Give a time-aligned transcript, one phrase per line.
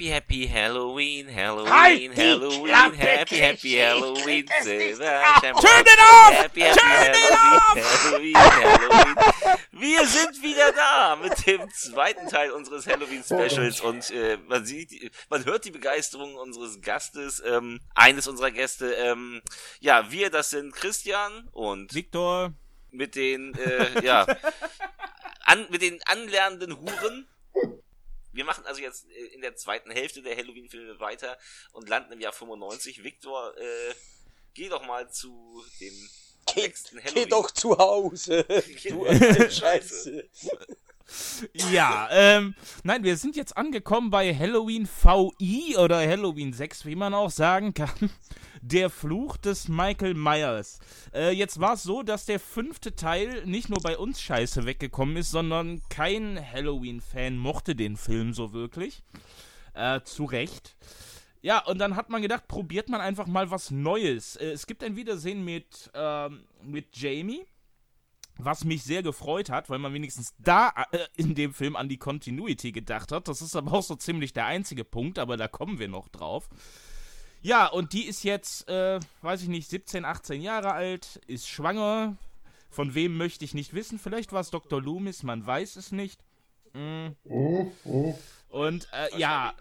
[0.00, 4.46] Happy, happy Halloween, Halloween, Halt Halloween, Klappe, happy, happy Halloween.
[4.46, 6.32] Turn it off!
[6.32, 9.58] Happy, happy Turn it Halloween, Halloween, Halloween.
[9.72, 15.44] Wir sind wieder da mit dem zweiten Teil unseres Halloween-Specials und äh, man sieht, man
[15.44, 18.94] hört die Begeisterung unseres Gastes, ähm, eines unserer Gäste.
[18.94, 19.42] Ähm,
[19.80, 22.54] ja, wir, das sind Christian und Victor.
[22.90, 24.26] mit den, äh, ja,
[25.44, 27.26] an, mit den anlernenden Huren.
[28.32, 31.38] Wir machen also jetzt äh, in der zweiten Hälfte der Halloween-Filme weiter
[31.72, 33.02] und landen im Jahr 95.
[33.02, 33.94] Victor, äh,
[34.54, 36.10] geh doch mal zu dem
[36.54, 37.28] Geh, nächsten geh Halloween.
[37.28, 38.44] doch zu Hause.
[38.82, 39.06] Geh Du
[39.50, 40.28] Scheiße.
[41.72, 47.14] Ja, ähm, nein, wir sind jetzt angekommen bei Halloween VI oder Halloween 6, wie man
[47.14, 48.10] auch sagen kann.
[48.62, 50.80] Der Fluch des Michael Myers.
[51.14, 55.16] Äh, jetzt war es so, dass der fünfte Teil nicht nur bei uns scheiße weggekommen
[55.16, 59.02] ist, sondern kein Halloween-Fan mochte den Film so wirklich.
[59.72, 60.76] Äh, zu Recht.
[61.42, 64.36] Ja, und dann hat man gedacht, probiert man einfach mal was Neues.
[64.36, 67.46] Äh, es gibt ein Wiedersehen mit, ähm, mit Jamie
[68.44, 71.98] was mich sehr gefreut hat, weil man wenigstens da äh, in dem Film an die
[71.98, 73.28] Continuity gedacht hat.
[73.28, 76.48] Das ist aber auch so ziemlich der einzige Punkt, aber da kommen wir noch drauf.
[77.42, 82.16] Ja, und die ist jetzt, äh, weiß ich nicht, 17, 18 Jahre alt, ist schwanger.
[82.68, 83.98] Von wem möchte ich nicht wissen.
[83.98, 84.80] Vielleicht war es Dr.
[84.80, 86.20] Loomis, man weiß es nicht.
[86.72, 87.08] Mm.
[88.48, 89.54] Und äh, ja,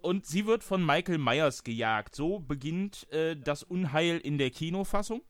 [0.00, 2.14] und sie wird von Michael Myers gejagt.
[2.14, 5.22] So beginnt äh, das Unheil in der Kinofassung.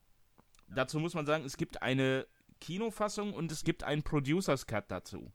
[0.68, 2.26] Dazu muss man sagen, es gibt eine
[2.66, 5.30] Kinofassung und es gibt einen Producers Cut dazu.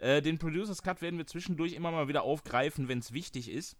[0.00, 3.76] Äh, den Producers Cut werden wir zwischendurch immer mal wieder aufgreifen, wenn es wichtig ist.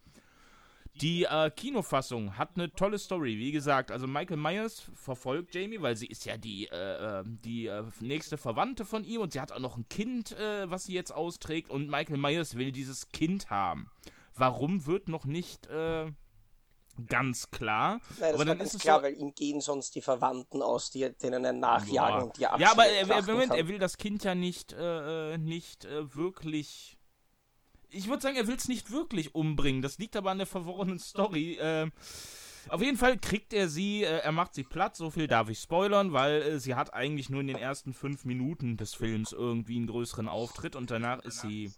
[1.01, 3.91] Die äh, Kinofassung hat eine tolle Story, wie gesagt.
[3.91, 8.37] Also Michael Myers verfolgt Jamie, weil sie ist ja die, äh, äh, die äh, nächste
[8.37, 11.71] Verwandte von ihm und sie hat auch noch ein Kind, äh, was sie jetzt austrägt
[11.71, 13.89] und Michael Myers will dieses Kind haben.
[14.35, 16.13] Warum wird noch nicht äh,
[17.07, 18.01] ganz klar.
[18.19, 20.91] Nein, das aber dann ist es klar, so, weil ihm gehen sonst die Verwandten aus,
[20.91, 22.23] die, denen er nachjagen Ja.
[22.23, 23.59] und die Ja, aber abschlachten er, er, Moment, kann.
[23.59, 26.99] er will das Kind ja nicht, äh, äh, nicht äh, wirklich.
[27.89, 29.83] Ich würde sagen, er will es nicht wirklich umbringen.
[29.83, 31.57] Das liegt aber an der verworrenen Story.
[31.57, 31.91] Äh,
[32.69, 35.59] auf jeden Fall kriegt er sie, äh, er macht sie platt, so viel darf ich
[35.59, 39.77] spoilern, weil äh, sie hat eigentlich nur in den ersten fünf Minuten des Films irgendwie
[39.77, 41.73] einen größeren Auftritt und danach ist sie.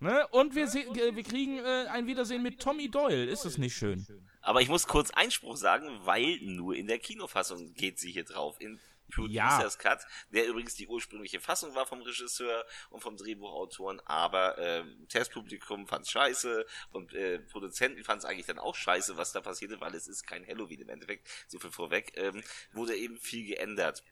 [0.00, 0.26] Ne?
[0.28, 3.24] Und wir, äh, wir kriegen äh, ein Wiedersehen mit Tommy Doyle.
[3.24, 4.06] Ist das nicht schön?
[4.40, 8.60] Aber ich muss kurz Einspruch sagen, weil nur in der Kinofassung geht sie hier drauf.
[8.60, 8.78] In
[9.10, 10.00] Producers Cut,
[10.30, 16.10] der übrigens die ursprüngliche Fassung war vom Regisseur und vom Drehbuchautoren, aber ähm, Testpublikum fand's
[16.10, 20.26] scheiße und äh, Produzenten fand's eigentlich dann auch scheiße, was da passierte, weil es ist
[20.26, 22.42] kein Halloween im Endeffekt, so viel vorweg, ähm,
[22.72, 24.04] wurde eben viel geändert.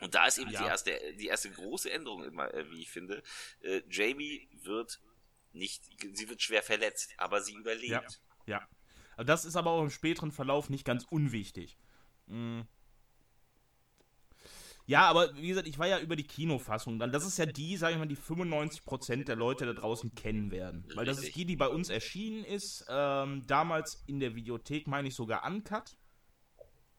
[0.00, 0.62] Und da ist eben Ja.
[0.62, 3.22] die erste, die erste große Änderung immer, äh, wie ich finde.
[3.62, 5.00] Äh, Jamie wird
[5.52, 5.82] nicht,
[6.14, 8.20] sie wird schwer verletzt, aber sie überlebt.
[8.46, 8.58] Ja.
[8.58, 8.68] Ja.
[9.14, 11.76] Aber Das ist aber auch im späteren Verlauf nicht ganz unwichtig.
[12.26, 12.62] Mm.
[14.86, 17.12] Ja, aber wie gesagt, ich war ja über die Kinofassung dann.
[17.12, 20.84] Das ist ja die, sag ich mal, die 95% der Leute da draußen kennen werden.
[20.96, 22.84] Weil das ist die, die bei uns erschienen ist.
[22.88, 25.96] Ähm, damals in der Videothek, meine ich sogar uncut.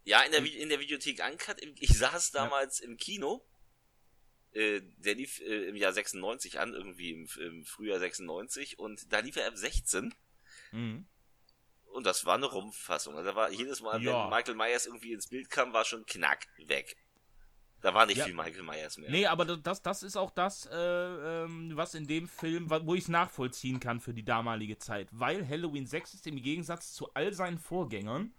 [0.04, 1.58] Ja, in der, Vi- in der Videothek Uncut.
[1.80, 3.46] Ich saß damals im Kino.
[4.54, 8.80] Äh, der lief äh, im Jahr 96 an, irgendwie im, im Frühjahr 96.
[8.80, 10.14] Und da lief er ab 16.
[10.72, 11.06] Mhm.
[11.94, 13.16] Und das war eine Rumpffassung.
[13.16, 14.24] Also da war jedes Mal, Ja.
[14.24, 16.98] wenn Michael Myers irgendwie ins Bild kam, war schon knack weg.
[17.82, 18.26] Da war nicht Ja.
[18.26, 19.10] viel Michael Myers mehr.
[19.10, 23.04] Nee, aber das, das ist auch das, äh, ähm, was in dem Film, wo ich
[23.04, 25.08] es nachvollziehen kann für die damalige Zeit.
[25.12, 28.34] Weil Halloween 6 ist im Gegensatz zu all seinen Vorgängern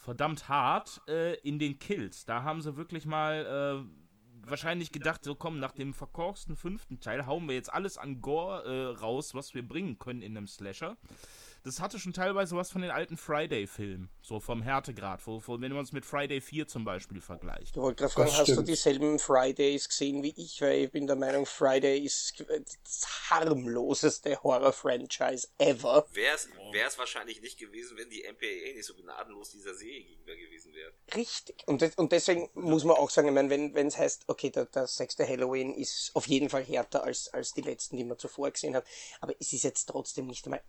[0.00, 2.24] verdammt hart äh, in den Kills.
[2.24, 7.26] Da haben sie wirklich mal äh, wahrscheinlich gedacht, so komm, nach dem verkorksten fünften Teil
[7.26, 10.96] hauen wir jetzt alles an Gore äh, raus, was wir bringen können in einem Slasher.
[11.62, 15.72] Das hatte schon teilweise was von den alten Friday-Filmen, so vom Härtegrad, wo, wo, wenn
[15.72, 17.76] man es mit Friday 4 zum Beispiel vergleicht.
[17.76, 18.68] Ich wollte gerade fragen, hast du stimmt.
[18.68, 20.62] dieselben Fridays gesehen wie ich?
[20.62, 22.42] Weil ich bin der Meinung, Friday ist
[22.82, 26.06] das harmloseste Horror-Franchise ever.
[26.12, 30.72] Wäre es wahrscheinlich nicht gewesen, wenn die MPAA nicht so gnadenlos dieser Serie gegenüber gewesen
[30.72, 30.92] wäre.
[31.14, 31.62] Richtig.
[31.66, 34.64] Und, das, und deswegen muss man auch sagen, ich meine, wenn es heißt, okay, der,
[34.64, 38.50] der sechste Halloween ist auf jeden Fall härter als, als die letzten, die man zuvor
[38.50, 38.86] gesehen hat,
[39.20, 40.62] aber es ist jetzt trotzdem nicht einmal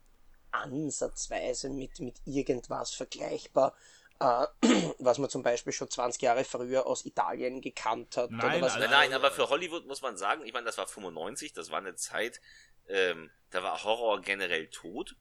[0.52, 3.76] ansatzweise mit, mit irgendwas vergleichbar,
[4.20, 4.46] äh,
[5.00, 8.32] was man zum Beispiel schon 20 Jahre früher aus Italien gekannt hat.
[8.32, 10.78] Nein, oder was also- Nein, nein, aber für Hollywood muss man sagen, ich meine, das
[10.78, 12.42] war 95, das war eine Zeit,
[12.88, 15.16] ähm, da war Horror generell tot.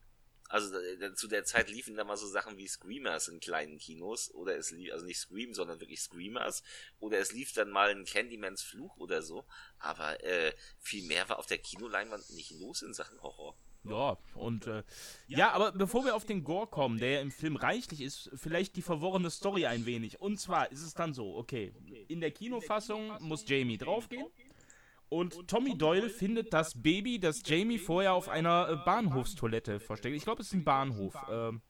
[0.48, 4.34] Also äh, zu der Zeit liefen da mal so Sachen wie Screamers in kleinen Kinos
[4.34, 6.64] oder es lief, also nicht Scream, sondern wirklich Screamers
[6.98, 9.44] oder es lief dann mal ein Candymans Fluch oder so,
[9.78, 13.56] aber äh, viel mehr war auf der Kinoleinwand nicht los in Sachen Horror.
[13.84, 14.82] Ja, und äh,
[15.26, 18.82] ja, aber bevor wir auf den Gore kommen, der im Film reichlich ist, vielleicht die
[18.82, 20.20] verworrene Story ein wenig.
[20.20, 21.72] Und zwar ist es dann so, okay,
[22.08, 24.26] in der Kinofassung muss Jamie draufgehen.
[25.08, 30.14] Und Tommy Doyle findet das Baby, das Jamie vorher auf einer äh, Bahnhofstoilette versteckt.
[30.14, 31.16] Ich glaube, es ist ein Bahnhof.
[31.28, 31.62] Ähm,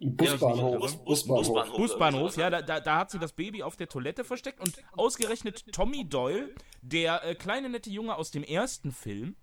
[0.00, 0.78] Busbahnhof.
[0.80, 1.76] Bus, Bus, Busbahnhof.
[1.76, 6.08] Busbahnhof, ja, da, da, hat sie das Baby auf der Toilette versteckt und ausgerechnet Tommy
[6.08, 9.36] Doyle, der äh, kleine nette Junge aus dem ersten Film,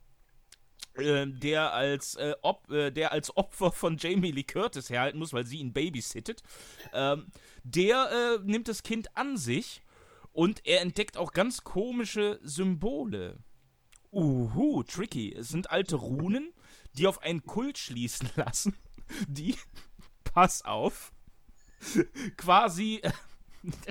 [0.97, 5.33] äh, der, als, äh, Op äh, der als Opfer von Jamie Lee Curtis herhalten muss,
[5.33, 6.43] weil sie ihn babysittet,
[6.93, 7.27] ähm,
[7.63, 9.81] der äh, nimmt das Kind an sich
[10.31, 13.37] und er entdeckt auch ganz komische Symbole.
[14.11, 15.33] Uhu, tricky.
[15.33, 16.53] Es sind alte Runen,
[16.93, 18.75] die auf einen Kult schließen lassen,
[19.27, 19.55] die
[20.23, 21.11] pass auf,
[22.37, 23.01] quasi.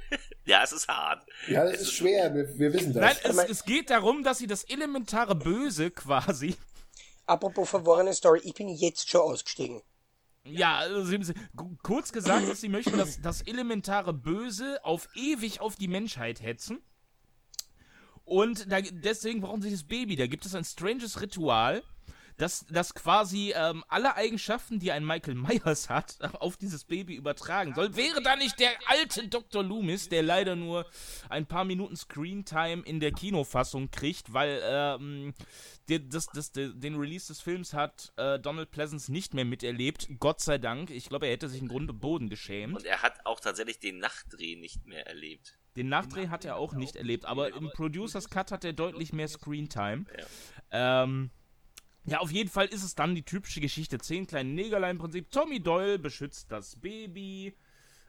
[0.44, 1.26] ja, es ist hart.
[1.48, 3.02] Ja, es, ist schwer, wir, wir wissen das.
[3.02, 6.56] Nein, es, es, geht darum, dass sie das elementare Böse quasi.
[7.26, 9.82] Apropos verworrene Story, ich bin jetzt schon ausgestiegen.
[10.44, 11.32] Ja, also
[11.82, 16.82] kurz gesagt, dass sie möchten dass das elementare Böse auf ewig auf die Menschheit hetzen.
[18.24, 20.16] Und da, deswegen brauchen sie das Baby.
[20.16, 21.82] Da gibt es ein stranges Ritual,
[22.42, 27.72] dass, dass quasi ähm, alle Eigenschaften, die ein Michael Myers hat, auf dieses Baby übertragen
[27.72, 27.94] soll.
[27.94, 29.62] Wäre da nicht der alte Dr.
[29.62, 30.84] Loomis, der leider nur
[31.28, 35.34] ein paar Minuten Screentime in der Kinofassung kriegt, weil ähm,
[35.88, 40.08] der, das, das, der, den Release des Films hat äh, Donald Pleasance nicht mehr miterlebt.
[40.18, 40.90] Gott sei Dank.
[40.90, 42.74] Ich glaube, er hätte sich im Grunde Boden geschämt.
[42.74, 45.60] Und er hat auch tatsächlich den Nachdreh nicht mehr erlebt.
[45.76, 49.28] Den Nachdreh hat er auch nicht erlebt, aber im Producers Cut hat er deutlich mehr
[49.28, 50.06] Screentime.
[50.72, 51.04] Ja.
[51.04, 51.30] Ähm,
[52.04, 53.98] ja, auf jeden Fall ist es dann die typische Geschichte.
[53.98, 55.30] Zehn kleine Negerlein-Prinzip.
[55.30, 57.54] Tommy Doyle beschützt das Baby.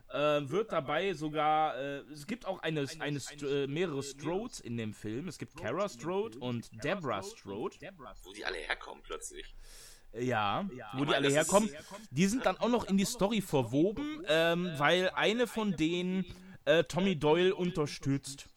[0.10, 1.78] Äh, wird dabei sogar.
[1.78, 5.28] Äh, es gibt auch eine, eine äh, mehrere Strodes in dem Film.
[5.28, 7.78] Es gibt Kara Strode und Deborah Strode.
[8.24, 9.56] Wo die alle herkommen plötzlich.
[10.14, 11.70] Ja, wo die alle herkommen.
[12.12, 16.26] Die sind dann auch noch in die Story verwoben, ähm, weil eine von denen
[16.66, 18.48] äh, Tommy Doyle unterstützt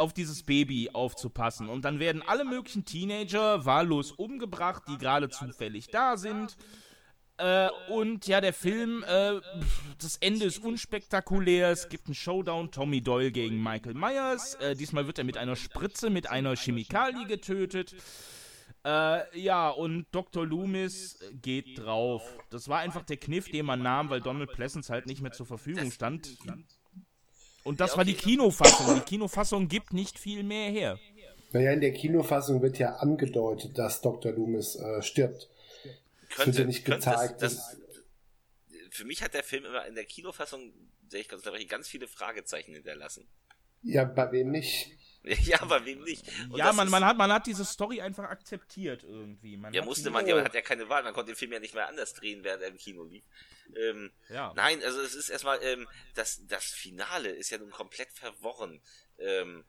[0.00, 1.68] auf dieses Baby aufzupassen.
[1.68, 6.56] Und dann werden alle möglichen Teenager wahllos umgebracht, die gerade zufällig da sind.
[7.36, 9.40] Äh, und ja, der Film, äh,
[10.00, 11.70] das Ende ist unspektakulär.
[11.70, 14.54] Es gibt einen Showdown, Tommy Doyle gegen Michael Myers.
[14.56, 17.94] Äh, diesmal wird er mit einer Spritze, mit einer Chemikalie getötet.
[18.84, 20.46] Äh, ja, und Dr.
[20.46, 22.22] Loomis geht drauf.
[22.50, 25.46] Das war einfach der Kniff, den man nahm, weil Donald Pleasance halt nicht mehr zur
[25.46, 26.36] Verfügung stand.
[27.64, 27.98] Und das ja, okay.
[27.98, 28.94] war die Kinofassung.
[28.94, 30.98] Die Kinofassung gibt nicht viel mehr her.
[31.52, 34.32] Naja, in der Kinofassung wird ja angedeutet, dass Dr.
[34.32, 35.48] Loomis äh, stirbt.
[36.30, 37.42] Könnte, wird ja nicht gezeigt.
[37.42, 37.76] Das, das,
[38.90, 40.72] für mich hat der Film immer in der Kinofassung,
[41.08, 43.26] sehe ich ganz, ganz viele Fragezeichen hinterlassen.
[43.82, 44.92] Ja, bei wem nicht?
[45.44, 46.24] Ja, bei wem nicht?
[46.48, 49.56] Und ja, man, man, hat, man hat diese Story einfach akzeptiert irgendwie.
[49.56, 51.60] Man ja, musste man, ja, man hat ja keine Wahl, man konnte den Film ja
[51.60, 53.24] nicht mehr anders drehen, während er im Kino lief.
[53.76, 54.52] Ähm, ja.
[54.56, 58.80] Nein, also es ist erstmal, ähm, das, das Finale ist ja nun komplett verworren.
[59.18, 59.64] Ähm,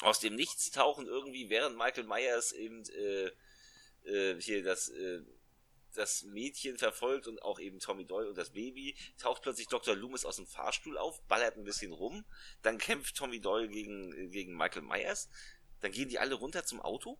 [0.00, 3.30] aus dem Nichts tauchen irgendwie, während Michael Myers eben äh,
[4.10, 5.22] äh, hier das äh,
[5.96, 9.94] das Mädchen verfolgt und auch eben Tommy Doyle und das Baby, taucht plötzlich Dr.
[9.94, 12.24] Loomis aus dem Fahrstuhl auf, ballert ein bisschen rum,
[12.62, 15.28] dann kämpft Tommy Doyle gegen, gegen Michael Myers,
[15.80, 17.18] dann gehen die alle runter zum Auto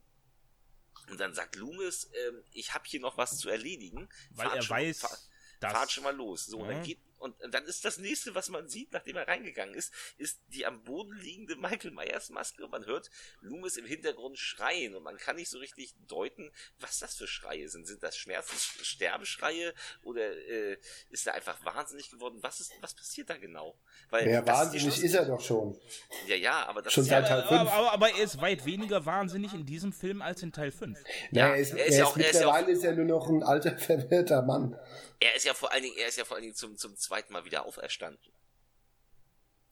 [1.09, 4.09] und dann sagt Loomis, ähm, ich habe hier noch was zu erledigen.
[4.31, 5.19] Weil fahrt er schon, weiß, fahr,
[5.61, 6.47] fahrt schon mal los.
[6.47, 9.75] So, und dann geht und dann ist das nächste, was man sieht, nachdem er reingegangen
[9.75, 14.39] ist, ist die am Boden liegende Michael Myers Maske und man hört Loomis im Hintergrund
[14.39, 17.87] schreien und man kann nicht so richtig deuten, was das für Schreie sind.
[17.87, 20.79] Sind das Schmerzenssterbeschreie oder äh,
[21.11, 22.39] ist er einfach wahnsinnig geworden?
[22.43, 23.79] Was ist, was passiert da genau?
[24.11, 25.79] Weil ja, wahnsinnig ist, ist, er doch schon.
[26.27, 27.53] Ja, ja, aber das schon ist seit Teil 5.
[27.53, 30.99] Aber, aber, er ist weit weniger wahnsinnig in diesem Film als in Teil 5.
[31.31, 33.29] Ja, er ist, er ist, er ist, auch, mittlerweile ist, ja ist er nur noch
[33.29, 34.79] ein alter, verwirrter Mann.
[35.21, 37.33] Er ist ja vor allen Dingen, er ist ja vor allen Dingen zum, zum zweiten
[37.33, 38.33] Mal wieder auferstanden.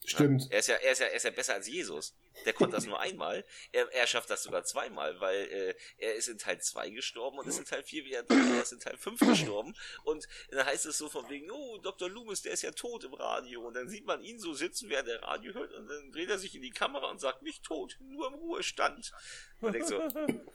[0.05, 0.45] Stimmt.
[0.45, 2.15] Ja, er, ist ja, er, ist ja, er ist ja besser als Jesus.
[2.45, 3.45] Der konnte das nur einmal.
[3.73, 7.47] Er, er schafft das sogar zweimal, weil äh, er ist in Teil 2 gestorben und
[7.47, 8.35] ist in Teil 4 wieder da.
[8.35, 9.75] Er ist in Teil 5 gestorben.
[10.05, 12.11] Und dann heißt es so von wegen, oh, Dr.
[12.11, 13.63] Loomis, der ist ja tot im Radio.
[13.67, 15.73] Und dann sieht man ihn so sitzen, während er Radio hört.
[15.73, 19.13] Und dann dreht er sich in die Kamera und sagt, nicht tot, nur im Ruhestand.
[19.61, 20.03] Und denkt so,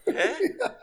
[0.05, 0.35] hä?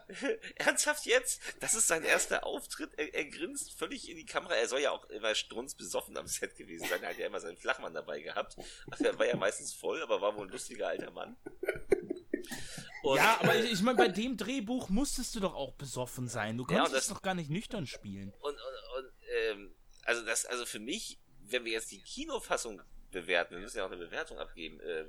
[0.57, 1.41] Ernsthaft jetzt?
[1.61, 2.91] Das ist sein erster Auftritt.
[2.97, 4.55] Er, er grinst völlig in die Kamera.
[4.55, 7.03] Er soll ja auch immer strunzbesoffen am Set gewesen sein.
[7.03, 8.57] Er hat ja immer seinen Flachmann dabei gehabt.
[8.99, 11.37] Er war ja meistens voll, aber war wohl ein lustiger alter Mann.
[13.02, 16.57] Und ja, aber ich, ich meine, bei dem Drehbuch musstest du doch auch besoffen sein.
[16.57, 18.33] Du konntest ja, das, doch gar nicht nüchtern spielen.
[18.40, 23.55] Und, und, und ähm, also das, also für mich, wenn wir jetzt die Kinofassung bewerten,
[23.55, 25.07] wir müssen ja auch eine Bewertung abgeben, äh,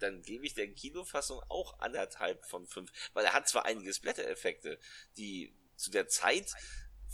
[0.00, 4.78] dann gebe ich der Kinofassung auch anderthalb von fünf, weil er hat zwar einige Splatter-Effekte,
[5.16, 6.52] die zu der Zeit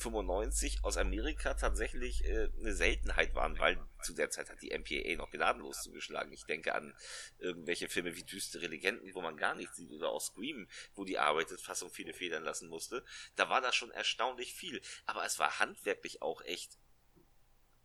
[0.01, 5.17] 95 aus Amerika tatsächlich äh, eine Seltenheit waren, weil zu der Zeit hat die MPAA
[5.17, 6.33] noch gnadenlos zugeschlagen.
[6.33, 6.95] Ich denke an
[7.39, 11.19] irgendwelche Filme wie Düstere Legenden, wo man gar nichts sieht, oder auch Scream, wo die
[11.19, 13.05] Arbeitet-Fassung viele Federn lassen musste.
[13.37, 14.81] Da war das schon erstaunlich viel.
[15.07, 16.79] Aber es war handwerklich auch echt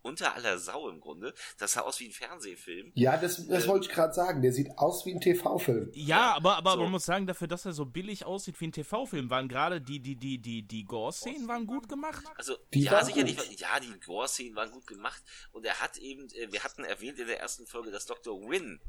[0.05, 1.33] unter aller Sau im Grunde.
[1.57, 2.91] Das sah aus wie ein Fernsehfilm.
[2.93, 4.41] Ja, das, das äh, wollte ich gerade sagen.
[4.41, 5.89] Der sieht aus wie ein TV-Film.
[5.93, 6.77] Ja, aber, aber so.
[6.77, 9.99] man muss sagen, dafür, dass er so billig aussieht wie ein TV-Film, waren gerade die,
[9.99, 12.23] die, die, die, die Gore-Szenen waren gut gemacht.
[12.35, 13.37] Also, die ja, sicherlich.
[13.37, 13.59] Gut.
[13.59, 15.23] Ja, die Gore-Szenen waren gut gemacht.
[15.51, 18.39] Und er hat eben, äh, wir hatten erwähnt in der ersten Folge, dass Dr.
[18.47, 18.79] Wynn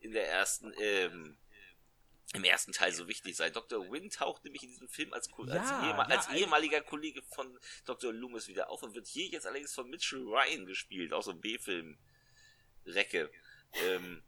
[0.00, 1.36] in der ersten, ähm,
[2.32, 3.50] im ersten Teil so wichtig sei.
[3.50, 3.90] Dr.
[3.90, 7.58] Wynn taucht nämlich in diesem Film als, ja, als, ehemal ja, als ehemaliger Kollege von
[7.84, 8.12] Dr.
[8.12, 11.40] Loomis wieder auf und wird hier jetzt allerdings von Mitchell Ryan gespielt, auch so ein
[11.40, 13.30] B-Film-Recke.
[13.74, 14.22] Ähm,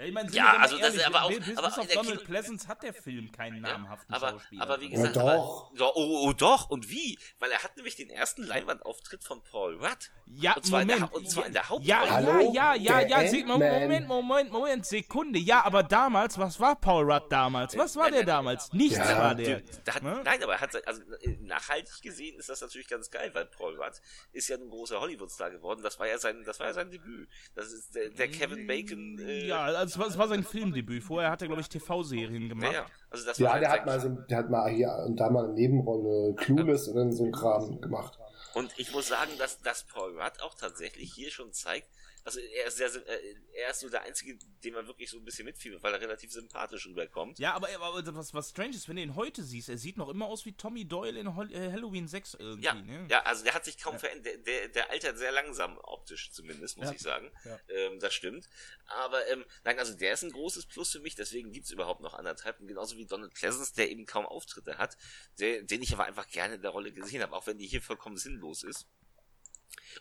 [0.00, 2.20] ja, ich meine, ja, also das ist aber auch, bis, aber bis auf Donald Kino
[2.24, 4.62] Pleasance hat der Film keinen namhaften aber, Schauspieler.
[4.62, 5.70] Aber wie gesagt, ja, doch.
[5.74, 6.70] Aber, oh, oh, doch.
[6.70, 7.18] Und wie?
[7.38, 10.10] Weil er hat nämlich den ersten Leinwandauftritt von Paul Rudd.
[10.24, 11.00] Ja, und zwar, Moment.
[11.00, 11.86] In, der, und zwar in der Hauptrolle.
[11.86, 12.50] Ja, Hallo?
[12.54, 13.44] ja, ja, ja, ja.
[13.44, 15.38] Moment, Moment, Moment, Sekunde.
[15.38, 17.76] Ja, aber damals, was war Paul Rudd damals?
[17.76, 18.72] Was war der damals?
[18.72, 19.18] Nichts ja.
[19.18, 19.62] war der.
[19.86, 20.22] Hat, ne?
[20.24, 21.02] Nein, aber er hat, also
[21.40, 24.00] nachhaltig gesehen ist das natürlich ganz geil, weil Paul Rudd
[24.32, 25.82] ist ja ein großer Hollywood-Star geworden.
[25.82, 27.28] Das war ja sein, das war ja sein Debüt.
[27.54, 29.18] Das ist der, der Kevin Bacon.
[29.18, 31.02] Äh, ja, also es war, es war sein Film Filmdebüt.
[31.02, 32.72] Vorher hat er, glaube ich, TV-Serien gemacht.
[32.72, 35.44] Ja, also das ja der, hat mal so, der hat mal hier und da mal
[35.44, 36.92] eine Nebenrolle Clueless ja.
[36.92, 38.18] oder so ein Kram gemacht.
[38.54, 41.88] Und ich muss sagen, dass, dass Paul Rudd auch tatsächlich hier schon zeigt,
[42.24, 45.24] also er ist, sehr, äh, er ist so der Einzige, den man wirklich so ein
[45.24, 47.38] bisschen mitfiebert, weil er relativ sympathisch rüberkommt.
[47.38, 50.08] Ja, aber, aber was, was strange ist, wenn du ihn heute siehst, er sieht noch
[50.08, 52.64] immer aus wie Tommy Doyle in äh, Halloween 6 irgendwie.
[52.64, 53.06] Ja, ne?
[53.08, 54.00] ja also der hat sich kaum ja.
[54.00, 54.46] verändert.
[54.46, 56.92] Der, der, der, altert sehr langsam optisch zumindest, muss ja.
[56.92, 57.30] ich sagen.
[57.44, 57.58] Ja.
[57.68, 58.48] Ähm, das stimmt.
[58.86, 62.00] Aber ähm, nein, also der ist ein großes Plus für mich, deswegen gibt es überhaupt
[62.00, 62.60] noch anderthalb.
[62.60, 64.96] Und genauso wie Donald Pleasance, der eben kaum Auftritte hat,
[65.38, 67.82] der, den ich aber einfach gerne in der Rolle gesehen habe, auch wenn die hier
[67.82, 68.86] vollkommen sinnlos ist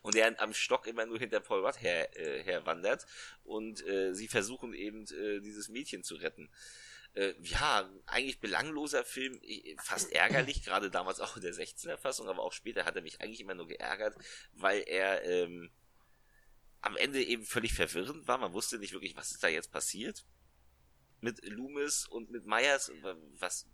[0.01, 3.05] und er am Stock immer nur hinter Paul Rudd her, äh, herwandert
[3.43, 6.49] und äh, sie versuchen eben äh, dieses Mädchen zu retten.
[7.13, 9.39] Äh, ja, eigentlich belangloser Film,
[9.83, 13.19] fast ärgerlich, gerade damals auch in der 16er Fassung, aber auch später hat er mich
[13.19, 14.15] eigentlich immer nur geärgert,
[14.53, 15.71] weil er ähm,
[16.81, 18.37] am Ende eben völlig verwirrend war.
[18.37, 20.23] Man wusste nicht wirklich, was ist da jetzt passiert
[21.21, 22.91] mit Loomis und mit Myers.
[23.39, 23.67] Was,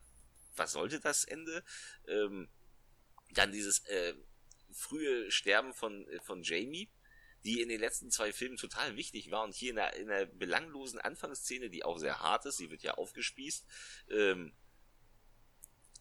[0.56, 1.64] was sollte das Ende?
[2.08, 2.50] Ähm,
[3.32, 4.14] dann dieses äh,
[4.76, 6.90] frühe Sterben von, äh, von Jamie,
[7.44, 10.26] die in den letzten zwei Filmen total wichtig war und hier in einer, in einer
[10.26, 13.66] belanglosen Anfangsszene, die auch sehr hart ist, sie wird ja aufgespießt,
[14.10, 14.54] ähm,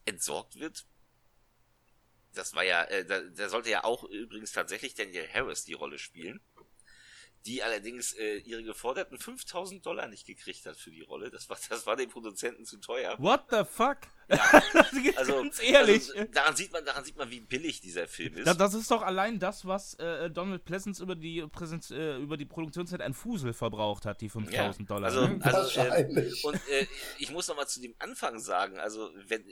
[0.05, 0.87] entsorgt wird.
[2.33, 5.99] Das war ja, äh, da, da sollte ja auch übrigens tatsächlich Daniel Harris die Rolle
[5.99, 6.41] spielen
[7.47, 11.31] die allerdings äh, ihre geforderten 5000 Dollar nicht gekriegt hat für die Rolle.
[11.31, 13.17] Das war, das war den Produzenten zu teuer.
[13.19, 13.99] What the fuck?
[14.29, 14.39] Ja,
[15.17, 16.11] also, ganz ehrlich.
[16.17, 18.47] Also, daran sieht man, daran sieht man, wie billig dieser Film ist.
[18.47, 22.47] Das ist doch allein das, was äh, Donald Pleasance über die Präsenz, äh, über die
[22.47, 25.11] Produktionszeit an Fusel verbraucht hat, die 5000 ja, Dollar.
[25.11, 26.87] Also, also äh, und äh,
[27.19, 29.45] ich muss noch mal zu dem Anfang sagen, also wenn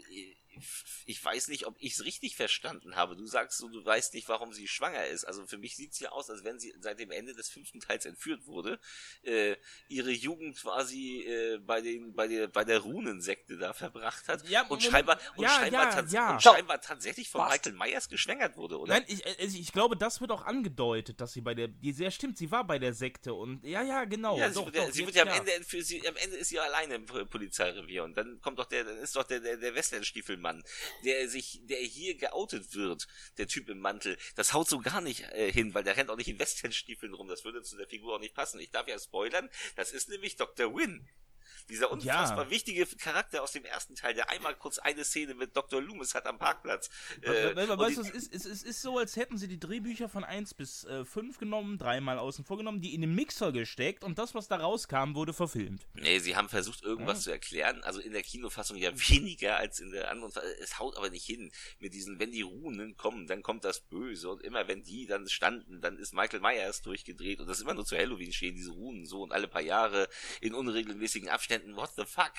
[1.07, 3.17] ich weiß nicht, ob ich es richtig verstanden habe.
[3.17, 5.25] Du sagst so, du weißt nicht, warum sie schwanger ist.
[5.25, 7.81] Also für mich sieht es ja aus, als wenn sie seit dem Ende des fünften
[7.81, 8.79] Teils entführt wurde,
[9.23, 9.57] äh,
[9.89, 14.67] ihre Jugend quasi äh, bei den bei der bei der Runensekte da verbracht hat ja,
[14.67, 16.33] und scheinbar und, ja, scheinbar, ja, tats ja.
[16.33, 17.53] und scheinbar tatsächlich von Was?
[17.53, 18.95] Michael Myers geschwängert wurde, oder?
[18.95, 22.11] Nein, ich, also ich glaube, das wird auch angedeutet, dass sie bei der die sehr
[22.11, 24.39] stimmt, sie war bei der Sekte und ja, ja, genau.
[24.39, 26.61] Ja, doch, sie, doch, sie wird ja am Ende für sie am Ende ist sie
[26.61, 29.75] alleine im Polizeirevier und dann kommt doch der dann ist doch der der, der
[30.43, 30.65] Westernstiefelmann,
[31.05, 33.07] der sich, der hier geoutet wird,
[33.39, 36.17] der Typ im Mantel, das haut so gar nicht äh, hin, weil der rennt auch
[36.17, 37.29] nicht in Westernstiefeln rum.
[37.29, 38.61] Das würde zu der Figur auch nicht passen.
[38.61, 40.75] Ich darf ja spoilern, das ist nämlich Dr.
[40.75, 41.09] Wynn.
[41.69, 42.51] Dieser unfassbar ja.
[42.51, 45.81] wichtige Charakter aus dem ersten Teil, der einmal kurz eine Szene mit Dr.
[45.81, 46.91] Loomis hat am Parkplatz.
[47.23, 50.25] Äh, weißt du, es ist, es, ist, ist so, als hätten sie die Drehbücher von
[50.25, 54.19] 1 bis äh, 5 genommen, dreimal außen vor genommen, die in den Mixer gesteckt und
[54.19, 55.87] das, was da rauskam, wurde verfilmt.
[55.95, 57.23] Nee, sie haben versucht, irgendwas ja.
[57.23, 57.83] zu erklären.
[57.85, 60.33] Also in der Kinofassung ja weniger als in der anderen.
[60.61, 64.29] Es haut aber nicht hin mit diesen, wenn die Runen kommen, dann kommt das Böse
[64.29, 67.75] und immer wenn die dann standen, dann ist Michael Myers durchgedreht und das ist immer
[67.75, 70.09] nur zu Halloween stehen, diese Runen so und alle paar Jahre
[70.41, 72.33] in unregelmäßigen Abständen Abständen, what the fuck?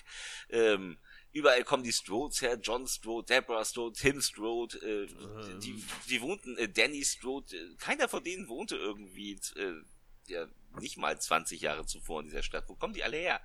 [0.50, 0.98] Ähm,
[1.32, 5.60] überall kommen die Strodes her, John Strode, Deborah Strode, Tim Strode, äh, ähm.
[5.60, 9.82] die, die wohnten, äh, Danny Strode, äh, keiner von denen wohnte irgendwie, äh,
[10.28, 10.48] ja,
[10.80, 12.68] nicht mal 20 Jahre zuvor in dieser Stadt.
[12.68, 13.42] Wo kommen die alle her?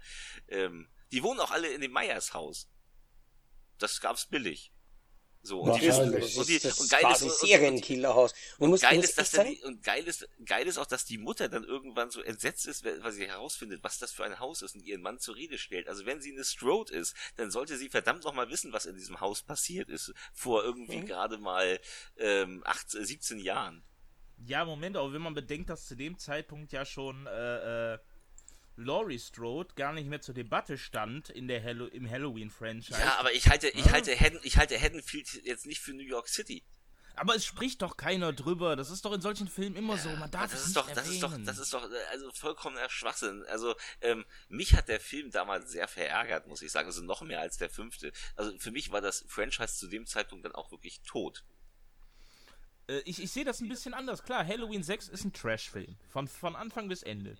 [0.48, 2.70] Ähm, die wohnen auch alle in dem Meyers Haus.
[3.78, 4.72] Das gab's billig.
[5.48, 8.34] So, und, die, und, die, und, die, das und geil ist, und, Serienkillerhaus.
[8.58, 11.16] Und, und geil ist, dass dann die, und geil ist, geil ist auch, dass die
[11.16, 14.74] Mutter dann irgendwann so entsetzt ist, weil sie herausfindet, was das für ein Haus ist
[14.74, 15.88] und ihren Mann zur Rede stellt.
[15.88, 18.94] Also wenn sie eine Strode ist, dann sollte sie verdammt noch mal wissen, was in
[18.94, 20.12] diesem Haus passiert ist.
[20.34, 21.06] Vor irgendwie mhm.
[21.06, 21.80] gerade mal
[22.18, 23.82] ähm, 18, 17 Jahren.
[24.44, 27.98] Ja, Moment, aber wenn man bedenkt, dass zu dem Zeitpunkt ja schon äh, äh,
[28.78, 32.98] Laurie Strode gar nicht mehr zur Debatte stand in der Hello im Halloween-Franchise.
[32.98, 33.92] Ja, aber ich halte, ich ja.
[33.92, 36.64] halte, Haddon, ich halte Haddonfield jetzt nicht für New York City.
[37.16, 38.76] Aber es spricht doch keiner drüber.
[38.76, 40.08] Das ist doch in solchen Filmen immer so.
[40.10, 42.88] Man darf das es ist nicht doch, das ist doch, das ist doch, also vollkommener
[42.88, 43.44] Schwachsinn.
[43.48, 46.86] Also ähm, mich hat der Film damals sehr verärgert, muss ich sagen.
[46.86, 48.12] Also noch mehr als der fünfte.
[48.36, 51.44] Also für mich war das Franchise zu dem Zeitpunkt dann auch wirklich tot.
[52.86, 54.22] Äh, ich, ich sehe das ein bisschen anders.
[54.22, 55.96] Klar, Halloween 6 ist ein Trash-Film.
[56.10, 57.36] Von, von Anfang bis Ende.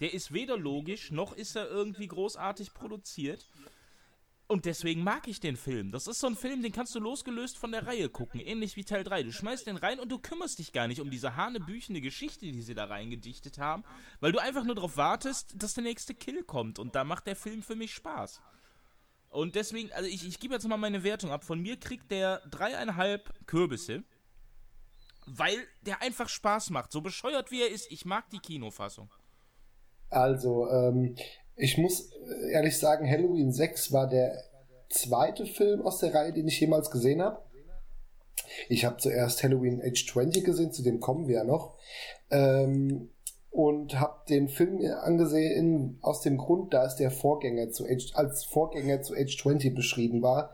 [0.00, 3.48] Der ist weder logisch, noch ist er irgendwie großartig produziert.
[4.50, 5.92] Und deswegen mag ich den Film.
[5.92, 8.84] Das ist so ein Film, den kannst du losgelöst von der Reihe gucken, ähnlich wie
[8.84, 9.24] Teil 3.
[9.24, 12.62] Du schmeißt den rein und du kümmerst dich gar nicht um diese hanebüchene Geschichte, die
[12.62, 13.84] sie da reingedichtet haben,
[14.20, 16.78] weil du einfach nur darauf wartest, dass der nächste Kill kommt.
[16.78, 18.40] Und da macht der Film für mich Spaß.
[19.28, 21.44] Und deswegen, also ich, ich gebe jetzt mal meine Wertung ab.
[21.44, 24.02] Von mir kriegt der dreieinhalb Kürbisse,
[25.26, 26.90] weil der einfach Spaß macht.
[26.90, 29.10] So bescheuert wie er ist, ich mag die Kinofassung.
[30.10, 31.14] Also, ähm,
[31.56, 32.10] ich muss
[32.50, 34.44] ehrlich sagen, Halloween 6 war der
[34.90, 37.42] zweite Film aus der Reihe, den ich jemals gesehen habe.
[38.68, 41.76] Ich habe zuerst Halloween Age 20 gesehen, zu dem kommen wir ja noch.
[42.30, 43.10] Ähm,
[43.50, 48.44] und habe den Film angesehen aus dem Grund, da es der Vorgänger zu Age, als
[48.44, 50.52] Vorgänger zu Age 20 beschrieben war.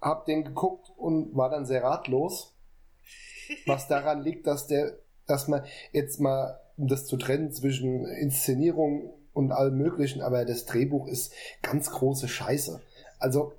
[0.00, 2.54] Hab den geguckt und war dann sehr ratlos.
[3.64, 9.12] Was daran liegt, dass der, dass man jetzt mal um das zu trennen zwischen Inszenierung
[9.32, 12.80] und allem Möglichen, aber das Drehbuch ist ganz große Scheiße.
[13.18, 13.52] Also,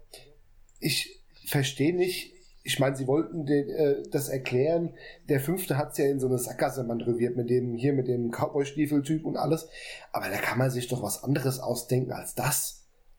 [0.79, 2.33] ich verstehe nicht,
[2.67, 4.93] ich meine, sie wollten den, äh, das erklären.
[5.29, 9.23] Der fünfte hat's ja in so eine Sackgasse manövriert mit dem, hier mit dem Cowboy-Stiefel-Typ
[9.23, 9.69] und alles.
[10.11, 12.76] Aber da kann man sich doch was anderes ausdenken als das.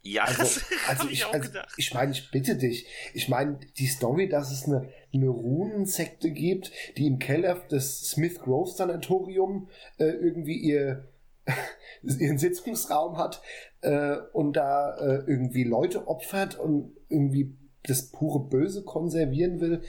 [0.08, 2.86] Ja, also, das also ich, ich auch also, ich meine, ich bitte dich.
[3.12, 8.38] Ich meine, die Story, dass es eine, eine Runensekte gibt, die im Keller des Smith
[8.40, 9.68] Grove Sanatorium
[9.98, 11.08] äh, irgendwie ihr
[12.02, 13.42] ihren Sitzungsraum hat
[13.82, 19.82] äh, und da äh, irgendwie Leute opfert und irgendwie das pure Böse konservieren will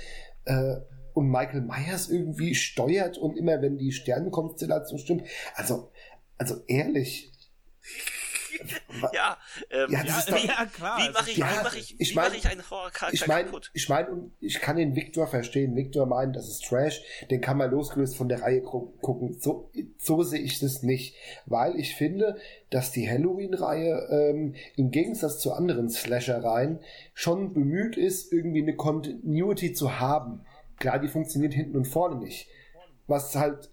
[0.45, 0.75] äh,
[1.13, 5.23] und Michael Myers irgendwie steuert und immer wenn die Sternenkonstellation stimmt.
[5.55, 5.91] Also,
[6.37, 7.31] also ehrlich,
[9.13, 9.37] ja,
[9.69, 10.97] ähm, Ja, das ja, ist doch- ja, klar.
[10.99, 13.27] wie mache ich, Ja, wie mache ich, ich wie mein- mache ich einen Horrorcharakter ich
[13.27, 13.71] meine, kaputt?
[13.73, 15.75] ich meine, ich kann den Victor verstehen.
[15.75, 17.01] Victor meint, das ist Trash.
[17.29, 19.37] Den kann man losgelöst von der Reihe gu- gucken.
[19.39, 22.37] So, so sehe ich das nicht, weil ich finde,
[22.69, 26.79] dass die Halloween-Reihe ähm, im Gegensatz zu anderen Slasher-Reihen
[27.13, 30.41] schon bemüht ist, irgendwie eine Continuity zu haben.
[30.77, 32.47] Klar, die funktioniert hinten und vorne nicht.
[33.07, 33.69] Was halt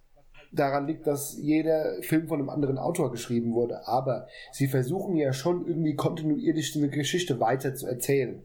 [0.53, 3.87] daran liegt, dass jeder Film von einem anderen Autor geschrieben wurde.
[3.87, 8.43] Aber sie versuchen ja schon irgendwie kontinuierlich eine Geschichte weiter zu erzählen.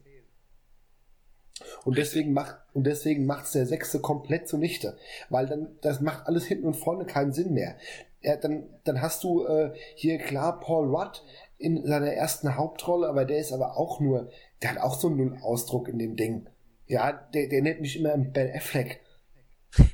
[1.85, 4.97] Und deswegen macht und deswegen macht's der sechste komplett zunichte,
[5.29, 7.75] weil dann das macht alles hinten und vorne keinen Sinn mehr.
[8.21, 11.23] Ja, dann dann hast du äh, hier klar Paul Rudd
[11.57, 14.29] in seiner ersten Hauptrolle, aber der ist aber auch nur,
[14.61, 16.47] der hat auch so einen Null-Ausdruck in dem Ding.
[16.87, 18.99] Ja, der, der nennt mich immer Ben Affleck.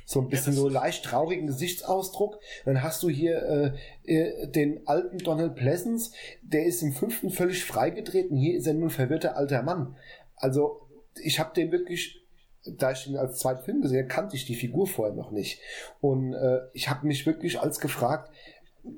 [0.04, 2.40] So ein bisschen so leicht traurigen Gesichtsausdruck.
[2.64, 3.74] Dann hast du hier
[4.06, 6.12] äh, äh, den alten Donald Pleasance,
[6.42, 9.96] der ist im fünften völlig freigedreht und hier ist er nur ein verwirrter alter Mann.
[10.36, 10.88] Also
[11.22, 12.24] ich habe den wirklich,
[12.64, 15.60] da ich ihn als zweiten Film gesehen habe, kannte ich die Figur vorher noch nicht.
[16.00, 18.30] Und äh, ich habe mich wirklich als gefragt,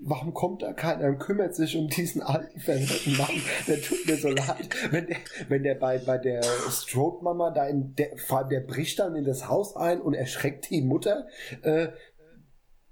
[0.03, 3.42] warum kommt da keiner und kümmert sich um diesen alten verwirrten Mann?
[3.66, 4.68] Der tut mir so leid.
[4.90, 5.16] Wenn der,
[5.48, 9.24] wenn der bei, bei der Stroke-Mama da in der, vor allem der bricht dann in
[9.24, 11.26] das Haus ein und erschreckt die Mutter,
[11.62, 11.88] äh,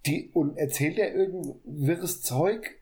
[0.06, 2.78] die, und erzählt er irgend wirres Zeug,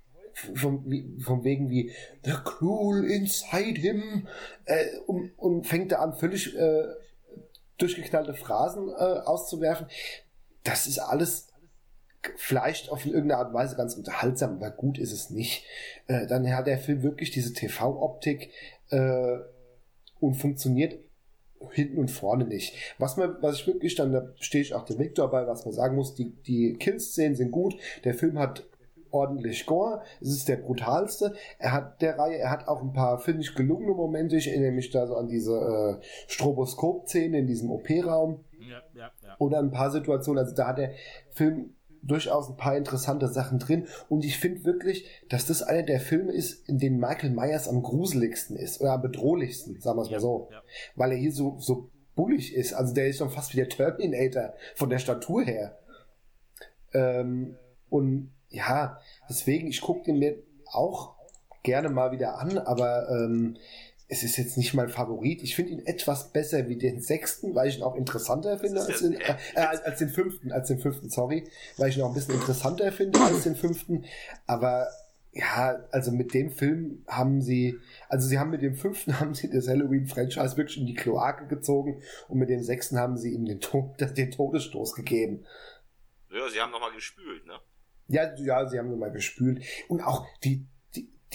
[0.55, 1.93] von, von wegen wie
[2.25, 4.29] The Cruel Inside Him
[4.67, 6.85] äh, und, und fängt da an, völlig äh,
[7.79, 9.87] durchgeknallte Phrasen äh, auszuwerfen.
[10.63, 11.46] Das ist alles
[12.37, 15.65] vielleicht auf irgendeine Art und Weise ganz unterhaltsam, aber gut ist es nicht.
[16.07, 18.51] Äh, dann hat der Film wirklich diese TV-Optik
[18.91, 19.39] äh,
[20.21, 20.99] und funktioniert
[21.71, 22.75] hinten und vorne nicht.
[22.99, 25.75] Was man, was ich wirklich dann, da stehe ich auch dem Victor bei, was man
[25.75, 28.67] sagen muss, die, die Kill-Szenen sind gut, der Film hat
[29.11, 33.19] ordentlich Gore, es ist der brutalste, er hat der Reihe, er hat auch ein paar,
[33.19, 35.53] finde ich, gelungene Momente, ich erinnere mich da so an diese
[36.01, 39.37] äh, Stroboskop-Szene in diesem OP-Raum, Ja, ja, ja.
[39.39, 40.43] oder ein paar Situationen.
[40.45, 40.93] Also da hat der
[41.31, 41.76] Film
[42.07, 43.87] durchaus ein paar interessante Sachen drin.
[44.09, 47.83] Und ich finde wirklich, dass das einer der Filme ist, in denen Michael Myers am
[47.83, 50.49] gruseligsten ist oder am bedrohlichsten, sagen wir es mal so.
[50.51, 50.63] Ja.
[50.95, 52.73] Weil er hier so, so bullig ist.
[52.73, 55.79] Also der ist schon fast wie der Terminator von der Statur her.
[56.93, 57.57] Ähm,
[57.89, 61.15] und ja, deswegen, ich gucke den mir auch
[61.63, 63.57] gerne mal wieder an, aber ähm,
[64.09, 65.43] es ist jetzt nicht mein Favorit.
[65.43, 69.01] Ich finde ihn etwas besser wie den sechsten, weil ich ihn auch interessanter finde als
[69.01, 71.45] den, äh, als, als den fünften, als den fünften, sorry,
[71.77, 74.05] weil ich ihn auch ein bisschen interessanter finde als den fünften.
[74.47, 74.89] Aber
[75.33, 79.51] ja, also mit dem Film haben sie, also sie haben mit dem fünften haben sie
[79.51, 83.61] das Halloween-Franchise wirklich in die Kloake gezogen und mit dem sechsten haben sie ihm den,
[83.61, 85.45] Tod, den Todesstoß gegeben.
[86.31, 87.59] Ja, sie haben nochmal gespült, ne?
[88.09, 89.65] Ja, ja, sie haben nochmal gespült.
[89.89, 90.65] Und auch die,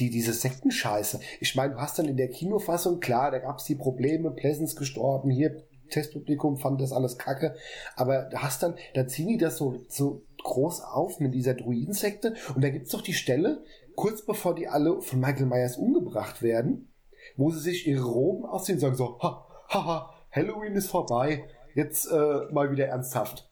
[0.01, 1.19] die, die, diese Sektenscheiße.
[1.39, 5.29] Ich meine, du hast dann in der Kinofassung, klar, da gab's die Probleme, Pleasance gestorben,
[5.29, 7.55] hier Testpublikum fand das alles kacke,
[7.95, 12.63] aber hast dann, da ziehen die das so, so groß auf mit dieser Druidensekte und
[12.63, 13.63] da gibt's doch die Stelle,
[13.95, 16.93] kurz bevor die alle von Michael Myers umgebracht werden,
[17.35, 21.43] wo sie sich ihre Roben ausziehen und sagen so, ha, haha, Halloween ist vorbei,
[21.75, 23.49] jetzt äh, mal wieder ernsthaft.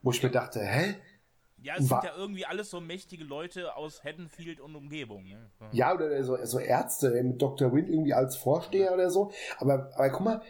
[0.00, 0.94] Wo ich mir dachte, hä?
[1.64, 5.24] Ja, es sind ja irgendwie alles so mächtige Leute aus Haddonfield und Umgebung.
[5.24, 5.50] Ne?
[5.72, 7.72] Ja, oder so, so Ärzte mit Dr.
[7.72, 9.30] Wynn irgendwie als Vorsteher oder so.
[9.58, 10.42] Aber, aber guck mal,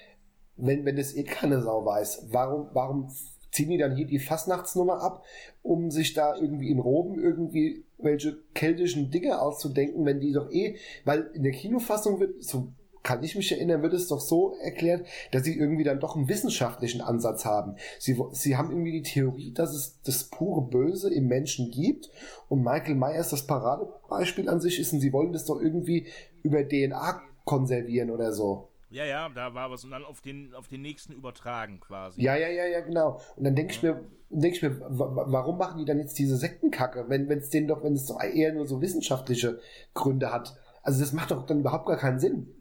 [0.57, 3.09] wenn, wenn das eh keine Sau weiß, warum, warum
[3.53, 5.25] ziehen die dann hier die Fastnachtsnummer ab,
[5.63, 10.77] um sich da irgendwie in Roben irgendwie welche keltischen Dinge auszudenken, wenn die doch eh,
[11.05, 12.73] weil in der Kinofassung wird, so
[13.05, 16.29] kann ich mich erinnern, wird es doch so erklärt, dass sie irgendwie dann doch einen
[16.29, 17.77] wissenschaftlichen Ansatz haben.
[17.99, 22.11] Sie, sie haben irgendwie die Theorie, dass es das pure Böse im Menschen gibt
[22.49, 26.07] und Michael Myers das Paradebeispiel an sich ist und sie wollen das doch irgendwie
[26.43, 28.71] über DNA konservieren oder so.
[28.89, 32.23] Ja, ja, da war was und dann auf den, auf den nächsten übertragen quasi.
[32.23, 33.21] Ja, ja, ja, ja, genau.
[33.37, 37.05] Und dann denke ich mir, denke ich mir, warum machen die dann jetzt diese Sektenkacke,
[37.09, 39.61] wenn es denen doch, wenn es doch eher nur so wissenschaftliche
[39.93, 40.57] Gründe hat.
[40.83, 42.54] Also das macht doch dann überhaupt gar keinen Sinn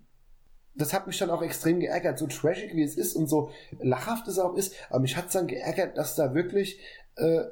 [0.75, 4.27] das hat mich dann auch extrem geärgert, so trashig wie es ist und so lachhaft
[4.27, 6.79] es auch ist, aber mich hat es dann geärgert, dass da wirklich,
[7.15, 7.43] äh,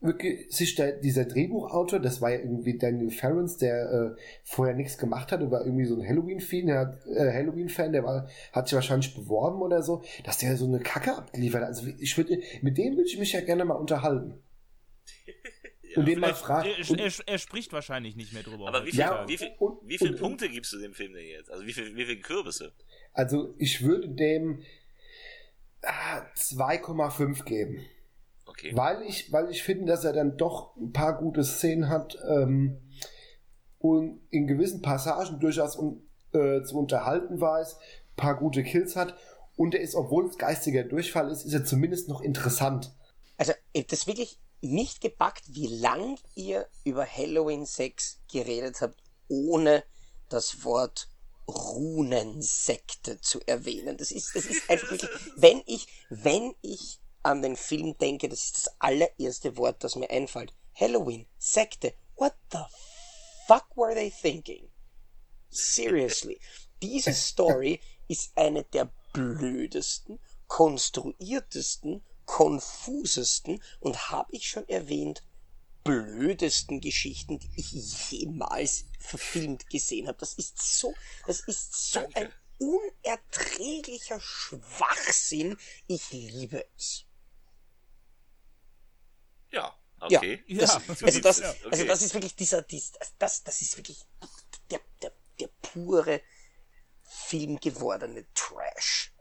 [0.00, 4.96] wirklich sich der, dieser Drehbuchautor, das war ja irgendwie Daniel Ferrens, der äh, vorher nichts
[4.96, 8.74] gemacht hat, war irgendwie so ein Halloween-Fan, der hat, äh, Halloween-Fan, der war, hat sich
[8.74, 11.68] wahrscheinlich beworben oder so, dass der so eine Kacke abgeliefert hat.
[11.68, 14.42] Also ich würde, mit dem würde ich mich ja gerne mal unterhalten.
[15.96, 16.68] und den mal fragen.
[16.68, 18.68] Er, er, er, spricht wahrscheinlich nicht mehr drüber.
[18.68, 21.50] Aber wie, viel, ja, wie, viel, wie viele Punkte gibst du dem Film denn jetzt?
[21.50, 22.72] Also wie viele wie viel Kürbisse?
[23.12, 24.62] Also ich würde dem
[25.82, 27.84] ah, 2,5 geben.
[28.46, 28.72] Okay.
[28.74, 32.80] Weil ich, weil ich finde, dass er dann doch ein paar gute Szenen hat ähm,
[33.78, 39.16] und in gewissen Passagen durchaus un, äh, zu unterhalten weiß, ein paar gute Kills hat
[39.56, 42.92] und er ist, obwohl es geistiger Durchfall ist, ist er zumindest noch interessant.
[43.36, 43.52] Also
[43.88, 49.84] das wirklich nicht gepackt, wie lang ihr über Halloween 6 geredet habt, ohne
[50.28, 51.08] das Wort
[51.48, 53.96] Runensekte zu erwähnen.
[53.96, 58.44] Das ist, das ist einfach wirklich, wenn ich, wenn ich an den Film denke, das
[58.44, 60.54] ist das allererste Wort, das mir einfällt.
[60.74, 61.94] Halloween, Sekte.
[62.16, 62.64] What the
[63.46, 64.70] fuck were they thinking?
[65.50, 66.40] Seriously.
[66.82, 75.24] Diese Story ist eine der blödesten, konstruiertesten konfusesten und habe ich schon erwähnt,
[75.82, 77.72] blödesten Geschichten, die ich
[78.12, 80.18] jemals verfilmt gesehen habe.
[80.18, 80.94] Das ist so,
[81.26, 85.56] das ist so ein unerträglicher Schwachsinn.
[85.88, 87.04] Ich liebe es.
[89.50, 90.44] Ja, okay.
[90.46, 90.94] Ja, das, ja.
[91.02, 91.68] Also, das, ja, okay.
[91.72, 94.04] also das ist wirklich dieser, dies, das, das ist wirklich
[94.70, 96.22] der, der, der pure
[97.02, 99.12] filmgewordene Trash.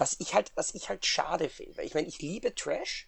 [0.00, 3.06] Was ich halt, was ich halt schade finde, weil ich meine, ich liebe Trash,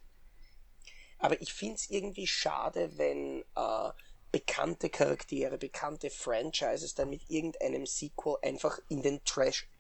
[1.19, 3.91] aber ich finde es irgendwie schade, wenn äh,
[4.31, 9.71] bekannte Charaktere, bekannte Franchises dann mit irgendeinem Sequel einfach in den Trash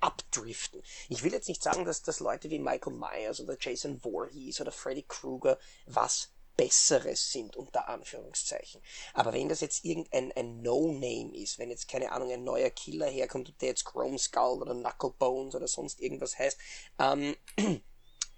[0.00, 0.82] abdriften.
[1.10, 4.72] Ich will jetzt nicht sagen, dass das Leute wie Michael Myers oder Jason Voorhees oder
[4.72, 8.80] Freddy Krueger was Besseres sind, unter Anführungszeichen.
[9.12, 13.08] Aber wenn das jetzt irgendein ein No-Name ist, wenn jetzt, keine Ahnung, ein neuer Killer
[13.08, 16.58] herkommt, der jetzt Chrome Skull oder Knucklebones oder sonst irgendwas heißt,
[16.98, 17.36] ähm,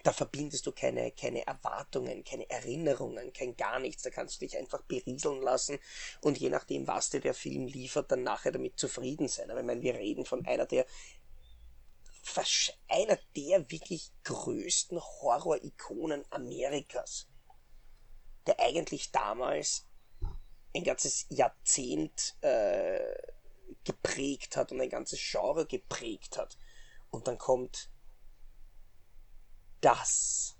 [0.03, 4.03] da verbindest du keine, keine Erwartungen, keine Erinnerungen, kein gar nichts.
[4.05, 5.79] Da kannst du dich einfach berieseln lassen
[6.21, 9.51] und je nachdem, was dir der Film liefert, dann nachher damit zufrieden sein.
[9.51, 10.87] Aber ich meine, wir reden von einer der
[12.89, 17.29] einer der wirklich größten Horror-Ikonen Amerikas
[18.47, 19.87] der eigentlich damals
[20.75, 23.01] ein ganzes Jahrzehnt äh,
[23.85, 26.57] geprägt hat und ein ganzes Genre geprägt hat.
[27.11, 27.89] Und dann kommt
[29.81, 30.57] das.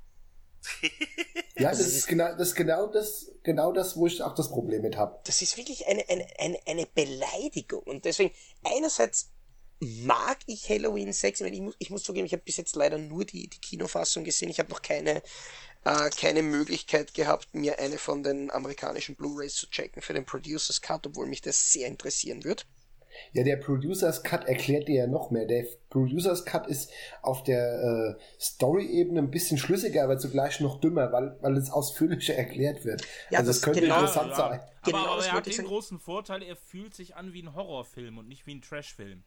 [1.57, 4.83] ja, das, das ist, genau, das genau das, genau das, wo ich auch das Problem
[4.83, 5.21] mit habe.
[5.25, 7.83] Das ist wirklich eine, eine, eine, eine Beleidigung.
[7.83, 9.31] Und deswegen, einerseits
[9.81, 11.43] mag ich Halloween 6.
[11.43, 14.49] Ich muss, ich muss zugeben, ich habe bis jetzt leider nur die, die Kinofassung gesehen.
[14.49, 15.23] Ich habe noch keine,
[15.87, 20.83] äh, keine Möglichkeit gehabt, mir eine von den amerikanischen Blu-rays zu checken für den Producers
[20.83, 22.67] Cut, obwohl mich das sehr interessieren wird.
[23.33, 25.47] Ja, der Producers Cut erklärt dir ja noch mehr.
[25.47, 26.91] Der Producers Cut ist
[27.23, 32.35] auf der äh, Story-Ebene ein bisschen schlüssiger, aber zugleich noch dümmer, weil, weil es ausführlicher
[32.35, 33.03] erklärt wird.
[33.31, 34.37] Ja, also das, das könnte genau, interessant ja.
[34.37, 34.61] sein.
[34.61, 38.19] Aber, genau, aber er hat den großen Vorteil, er fühlt sich an wie ein Horrorfilm
[38.19, 39.23] und nicht wie ein Trashfilm.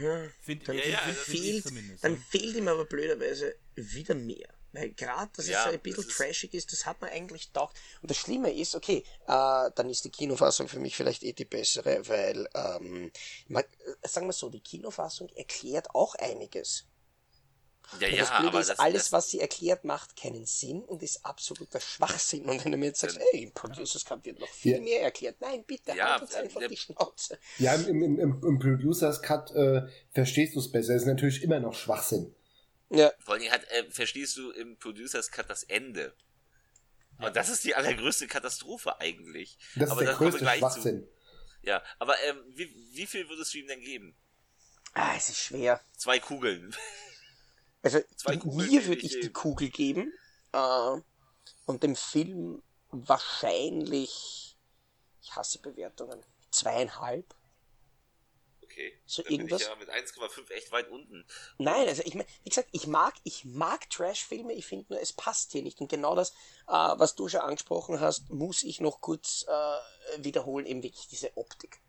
[0.00, 1.66] Ja, find, dann, ja, ja, fehlt,
[2.00, 4.48] dann fehlt ihm aber blöderweise wieder mehr.
[4.72, 7.76] Weil gerade, dass ja, es ein bisschen trashig ist, das hat man eigentlich gedacht.
[8.00, 11.44] Und das Schlimme ist, okay, äh, dann ist die Kinofassung für mich vielleicht eh die
[11.44, 13.12] bessere, weil, ähm,
[13.48, 16.86] man, äh, sagen wir so, die Kinofassung erklärt auch einiges.
[18.00, 20.82] Ja, ja, das Blöde aber ist, das, alles, das, was sie erklärt, macht keinen Sinn
[20.82, 22.48] und ist absoluter Schwachsinn.
[22.48, 24.80] Und wenn du mir jetzt sagst, ey, im Producers Cut wird noch viel ja.
[24.80, 25.36] mehr erklärt.
[25.40, 27.38] Nein, bitte, ja, halt uns einfach der, die Schnauze.
[27.58, 29.82] Ja, im, im, im, im Producers Cut äh,
[30.12, 30.94] verstehst du es besser.
[30.94, 32.34] Es ist natürlich immer noch Schwachsinn.
[32.92, 33.12] Ja.
[33.20, 36.14] Vor allem hat, äh, verstehst du im Producers Cut das Ende.
[37.18, 39.56] Und das ist die allergrößte Katastrophe eigentlich.
[39.76, 41.02] Das aber ist der größte Schwachsinn.
[41.02, 41.08] Zu.
[41.62, 44.16] Ja, aber ähm, wie, wie viel würdest du ihm denn geben?
[44.94, 45.80] Ah, es ist schwer.
[45.96, 46.74] Zwei Kugeln.
[47.82, 47.98] Also
[48.44, 50.12] mir würde ich die Kugel geben
[50.52, 51.00] äh,
[51.66, 54.56] und dem Film wahrscheinlich,
[55.20, 56.20] ich hasse Bewertungen,
[56.52, 57.34] zweieinhalb.
[58.72, 58.92] Okay.
[59.04, 59.58] So Dann irgendwas.
[59.60, 61.26] Bin ich ja mit 1,5 echt weit unten.
[61.58, 65.12] Nein, also ich meine, wie gesagt, ich mag, ich mag Trash-Filme, ich finde nur, es
[65.12, 65.80] passt hier nicht.
[65.80, 66.30] Und genau das,
[66.68, 71.36] äh, was du schon angesprochen hast, muss ich noch kurz äh, wiederholen, eben wirklich diese
[71.36, 71.82] Optik.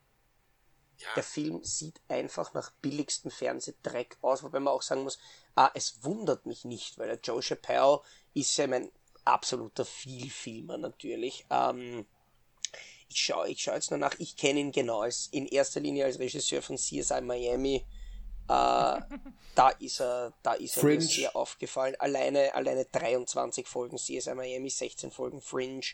[0.97, 1.07] Ja.
[1.15, 5.19] Der Film sieht einfach nach billigstem Fernsehdreck aus, wobei man auch sagen muss,
[5.55, 8.01] ah, es wundert mich nicht, weil der Joe Chappelle
[8.33, 8.91] ist ja mein
[9.25, 11.45] absoluter Vielfilmer natürlich.
[11.49, 12.05] Ähm,
[13.13, 16.05] ich schaue ich schau jetzt nur nach, ich kenne ihn genau als, in erster Linie
[16.05, 17.85] als Regisseur von CSI Miami.
[18.47, 19.01] Äh,
[19.55, 21.95] da ist er, da ist er mir sehr aufgefallen.
[21.99, 25.85] Alleine, alleine 23 Folgen CSI Miami, 16 Folgen Fringe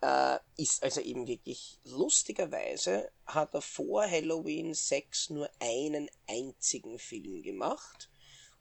[0.00, 7.42] äh, ist also eben wirklich lustigerweise hat er vor Halloween 6 nur einen einzigen Film
[7.42, 8.08] gemacht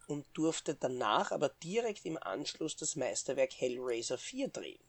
[0.08, 4.84] und durfte danach aber direkt im Anschluss das Meisterwerk Hellraiser 4 drehen.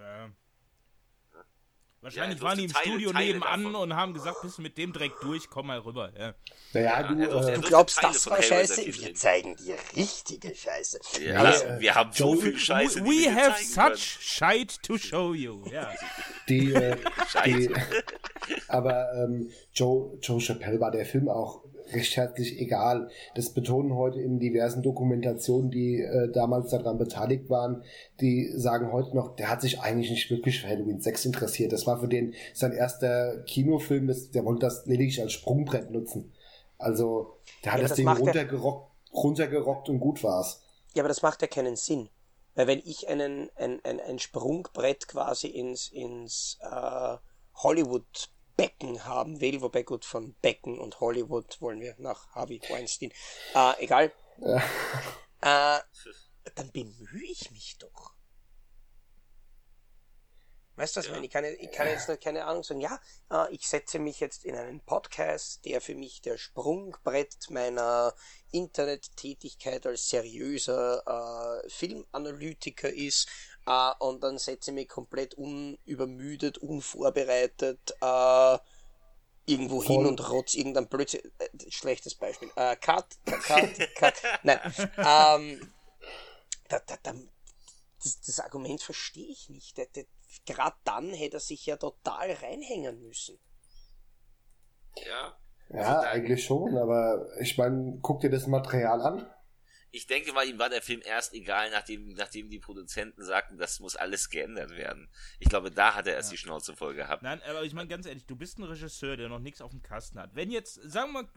[0.00, 0.32] Ja.
[2.02, 3.74] Wahrscheinlich ja, waren die im Teile, Studio Teile nebenan davon.
[3.76, 6.10] und haben gesagt, bist du mit dem direkt durch, komm mal rüber.
[6.18, 6.34] Ja.
[6.72, 8.84] Naja, du, äh, du glaubst, Teile das war scheiße?
[8.86, 10.98] Wir zeigen dir richtige Scheiße.
[11.24, 13.04] Ja, äh, wir haben so viel Scheiße.
[13.04, 15.64] We, we have such shite to show you.
[15.70, 15.92] Ja.
[16.48, 16.96] Die, äh,
[17.46, 17.70] die,
[18.66, 21.62] aber ähm, Joe, Joe Chappelle war der Film auch
[21.94, 23.08] recht herzlich egal.
[23.34, 27.82] Das betonen heute in diversen Dokumentationen, die äh, damals daran beteiligt waren.
[28.20, 31.72] Die sagen heute noch, der hat sich eigentlich nicht wirklich für Halloween 6 interessiert.
[31.72, 36.32] Das war für den sein erster Kinofilm, das, der wollte das lediglich als Sprungbrett nutzen.
[36.78, 40.62] Also, der hat ja, das, das Ding runtergerockt, runtergerockt und gut war's.
[40.94, 42.08] Ja, aber das macht ja keinen Sinn.
[42.54, 47.16] Weil wenn ich einen, ein, ein, ein Sprungbrett quasi ins, ins äh,
[47.54, 48.28] Hollywood
[48.62, 53.10] Becken haben will, wobei gut von Becken und Hollywood wollen wir nach Harvey Weinstein.
[53.56, 54.12] Äh, egal.
[54.38, 54.62] Ja.
[55.44, 55.80] Äh,
[56.54, 58.14] dann bemühe ich mich doch.
[60.76, 61.20] Weißt du, was ja.
[61.20, 64.44] ich, kann, ich kann jetzt nicht, keine Ahnung sagen, ja, äh, ich setze mich jetzt
[64.44, 68.14] in einen Podcast, der für mich der Sprungbrett meiner
[68.52, 73.28] Internettätigkeit als seriöser äh, Filmanalytiker ist
[73.64, 78.58] Uh, und dann setze ich mich komplett unübermüdet, unvorbereitet uh,
[79.46, 79.98] irgendwo Voll.
[79.98, 81.20] hin und rotz irgendein Blödsinn.
[81.38, 82.48] Äh, schlechtes Beispiel.
[82.56, 84.14] Uh, cut, cut, cut.
[84.42, 84.58] Nein.
[84.96, 85.72] Ähm,
[86.68, 87.14] da, da, da,
[88.02, 89.76] das, das, Argument verstehe ich nicht.
[90.44, 93.38] Gerade dann hätte er sich ja total reinhängen müssen.
[94.96, 95.36] Ja.
[95.68, 99.26] Ja, eigentlich schon, aber ich meine, guck dir das Material an
[99.94, 103.78] ich denke mal, ihm war der Film erst egal, nachdem, nachdem die Produzenten sagten, das
[103.78, 105.10] muss alles geändert werden.
[105.38, 106.32] Ich glaube, da hat er erst ja.
[106.32, 107.22] die Schnauze voll gehabt.
[107.22, 109.82] Nein, aber ich meine ganz ehrlich, du bist ein Regisseur, der noch nichts auf dem
[109.82, 110.34] Kasten hat.
[110.34, 111.28] Wenn jetzt, sagen wir mal,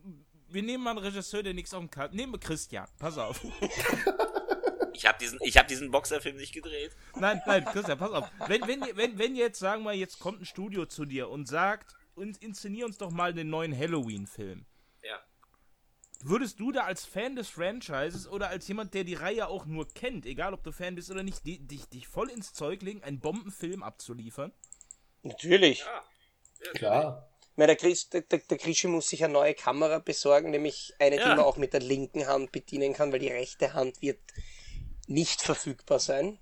[0.48, 2.14] wir nehmen mal einen Regisseur, der nichts auf dem Kasten hat.
[2.14, 3.46] Nehmen wir Christian, pass auf.
[4.94, 6.96] Ich habe diesen, ich hab diesen Boxerfilm nicht gedreht.
[7.20, 8.32] Nein, nein, Christian, pass auf.
[8.48, 11.94] Wenn, wenn, wenn, wenn jetzt, sagen wir, jetzt kommt ein Studio zu dir und sagt,
[12.16, 14.66] inszenier uns doch mal den neuen Halloween-Film
[16.24, 19.88] Würdest du da als Fan des Franchises oder als jemand, der die Reihe auch nur
[19.88, 23.20] kennt, egal ob du Fan bist oder nicht, dich, dich voll ins Zeug legen, einen
[23.20, 24.52] Bombenfilm abzuliefern?
[25.24, 25.80] Natürlich.
[25.80, 26.04] Ja,
[26.66, 27.30] ja klar.
[27.58, 31.18] Meine, der, Chris, der, der, der Krischi muss sich eine neue Kamera besorgen, nämlich eine,
[31.18, 31.24] ja.
[31.24, 34.20] die man auch mit der linken Hand bedienen kann, weil die rechte Hand wird
[35.08, 36.38] nicht verfügbar sein.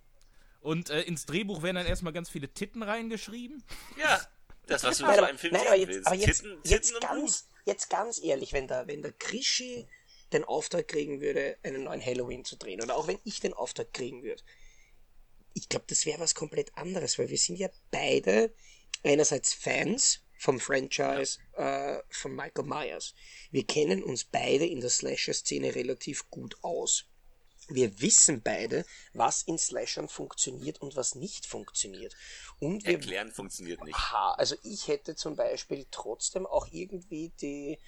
[0.62, 3.64] Und äh, ins Drehbuch werden dann erstmal ganz viele Titten reingeschrieben.
[3.98, 4.22] Ja.
[4.66, 6.08] Das, was du nein, aber, einem Film nein, aber jetzt, willst.
[6.08, 9.88] Aber jetzt, Titten, Titten jetzt, ganz, jetzt ganz ehrlich, wenn der, wenn der Krischi
[10.32, 13.94] den Auftrag kriegen würde, einen neuen Halloween zu drehen, oder auch wenn ich den Auftrag
[13.94, 14.44] kriegen würde,
[15.54, 18.54] ich glaube, das wäre was komplett anderes, weil wir sind ja beide
[19.04, 23.14] einerseits Fans vom Franchise äh, von Michael Myers.
[23.52, 27.06] Wir kennen uns beide in der Slasher-Szene relativ gut aus.
[27.70, 32.16] Wir wissen beide, was in Slashern funktioniert und was nicht funktioniert.
[32.60, 33.96] Und wir, Erklären funktioniert nicht.
[33.96, 37.80] Aha, also ich hätte zum Beispiel trotzdem auch irgendwie die,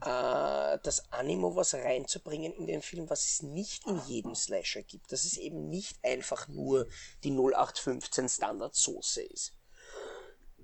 [0.00, 5.12] äh, das Animo, was reinzubringen in den Film, was es nicht in jedem Slasher gibt.
[5.12, 6.86] Dass es eben nicht einfach nur
[7.24, 9.54] die 0815 Standardsoße ist.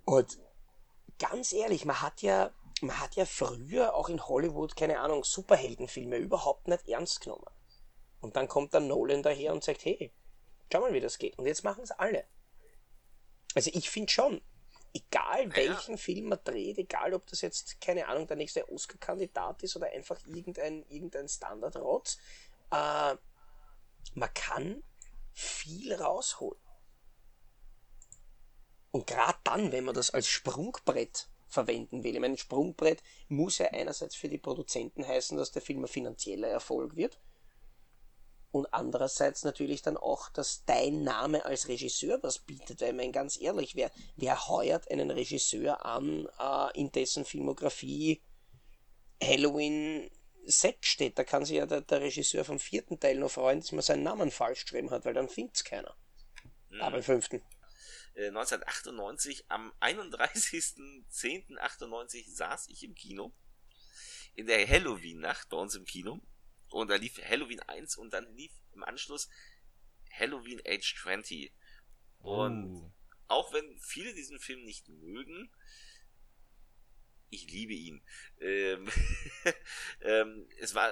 [0.05, 0.39] Und
[1.19, 2.51] ganz ehrlich, man hat ja,
[2.81, 7.47] man hat ja früher auch in Hollywood, keine Ahnung, Superheldenfilme überhaupt nicht ernst genommen.
[8.21, 10.13] Und dann kommt dann Nolan daher und sagt, hey,
[10.73, 11.39] schau mal, wie das geht.
[11.39, 12.25] Und jetzt machen es alle.
[13.55, 14.41] Also ich finde schon,
[14.93, 15.97] egal welchen ja.
[15.97, 20.19] Film man dreht, egal ob das jetzt, keine Ahnung, der nächste Oscar-Kandidat ist oder einfach
[20.27, 22.19] irgendein, irgendein Standardrotz,
[22.71, 23.15] äh,
[24.15, 24.83] man kann
[25.33, 26.61] viel rausholen.
[28.91, 32.15] Und gerade dann, wenn man das als Sprungbrett verwenden will.
[32.15, 36.49] Ich meine, Sprungbrett muss ja einerseits für die Produzenten heißen, dass der Film ein finanzieller
[36.49, 37.19] Erfolg wird
[38.51, 42.81] und andererseits natürlich dann auch, dass dein Name als Regisseur was bietet.
[42.81, 48.23] Weil, ich meine, ganz ehrlich, wer, wer heuert einen Regisseur an, äh, in dessen Filmografie
[49.23, 50.11] Halloween
[50.47, 51.19] 6 steht?
[51.19, 54.03] Da kann sich ja der, der, Regisseur vom vierten Teil noch freuen, dass man seinen
[54.03, 55.95] Namen falsch geschrieben hat, weil dann findet's keiner.
[56.71, 56.81] Mhm.
[56.81, 57.43] Aber im fünften.
[58.17, 63.35] 1998, äh, am 31.10.98 saß ich im Kino.
[64.35, 66.21] In der Halloween-Nacht bei uns im Kino
[66.71, 69.29] und da lief Halloween 1 und dann lief im Anschluss
[70.13, 71.53] Halloween Age 20.
[72.21, 72.93] Und oh.
[73.29, 75.51] auch wenn viele diesen Film nicht mögen,
[77.31, 78.03] ich liebe ihn.
[78.41, 78.89] Ähm,
[80.01, 80.91] ähm, es war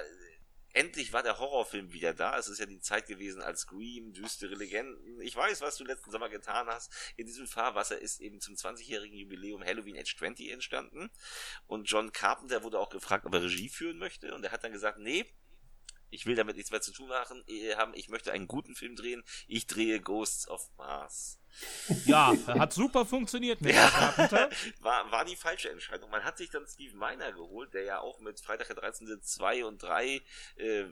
[0.77, 2.39] endlich war der Horrorfilm wieder da.
[2.39, 5.21] Es ist ja die Zeit gewesen als Scream, düstere Legenden.
[5.23, 6.93] Ich weiß, was du letzten Sommer getan hast.
[7.17, 11.11] In diesem Fahrwasser ist eben zum 20-jährigen Jubiläum Halloween Age 20 entstanden.
[11.67, 14.35] Und John Carpenter wurde auch gefragt, ob er Regie führen möchte.
[14.35, 15.25] Und er hat dann gesagt, nee,
[16.11, 17.93] ich will damit nichts mehr zu tun machen, äh, haben.
[17.95, 19.23] Ich möchte einen guten Film drehen.
[19.47, 21.41] Ich drehe Ghosts of Mars.
[22.05, 24.15] Ja, hat super funktioniert mit ja,
[24.81, 26.11] war, war die falsche Entscheidung.
[26.11, 29.23] Man hat sich dann Steve Miner geholt, der ja auch mit Freitag der 13.
[29.23, 30.21] 2 und 3
[30.57, 30.85] äh,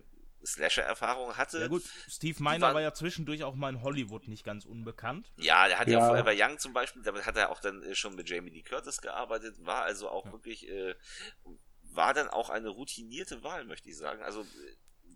[0.46, 1.60] Slasher-Erfahrung hatte.
[1.60, 5.30] Ja gut, Steve Miner war, war, ja zwischendurch auch mal in Hollywood nicht ganz unbekannt.
[5.36, 7.94] Ja, der hat ja, ja Forever Young zum Beispiel, damit hat er auch dann äh,
[7.94, 10.32] schon mit Jamie Lee Curtis gearbeitet, war also auch ja.
[10.32, 10.94] wirklich, äh,
[11.82, 14.22] war dann auch eine routinierte Wahl, möchte ich sagen.
[14.22, 14.46] Also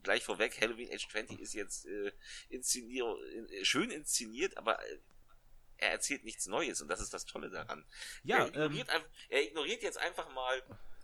[0.03, 2.13] gleich vorweg, Halloween Age 20 ist jetzt äh,
[2.49, 3.05] inszenier
[3.51, 4.99] äh, schön inszeniert, aber äh,
[5.79, 7.87] er erzählt nichts Neues und das ist das Tolle daran.
[8.25, 10.63] Ja, er ignoriert, ähm, er ignoriert jetzt einfach mal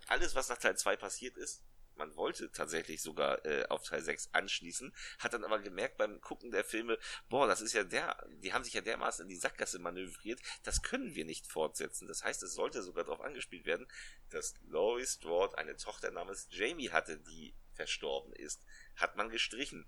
[0.08, 1.62] alles, was nach Teil 2 passiert ist.
[1.96, 6.50] Man wollte tatsächlich sogar äh, auf Teil 6 anschließen, hat dann aber gemerkt beim Gucken
[6.50, 9.78] der Filme, boah, das ist ja der, die haben sich ja dermaßen in die Sackgasse
[9.78, 12.08] manövriert, das können wir nicht fortsetzen.
[12.08, 13.86] Das heißt, es sollte sogar darauf angespielt werden,
[14.30, 18.64] dass Laurie Strode eine Tochter namens Jamie hatte, die verstorben ist
[18.96, 19.86] hat man gestrichen.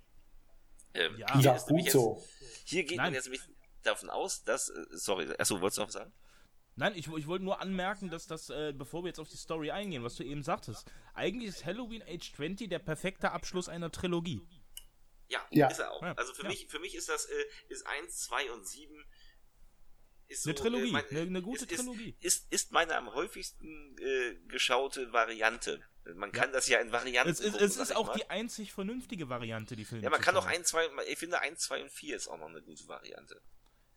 [0.94, 2.25] Ähm, ja, ja gut jetzt, so.
[2.64, 3.07] Hier geht Nein.
[3.07, 3.42] man jetzt nämlich
[3.83, 6.12] davon aus, dass, äh, sorry, achso, wolltest du noch sagen?
[6.75, 9.70] Nein, ich, ich wollte nur anmerken, dass das, äh, bevor wir jetzt auf die Story
[9.70, 14.47] eingehen, was du eben sagtest, eigentlich ist Halloween Age 20 der perfekte Abschluss einer Trilogie.
[15.28, 15.68] Ja, ja.
[15.68, 16.03] ist er auch.
[16.03, 16.12] Ja.
[16.12, 16.49] Also für ja.
[16.51, 19.05] mich, für mich ist das, äh, ist 1, 2 und 7
[20.28, 22.16] ist so, eine Trilogie, äh, mein, eine, eine, gute ist, Trilogie.
[22.20, 25.82] Ist, ist meine am häufigsten äh, geschaute Variante.
[26.14, 26.52] Man kann ja.
[26.52, 27.32] das ja in Varianten.
[27.32, 28.14] Es ist, gucken, es ist auch mal.
[28.14, 30.04] die einzig vernünftige Variante, die Filme.
[30.04, 32.48] Ja, man kann auch 1, 2, ich finde 1, 2 und 4 ist auch noch
[32.48, 33.40] eine gute Variante.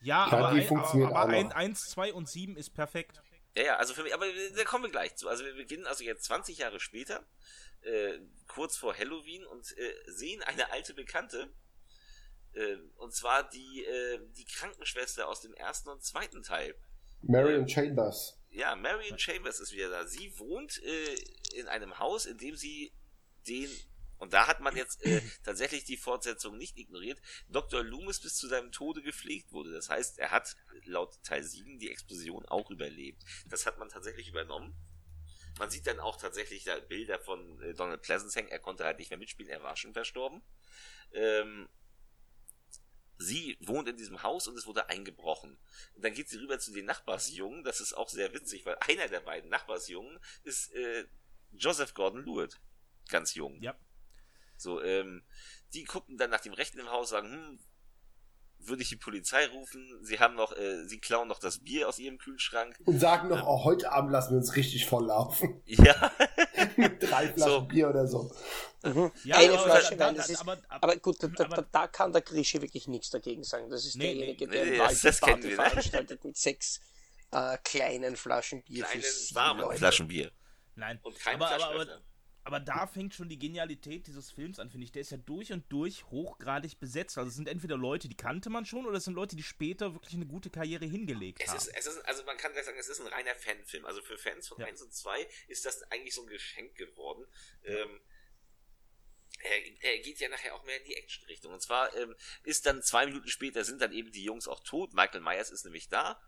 [0.02, 3.22] Ja, ja aber, ein, aber 1, 2 und 7 ist perfekt.
[3.56, 5.28] Ja, ja, also für mich, aber da kommen wir gleich zu.
[5.28, 7.26] Also wir beginnen also jetzt 20 Jahre später,
[7.82, 11.50] äh, kurz vor Halloween und äh, sehen eine alte Bekannte,
[12.54, 16.76] äh, und zwar die, äh, die Krankenschwester aus dem ersten und zweiten Teil.
[17.22, 18.39] Marion Chambers.
[18.50, 20.08] Ja, Marion Chambers ist wieder da.
[20.08, 21.16] Sie wohnt äh,
[21.56, 22.92] in einem Haus, in dem sie
[23.48, 23.70] den
[24.20, 27.20] und da hat man jetzt äh, tatsächlich die Fortsetzung nicht ignoriert.
[27.48, 27.84] Dr.
[27.84, 29.72] Loomis bis zu seinem Tode gepflegt wurde.
[29.72, 33.24] Das heißt, er hat laut Teil 7 die Explosion auch überlebt.
[33.48, 34.76] Das hat man tatsächlich übernommen.
[35.58, 38.50] Man sieht dann auch tatsächlich da Bilder von äh, Donald Pleasance hängen.
[38.50, 40.42] Er konnte halt nicht mehr mitspielen, er war schon verstorben.
[41.14, 41.68] Ähm,
[43.20, 45.60] sie wohnt in diesem Haus und es wurde eingebrochen.
[45.94, 49.08] Und dann geht sie rüber zu den Nachbarsjungen, das ist auch sehr witzig, weil einer
[49.08, 51.06] der beiden Nachbarsjungen ist äh,
[51.52, 52.60] Joseph Gordon-Lewitt,
[53.10, 53.62] ganz jung.
[53.62, 53.76] Ja.
[54.56, 55.24] So, ähm,
[55.74, 57.60] die gucken dann nach dem Rechten im Haus, sagen, hm,
[58.60, 60.04] würde ich die Polizei rufen.
[60.04, 62.78] Sie haben noch, äh, sie klauen noch das Bier aus ihrem Kühlschrank.
[62.86, 65.62] Und sagen noch, ähm, oh, heute Abend lassen wir uns richtig voll laufen.
[65.66, 66.12] Ja.
[66.80, 67.62] Mit drei Flaschen so.
[67.62, 68.32] Bier oder so.
[68.84, 69.12] Mhm.
[69.26, 72.14] Ja, Eine aber, Flasche Wein, das ist, aber, aber, aber gut, da, da, da, kann
[72.14, 73.70] der Grische wirklich nichts dagegen sagen.
[73.70, 75.56] Das ist nee, derjenige, der nee, das, das Party wir, ne?
[75.56, 76.80] veranstaltet mit sechs
[77.32, 78.86] äh, kleinen Flaschen Bier.
[78.86, 79.04] Kleinen,
[79.34, 80.32] warmen Flaschen Bier.
[80.76, 81.88] Nein, und kein aber, aber,
[82.50, 84.92] aber da fängt schon die Genialität dieses Films an, finde ich.
[84.92, 87.16] Der ist ja durch und durch hochgradig besetzt.
[87.16, 89.94] Also es sind entweder Leute, die kannte man schon, oder es sind Leute, die später
[89.94, 91.58] wirklich eine gute Karriere hingelegt es haben.
[91.58, 93.86] Ist, es ist, also man kann gleich sagen, es ist ein reiner Fanfilm.
[93.86, 94.66] Also für Fans von ja.
[94.66, 97.24] 1 und 2 ist das eigentlich so ein Geschenk geworden.
[97.66, 98.02] Ähm,
[99.42, 101.54] er, er, geht ja nachher auch mehr in die Action-Richtung.
[101.54, 104.96] Und zwar ähm, ist dann zwei Minuten später sind dann eben die Jungs auch tot.
[104.96, 106.20] Michael Myers ist nämlich da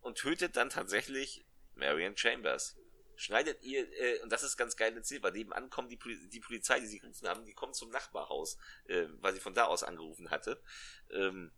[0.00, 1.44] und tötet dann tatsächlich
[1.74, 2.79] Marion Chambers
[3.20, 5.98] schneidet ihr, äh, und das ist ganz geil erzählt, weil nebenan kommt die,
[6.28, 8.56] die Polizei, die sie gerufen haben, die kommt zum Nachbarhaus,
[8.86, 10.62] äh, weil sie von da aus angerufen hatte.
[11.10, 11.52] Ähm,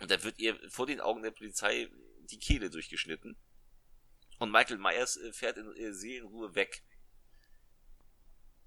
[0.00, 1.88] und da wird ihr vor den Augen der Polizei
[2.30, 3.36] die Kehle durchgeschnitten.
[4.40, 6.82] Und Michael Myers äh, fährt in äh, Seelenruhe weg.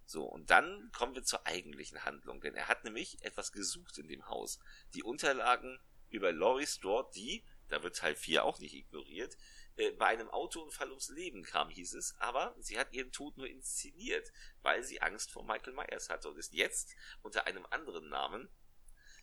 [0.06, 4.08] So, und dann kommen wir zur eigentlichen Handlung, denn er hat nämlich etwas gesucht in
[4.08, 4.60] dem Haus.
[4.94, 9.36] Die Unterlagen über Laurie Strode, die, da wird Teil 4 auch nicht ignoriert,
[9.78, 13.48] äh, bei einem Autounfall ums Leben kam, hieß es, aber sie hat ihren Tod nur
[13.48, 18.50] inszeniert, weil sie Angst vor Michael Myers hatte und ist jetzt unter einem anderen Namen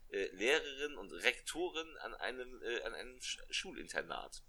[0.09, 4.43] äh, Lehrerin und Rektorin an einem, äh, an einem Schulinternat.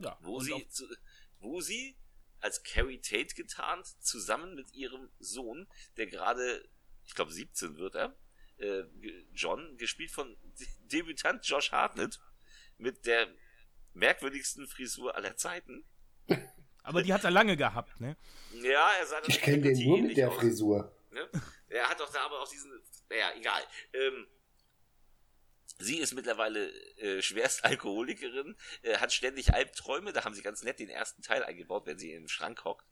[0.00, 0.92] Ja, wo sie, zu,
[1.38, 1.96] wo sie
[2.40, 6.68] als Carrie Tate getarnt, zusammen mit ihrem Sohn, der gerade,
[7.04, 8.18] ich glaube 17 wird er,
[9.32, 10.36] John, gespielt von
[10.80, 12.20] Debütant Josh Hartnett,
[12.76, 13.34] mit der
[13.94, 15.84] merkwürdigsten Frisur aller Zeiten.
[16.82, 18.16] Aber die hat er lange gehabt, ne?
[18.62, 20.36] Ja, er sah Ich kenne den nur mit der aus.
[20.36, 20.94] Frisur.
[21.10, 21.28] Ne?
[21.68, 22.70] Er hat doch da aber auch diesen.
[23.08, 23.62] Naja, egal.
[23.94, 24.26] Ähm,
[25.78, 30.78] sie ist mittlerweile äh, schwerst Alkoholikerin, äh, hat ständig Albträume, da haben sie ganz nett
[30.78, 32.86] den ersten Teil eingebaut, wenn sie im Schrank hockt.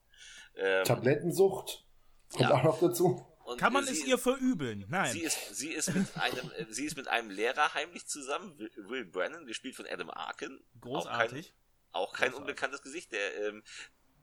[0.56, 1.84] Ähm, Tablettensucht
[2.30, 2.54] kommt ja.
[2.54, 3.26] auch noch dazu.
[3.44, 4.86] Und Kann man es ihr verübeln?
[4.88, 5.12] Nein.
[5.12, 9.46] Sie ist, sie ist mit einem, sie ist mit einem Lehrer heimlich zusammen, Will Brennan,
[9.46, 10.62] gespielt von Adam Arkin.
[10.80, 11.52] Großartig.
[11.92, 13.62] Auch kein, auch kein unbekanntes Gesicht, der, ähm,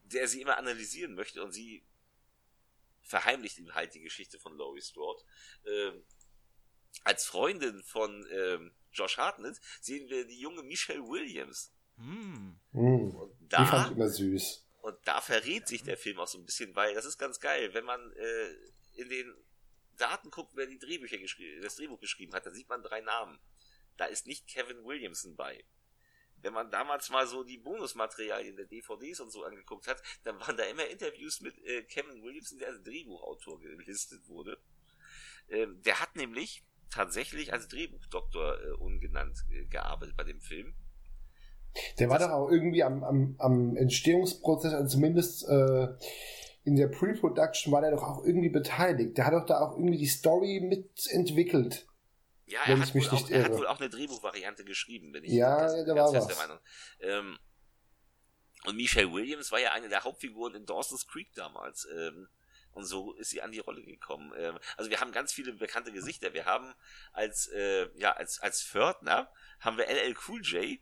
[0.05, 1.83] der sie immer analysieren möchte und sie
[3.01, 5.21] verheimlicht ihm halt die Geschichte von Laurie Strode.
[5.65, 6.03] Ähm,
[7.03, 11.73] als Freundin von ähm, Josh Hartnett sehen wir die junge Michelle Williams.
[11.97, 12.53] Mm.
[12.71, 14.65] Und da, die fand ich immer süß.
[14.81, 17.73] Und da verrät sich der Film auch so ein bisschen, weil das ist ganz geil,
[17.73, 18.55] wenn man äh,
[18.99, 19.33] in den
[19.97, 23.39] Daten guckt, wer die Drehbücher geschrieben, das Drehbuch geschrieben hat, dann sieht man drei Namen.
[23.97, 25.63] Da ist nicht Kevin Williamson bei.
[26.41, 30.55] Wenn man damals mal so die Bonusmaterialien der DVDs und so angeguckt hat, dann waren
[30.55, 34.57] da immer Interviews mit äh, Kevin Williamson, der als Drehbuchautor gelistet wurde.
[35.49, 40.73] Ähm, der hat nämlich tatsächlich als Drehbuchdoktor äh, ungenannt äh, gearbeitet bei dem Film.
[41.99, 45.87] Der war doch auch irgendwie am, am, am Entstehungsprozess, also zumindest äh,
[46.63, 49.17] in der Pre-Production war der doch auch irgendwie beteiligt.
[49.17, 51.87] Der hat doch da auch irgendwie die Story mitentwickelt.
[52.45, 55.55] Ja, er hat, wohl auch, er hat wohl auch eine Drehbuchvariante geschrieben, bin ich ja,
[55.55, 56.27] ganz, da ganz war was.
[56.27, 56.59] der Meinung.
[56.99, 57.39] Ähm,
[58.65, 61.87] und Michelle Williams war ja eine der Hauptfiguren in Dawson's Creek damals.
[61.95, 62.27] Ähm,
[62.71, 64.33] und so ist sie an die Rolle gekommen.
[64.37, 66.33] Ähm, also wir haben ganz viele bekannte Gesichter.
[66.33, 66.73] Wir haben
[67.13, 70.79] als, äh, ja, als, als Fördner haben wir LL Cool J,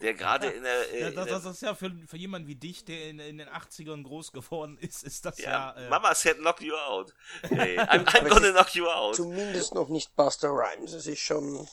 [0.00, 0.92] der gerade in der.
[0.92, 3.48] Äh, ja, das, das, ist ja für, für jemanden wie dich, der in, in den
[3.48, 5.74] 80ern groß geworden ist, ist das ja.
[5.76, 7.14] ja äh, Mama said knock you out.
[7.48, 9.16] Hey, I'm, I'm gonna knock you out.
[9.16, 10.92] Zumindest noch nicht Buster Rhymes.
[10.92, 11.66] Es ist schon.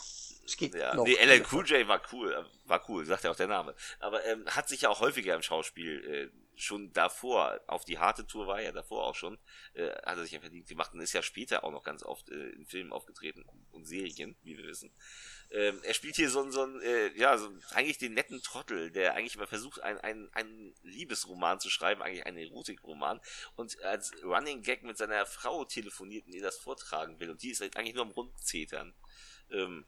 [0.45, 1.05] Es geht ja, noch.
[1.05, 3.75] Nee, LL Cool J war cool, war cool, sagt ja auch der Name.
[3.99, 8.25] Aber ähm, hat sich ja auch häufiger im Schauspiel äh, schon davor, auf die harte
[8.25, 9.37] Tour war er ja davor auch schon,
[9.73, 12.29] äh, hat er sich ja verdient gemacht und ist ja später auch noch ganz oft
[12.29, 14.91] äh, in Filmen aufgetreten und Serien, wie wir wissen.
[15.51, 18.91] Ähm, er spielt hier so ein, so ein äh, ja, so eigentlich den netten Trottel,
[18.91, 23.21] der eigentlich immer versucht, einen ein, ein Liebesroman zu schreiben, eigentlich einen Erotikroman
[23.55, 27.51] und als Running Gag mit seiner Frau telefoniert und ihr das vortragen will und die
[27.51, 28.93] ist halt eigentlich nur am Rundzetern.
[29.51, 29.85] Ähm,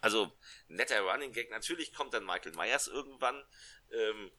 [0.00, 0.32] also,
[0.68, 1.50] netter Running Gag.
[1.50, 3.42] Natürlich kommt dann Michael Myers irgendwann,
[3.90, 4.30] ähm,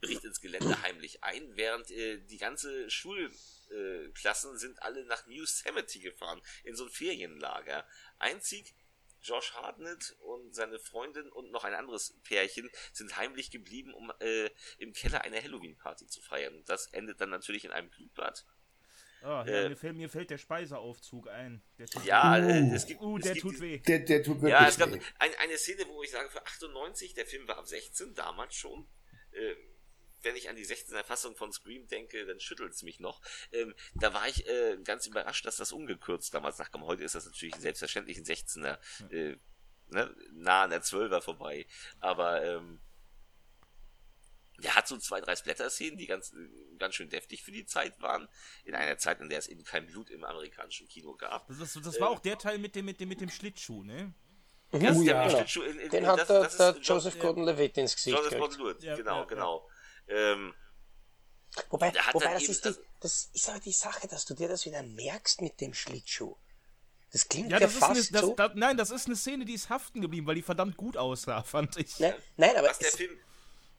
[0.00, 5.34] bricht ins Gelände heimlich ein, während äh, die ganze Schulklassen äh, sind alle nach New
[5.34, 7.86] Yosemite gefahren, in so ein Ferienlager.
[8.18, 8.74] Einzig
[9.22, 14.50] Josh Hartnett und seine Freundin und noch ein anderes Pärchen sind heimlich geblieben, um äh,
[14.78, 16.62] im Keller eine Halloween-Party zu feiern.
[16.66, 18.44] Das endet dann natürlich in einem Blutbad.
[19.24, 21.62] Oh, ja, äh, mir, fällt, mir, fällt, der Speiseaufzug ein.
[22.04, 23.00] ja, uh, es gibt.
[23.00, 23.78] Uh, der tut weh.
[23.78, 27.14] Der, der tut wirklich ja, es gab ein, eine Szene, wo ich sage, für 98,
[27.14, 28.88] der Film war ab 16, damals schon.
[29.30, 29.54] Äh,
[30.22, 33.20] wenn ich an die 16er Fassung von Scream denke, dann schüttelt es mich noch.
[33.52, 36.84] Ähm, da war ich äh, ganz überrascht, dass das ungekürzt damals nachkam.
[36.84, 38.78] Heute ist das natürlich selbstverständlich ein 16er,
[39.10, 39.36] äh,
[39.88, 41.66] ne, nah an der 12er vorbei.
[42.00, 42.80] Aber ähm,
[44.62, 46.32] der hat so zwei, drei Splatter-Szenen, die ganz,
[46.78, 48.28] ganz schön deftig für die Zeit waren.
[48.64, 51.48] In einer Zeit, in der es eben kein Blut im amerikanischen Kino gab.
[51.48, 53.82] Das, das, das war ähm, auch der Teil mit dem, mit dem, mit dem Schlittschuh,
[53.82, 54.14] ne?
[54.70, 55.28] Das oh, ja.
[55.28, 58.96] Schlittschuh in, in, Den hat das, der, der Joseph Gordon-Levitt ins Gesicht Joseph Gordon-Levitt, ja,
[58.96, 59.68] genau, ja, genau.
[60.12, 60.54] Ähm,
[61.70, 64.82] wobei, wobei das, ist die, das ist aber die Sache, dass du dir das wieder
[64.82, 66.36] merkst mit dem Schlittschuh.
[67.12, 68.34] Das klingt ja, das ja fast eine, so.
[68.34, 71.42] Das, nein, das ist eine Szene, die ist haften geblieben, weil die verdammt gut aussah,
[71.44, 71.98] fand ich.
[72.00, 73.02] Nein, nein aber es,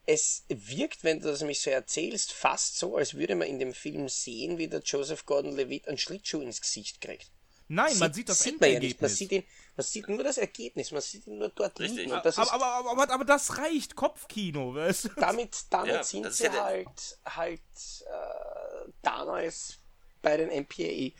[0.05, 3.73] es wirkt, wenn du das mich so erzählst, fast so, als würde man in dem
[3.73, 7.31] Film sehen, wie der Joseph Gordon-Levitt einen Schlittschuh ins Gesicht kriegt.
[7.69, 9.01] Nein, sieht, man sieht das sieht man ja nicht.
[9.01, 9.43] Man sieht, ihn,
[9.75, 12.05] man sieht nur das Ergebnis, man sieht ihn nur dort Richtig.
[12.05, 12.13] liegen.
[12.13, 14.75] Aber, aber, aber, aber, aber, das reicht, Kopfkino.
[14.75, 15.09] Weißt du?
[15.17, 19.79] Damit, damit ja, sind sie ja halt, halt äh, damals
[20.21, 21.15] bei den MPA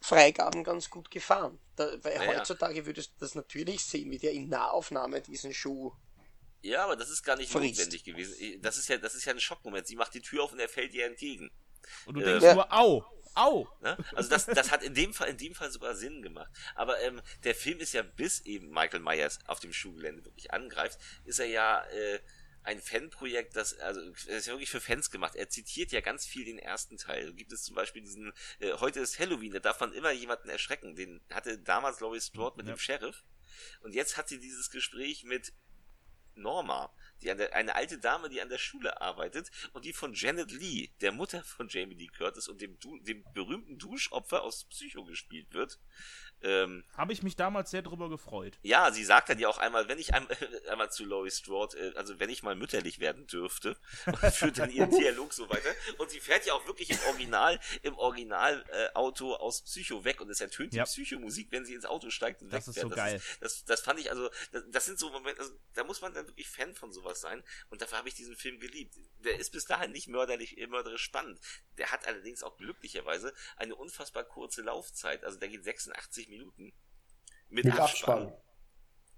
[0.00, 1.58] Freigaben ganz gut gefahren.
[1.76, 5.92] Da, weil ja, heutzutage würdest du das natürlich sehen, wie der in Nahaufnahme diesen Schuh
[6.62, 7.78] ja, aber das ist gar nicht Verriest.
[7.78, 8.60] notwendig gewesen.
[8.62, 9.86] Das ist ja, das ist ja ein Schockmoment.
[9.86, 11.50] Sie macht die Tür auf und er fällt ihr entgegen.
[12.06, 13.04] Und du äh, denkst nur, au,
[13.34, 13.68] au.
[13.80, 13.96] Ne?
[14.14, 16.50] Also das, das hat in dem Fall, in dem Fall sogar Sinn gemacht.
[16.74, 20.98] Aber ähm, der Film ist ja, bis eben Michael Myers auf dem Schulgelände wirklich angreift,
[21.24, 22.20] ist er ja äh,
[22.68, 25.34] ein Fanprojekt, das, also, das ist ja wirklich für Fans gemacht.
[25.34, 27.26] Er zitiert ja ganz viel den ersten Teil.
[27.26, 30.48] Da gibt es zum Beispiel diesen, äh, heute ist Halloween, da darf man immer jemanden
[30.50, 30.94] erschrecken.
[30.94, 32.74] Den hatte damals Laurie Strode mit ja.
[32.74, 33.24] dem Sheriff.
[33.80, 35.52] Und jetzt hat sie dieses Gespräch mit
[36.34, 40.14] Norma, die an der, eine alte Dame, die an der Schule arbeitet und die von
[40.14, 44.64] Janet Lee, der Mutter von Jamie Lee Curtis und dem, du dem berühmten Duschopfer aus
[44.64, 45.78] Psycho gespielt wird.
[46.42, 48.58] Ähm, Habe ich mich damals sehr drüber gefreut.
[48.62, 50.36] Ja, sie sagt dann ja auch einmal, wenn ich einmal,
[50.70, 53.76] einmal zu Laurie Strode, äh, also wenn ich mal mütterlich werden dürfte,
[54.32, 55.70] führt dann ihren Dialog so weiter.
[55.98, 60.30] Und sie fährt ja auch wirklich im Original, im Original äh, aus Psycho weg und
[60.30, 60.84] es ertönt ja.
[60.84, 62.76] die Psycho-Musik, wenn sie ins Auto steigt und das wegfährt.
[62.76, 63.16] Ist so das geil.
[63.16, 66.14] Ist, das, das fand ich also, das, das sind so Momente, also, da muss man
[66.14, 68.94] dann wirklich Fan von sowas sein und dafür habe ich diesen Film geliebt.
[69.24, 71.40] Der ist bis dahin nicht mörderlich, mörderisch spannend.
[71.78, 76.72] Der hat allerdings auch glücklicherweise eine unfassbar kurze Laufzeit, also der geht 86 Minuten.
[77.48, 78.28] Mit, mit Abspann.
[78.28, 78.42] Abspann.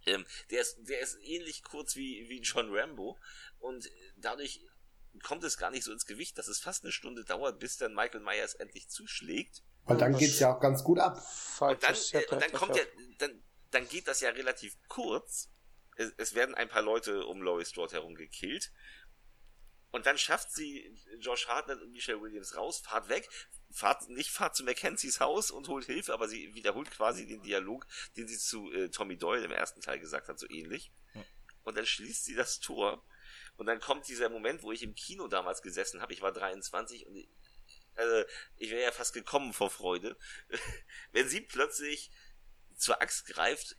[0.07, 3.19] Ähm, der, ist, der ist ähnlich kurz wie, wie John Rambo
[3.59, 4.65] und dadurch
[5.23, 7.95] kommt es gar nicht so ins Gewicht, dass es fast eine Stunde dauert, bis dann
[7.95, 9.63] Michael Myers endlich zuschlägt.
[9.85, 11.23] Weil dann geht's ja auch ganz gut ab.
[11.61, 12.83] Und dann, äh, und dann kommt ja,
[13.19, 15.51] dann, dann geht das ja relativ kurz.
[15.97, 18.73] Es, es werden ein paar Leute um Laurie Strode herum gekillt.
[19.91, 23.29] Und dann schafft sie Josh Hartnett und Michelle Williams raus, fahrt weg,
[23.73, 27.87] fahrt, nicht fahrt zu Mackenzies Haus und holt Hilfe, aber sie wiederholt quasi den Dialog,
[28.17, 30.93] den sie zu äh, Tommy Doyle im ersten Teil gesagt hat, so ähnlich.
[31.63, 33.05] Und dann schließt sie das Tor.
[33.57, 36.13] Und dann kommt dieser Moment, wo ich im Kino damals gesessen habe.
[36.13, 37.29] Ich war 23 und ich,
[37.95, 38.25] also
[38.57, 40.17] ich wäre ja fast gekommen vor Freude,
[41.13, 42.11] wenn sie plötzlich
[42.77, 43.77] zur Axt greift,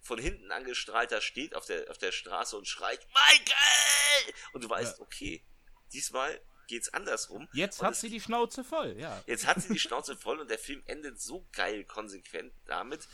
[0.00, 4.34] von hinten angestrahlt da steht auf der, auf der Straße und schreit, Michael!
[4.52, 5.04] Und du weißt, ja.
[5.04, 5.44] okay,
[5.92, 6.40] diesmal
[6.72, 7.48] geht's andersrum.
[7.52, 9.22] Jetzt hat sie die Schnauze voll, ja.
[9.26, 13.06] Jetzt hat sie die Schnauze voll und der Film endet so geil konsequent damit,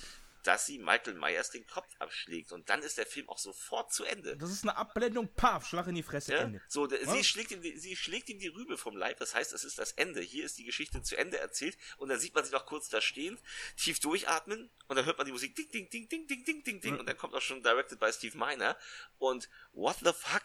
[0.44, 4.04] dass sie Michael Myers den Kopf abschlägt und dann ist der Film auch sofort zu
[4.04, 4.36] Ende.
[4.36, 6.38] Das ist eine Abblendung, paf, Schlag in die Fresse, ja?
[6.42, 6.62] Ende.
[6.68, 9.52] So, der, sie, schlägt ihm die, sie schlägt ihm die Rübe vom Leib, das heißt,
[9.52, 10.20] es ist das Ende.
[10.20, 13.00] Hier ist die Geschichte zu Ende erzählt und dann sieht man sie noch kurz da
[13.00, 13.40] stehen,
[13.76, 16.80] tief durchatmen und dann hört man die Musik ding, ding, ding, ding, ding, ding, ding,
[16.80, 17.00] ding ja.
[17.00, 18.76] und dann kommt auch schon Directed by Steve Miner
[19.18, 20.44] und what the fuck?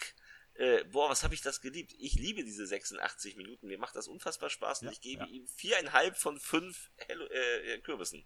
[0.55, 1.93] Äh, boah, was habe ich das geliebt.
[1.97, 3.67] Ich liebe diese 86 Minuten.
[3.67, 8.23] Mir macht das unfassbar Spaß und ich gebe ihm viereinhalb von fünf Hello, äh, Kürbissen.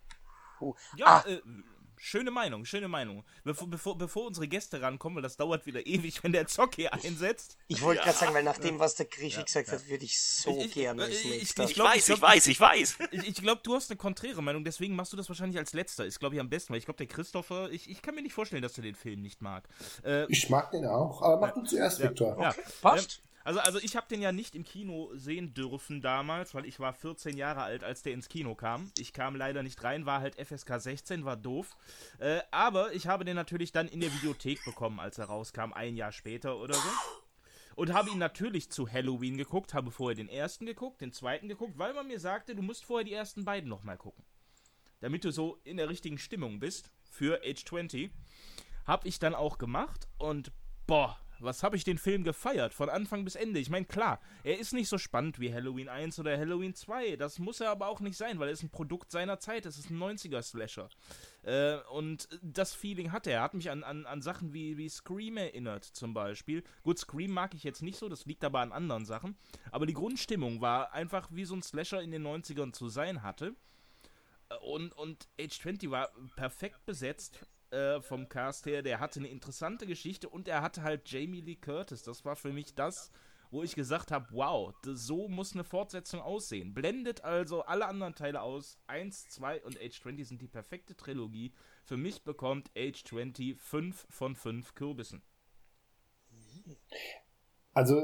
[0.95, 1.29] Ja, ah.
[1.29, 1.41] äh,
[1.99, 3.23] Schöne Meinung, schöne Meinung.
[3.43, 6.93] Bevor, bevor, bevor unsere Gäste rankommen, weil das dauert wieder ewig, wenn der Zock hier
[6.93, 7.57] einsetzt.
[7.67, 8.05] Ich wollte ja.
[8.05, 9.73] gerade sagen, weil nach dem, was der Grieche ja, gesagt ja.
[9.73, 12.59] hat, würde ich so ich, gerne ich, ich, ich, glaub, ich, weiß, ich, weiß, ich
[12.59, 12.97] weiß.
[13.11, 16.05] Ich, glaube, du hast eine konträre Meinung, deswegen machst du das wahrscheinlich als letzter.
[16.05, 18.33] Ist, glaube ich, am besten, weil ich glaube, der Christopher, ich, ich kann mir nicht
[18.33, 19.67] vorstellen, dass er den Film nicht mag.
[20.03, 22.37] Äh, ich mag den auch, aber mach du zuerst, Victor.
[22.37, 23.21] Okay, passt.
[23.47, 26.91] Also, also ich habe den ja nicht im Kino sehen dürfen damals, weil ich war
[26.91, 28.91] 14 Jahre alt, als der ins Kino kam.
[28.97, 31.77] Ich kam leider nicht rein, war halt FSK 16, war doof.
[32.19, 35.95] Äh, aber ich habe den natürlich dann in der Videothek bekommen, als er rauskam, ein
[35.95, 36.89] Jahr später oder so.
[37.77, 41.77] Und habe ihn natürlich zu Halloween geguckt, habe vorher den ersten geguckt, den zweiten geguckt,
[41.77, 44.25] weil man mir sagte, du musst vorher die ersten beiden nochmal gucken.
[44.99, 48.11] Damit du so in der richtigen Stimmung bist für Age 20.
[48.85, 50.51] Habe ich dann auch gemacht und
[50.85, 53.59] boah, was habe ich den Film gefeiert, von Anfang bis Ende.
[53.59, 57.15] Ich meine, klar, er ist nicht so spannend wie Halloween 1 oder Halloween 2.
[57.15, 59.65] Das muss er aber auch nicht sein, weil er ist ein Produkt seiner Zeit.
[59.65, 60.89] Es ist ein 90er-Slasher.
[61.43, 63.37] Äh, und das Feeling hat er.
[63.37, 66.63] Er hat mich an, an, an Sachen wie, wie Scream erinnert, zum Beispiel.
[66.83, 69.37] Gut, Scream mag ich jetzt nicht so, das liegt aber an anderen Sachen.
[69.71, 73.55] Aber die Grundstimmung war einfach wie so ein Slasher in den 90ern zu sein hatte.
[74.49, 78.81] Äh, und, und Age 20 war perfekt besetzt äh, vom Cast her.
[78.81, 82.03] Der hatte eine interessante Geschichte und er hatte halt Jamie Lee Curtis.
[82.03, 83.11] Das war für mich das,
[83.51, 86.73] wo ich gesagt habe, wow, so muss eine Fortsetzung aussehen.
[86.73, 88.77] Blendet also alle anderen Teile aus.
[88.87, 91.53] 1, 2 und Age 20 sind die perfekte Trilogie.
[91.83, 95.21] Für mich bekommt Age 20 5 von 5 Kürbissen.
[97.73, 98.01] Also,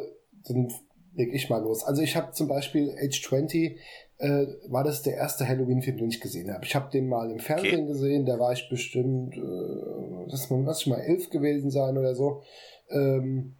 [1.15, 1.83] leg ich mal los.
[1.83, 3.79] Also ich habe zum Beispiel Age 20
[4.17, 6.65] äh, war das der erste Halloween-Film, den ich gesehen habe.
[6.65, 7.87] Ich habe den mal im Fernsehen okay.
[7.87, 12.41] gesehen, da war ich bestimmt, äh, das muss ich mal elf gewesen sein oder so.
[12.89, 13.55] Ähm,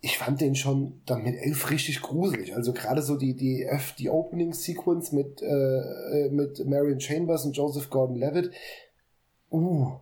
[0.00, 2.54] ich fand den schon dann mit elf richtig gruselig.
[2.54, 3.66] Also gerade so die, die,
[3.98, 8.50] die Opening-Sequence mit, äh, äh, mit Marion Chambers und Joseph Gordon-Levitt.
[9.50, 9.92] Uh.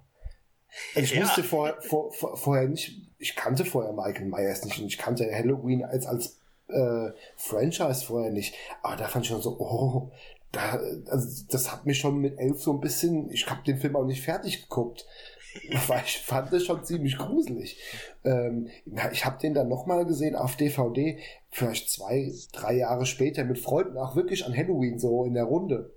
[0.95, 1.22] Ich ja.
[1.22, 5.33] wusste vorher, vor, vor, vorher nicht, ich kannte vorher Michael Myers nicht und ich kannte
[5.33, 8.55] Halloween als, als äh, Franchise vorher nicht.
[8.83, 10.11] Aber da fand ich schon so, oh,
[10.53, 13.97] da, also das hat mich schon mit elf so ein bisschen, ich habe den Film
[13.97, 15.07] auch nicht fertig geguckt.
[15.87, 17.79] Weil ich fand das schon ziemlich gruselig.
[18.25, 18.68] Ähm,
[19.12, 21.18] ich habe den dann nochmal gesehen auf DVD,
[21.51, 25.93] vielleicht zwei, drei Jahre später mit Freunden, auch wirklich an Halloween so in der Runde.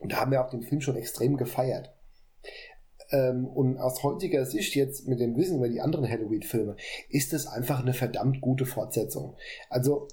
[0.00, 1.95] Und da haben wir auch den Film schon extrem gefeiert.
[3.10, 6.76] Ähm, und aus heutiger Sicht jetzt mit dem Wissen über die anderen Halloween-Filme
[7.08, 9.36] ist es einfach eine verdammt gute Fortsetzung.
[9.68, 10.08] Also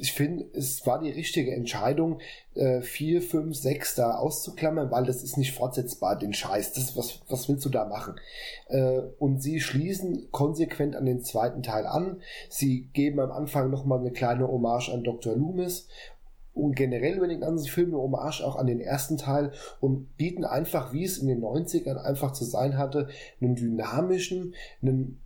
[0.00, 2.20] ich finde, es war die richtige Entscheidung,
[2.54, 6.72] äh, 4, 5, 6 da auszuklammern, weil das ist nicht fortsetzbar, den Scheiß.
[6.72, 8.16] Das, was, was willst du da machen?
[8.68, 12.22] Äh, und sie schließen konsequent an den zweiten Teil an.
[12.48, 15.36] Sie geben am Anfang nochmal eine kleine Hommage an Dr.
[15.36, 15.86] Loomis
[16.54, 20.44] und generell über den ganzen Film eine Hommage auch an den ersten Teil und bieten
[20.44, 23.08] einfach, wie es in den 90ern einfach zu sein hatte,
[23.40, 25.20] einen dynamischen, einen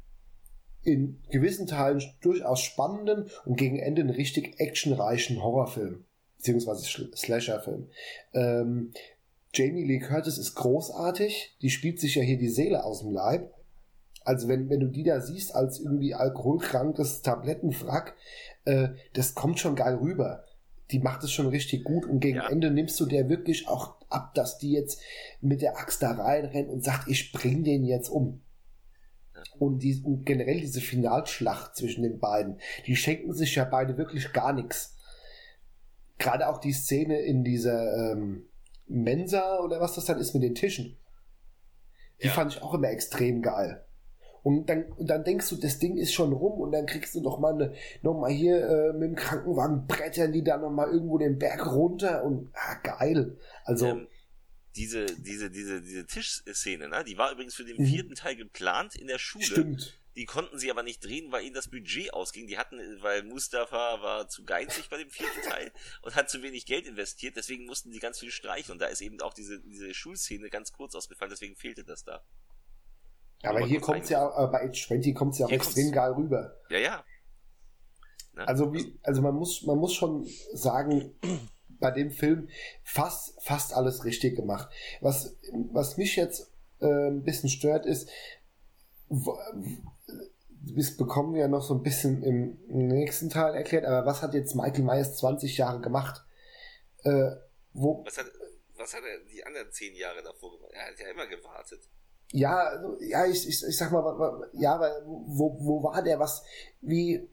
[0.83, 6.05] in gewissen Teilen durchaus spannenden und gegen Ende einen richtig actionreichen Horrorfilm,
[6.37, 6.85] beziehungsweise
[7.17, 7.89] Slasherfilm.
[8.35, 8.93] Ähm,
[9.55, 13.55] Jamie Lee Curtis ist großartig, die spielt sich ja hier die Seele aus dem Leib.
[14.25, 18.15] Also wenn, wenn du die da siehst als irgendwie alkoholkrankes Tablettenwrack,
[18.65, 20.45] äh, das kommt schon geil rüber
[20.91, 22.49] die macht es schon richtig gut und gegen ja.
[22.49, 25.01] Ende nimmst du der wirklich auch ab, dass die jetzt
[25.41, 28.43] mit der Axt da reinrennt und sagt, ich bring den jetzt um.
[29.59, 34.33] Und, die, und generell diese Finalschlacht zwischen den beiden, die schenken sich ja beide wirklich
[34.33, 34.97] gar nichts.
[36.19, 38.47] Gerade auch die Szene in dieser ähm,
[38.87, 40.99] Mensa oder was das dann ist mit den Tischen.
[42.23, 42.33] Die ja.
[42.33, 43.84] fand ich auch immer extrem geil.
[44.45, 47.23] Und dann, und dann denkst du, das Ding ist schon rum und dann kriegst du
[47.23, 47.73] noch mal, eine,
[48.03, 51.67] noch mal hier äh, mit dem Krankenwagen brettern die da noch mal irgendwo den Berg
[51.73, 53.39] runter und ah, geil.
[53.65, 54.07] Also ähm,
[54.77, 57.87] diese diese diese diese Tischszene, ne, die war übrigens für den mhm.
[57.87, 59.47] vierten Teil geplant in der Schule.
[59.47, 59.99] Stimmt.
[60.15, 62.47] Die konnten sie aber nicht drehen, weil ihnen das Budget ausging.
[62.47, 65.73] Die hatten, weil Mustafa war zu geizig bei dem vierten Teil
[66.03, 68.73] und hat zu wenig Geld investiert, deswegen mussten die ganz viel streichen.
[68.73, 72.23] Und da ist eben auch diese, diese Schulszene ganz kurz ausgefallen, deswegen fehlte das da.
[73.45, 76.13] Aber hier kommt es ja, äh, bei Age 20 kommt es ja auch extrem geil
[76.13, 76.57] rüber.
[76.71, 77.05] Ja, ja.
[78.35, 81.15] Na, also, wie, also man muss, man muss schon sagen,
[81.69, 82.49] bei dem Film
[82.83, 84.69] fast, fast alles richtig gemacht.
[85.01, 85.37] Was,
[85.73, 88.09] was mich jetzt äh, ein bisschen stört, ist,
[89.09, 94.35] das bekommen wir ja noch so ein bisschen im, nächsten Teil erklärt, aber was hat
[94.35, 96.25] jetzt Michael Myers 20 Jahre gemacht?
[97.03, 97.31] Äh,
[97.73, 98.27] wo, was, hat,
[98.77, 100.73] was hat er die anderen 10 Jahre davor gemacht?
[100.73, 101.81] Er hat ja immer gewartet
[102.35, 106.43] ja, also, ja, ich, ich, ich sag mal, ja, wo, wo war der, was,
[106.81, 107.29] wie,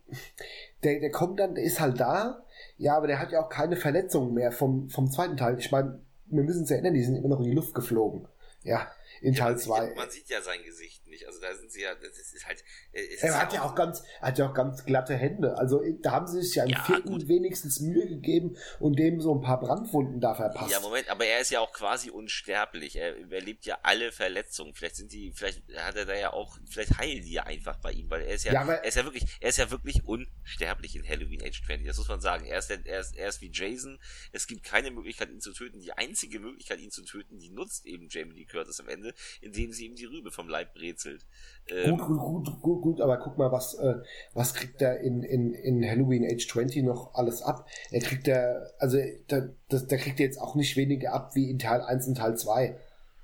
[0.84, 2.44] der, der kommt dann, der ist halt da,
[2.78, 5.58] ja, aber der hat ja auch keine Verletzungen mehr vom, vom zweiten Teil.
[5.58, 8.28] Ich meine, wir müssen uns erinnern, die sind immer noch in die Luft geflogen.
[8.62, 8.92] Ja,
[9.22, 9.90] in Teil 2.
[9.90, 11.28] Ja, man sieht ja sein Gesicht nicht.
[11.28, 12.64] Also da sind sie ja, das ist halt.
[12.92, 15.58] Ist er hat ja auch, ganz, hat ja auch ganz glatte Hände.
[15.58, 17.28] Also da haben sie sich ja im ja, vierten gut.
[17.28, 20.72] wenigstens Mühe gegeben und dem so ein paar Brandwunden da verpasst.
[20.72, 22.96] Ja, Moment, aber er ist ja auch quasi unsterblich.
[22.96, 24.74] Er überlebt ja alle Verletzungen.
[24.74, 27.92] Vielleicht sind die, vielleicht hat er da ja auch, vielleicht heilen die ja einfach bei
[27.92, 30.96] ihm, weil er ist ja, ja er ist ja wirklich, er ist ja wirklich unsterblich
[30.96, 31.86] in Halloween Age 20.
[31.86, 32.46] Das muss man sagen.
[32.46, 34.00] Er ist, der, er ist, er ist wie Jason.
[34.32, 35.80] Es gibt keine Möglichkeit, ihn zu töten.
[35.80, 39.11] Die einzige Möglichkeit, ihn zu töten, die nutzt eben Jamie Lee Curtis am Ende,
[39.42, 41.26] indem sie ihm die Rübe vom Leib brezelt.
[41.68, 43.96] Ähm, gut, gut, gut, gut, gut, aber guck mal, was, äh,
[44.34, 47.68] was kriegt er in, in, in Halloween Age 20 noch alles ab?
[47.92, 48.98] Er kriegt er, also
[49.28, 52.16] da, das, da kriegt er jetzt auch nicht weniger ab wie in Teil 1 und
[52.16, 52.78] Teil 2.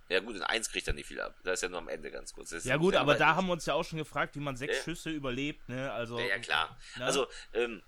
[0.10, 1.36] Ja gut, in 1 kriegt er nicht viel ab.
[1.44, 2.56] Da ist ja nur am Ende ganz kurz.
[2.64, 4.84] Ja gut, aber da haben wir uns ja auch schon gefragt, wie man sechs ja.
[4.84, 5.92] Schüsse überlebt, ne?
[5.92, 6.78] Also, ja, ja klar.
[6.98, 7.06] Ne?
[7.06, 7.82] Also, ähm,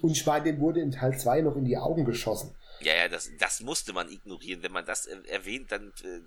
[0.00, 2.56] und ich meine, dem wurde in Teil 2 noch in die Augen geschossen.
[2.80, 4.62] Ja, ja, das, das musste man ignorieren.
[4.62, 6.20] Wenn man das erwähnt, dann, äh,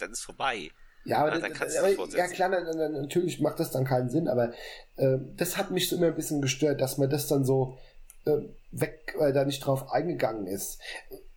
[0.00, 0.70] dann ist vorbei.
[1.04, 4.52] Ja, aber, ja, das, aber ja klar, natürlich macht das dann keinen Sinn, aber
[4.96, 7.78] äh, das hat mich so immer ein bisschen gestört, dass man das dann so
[8.26, 8.36] äh,
[8.70, 10.78] weg, äh, da nicht drauf eingegangen ist.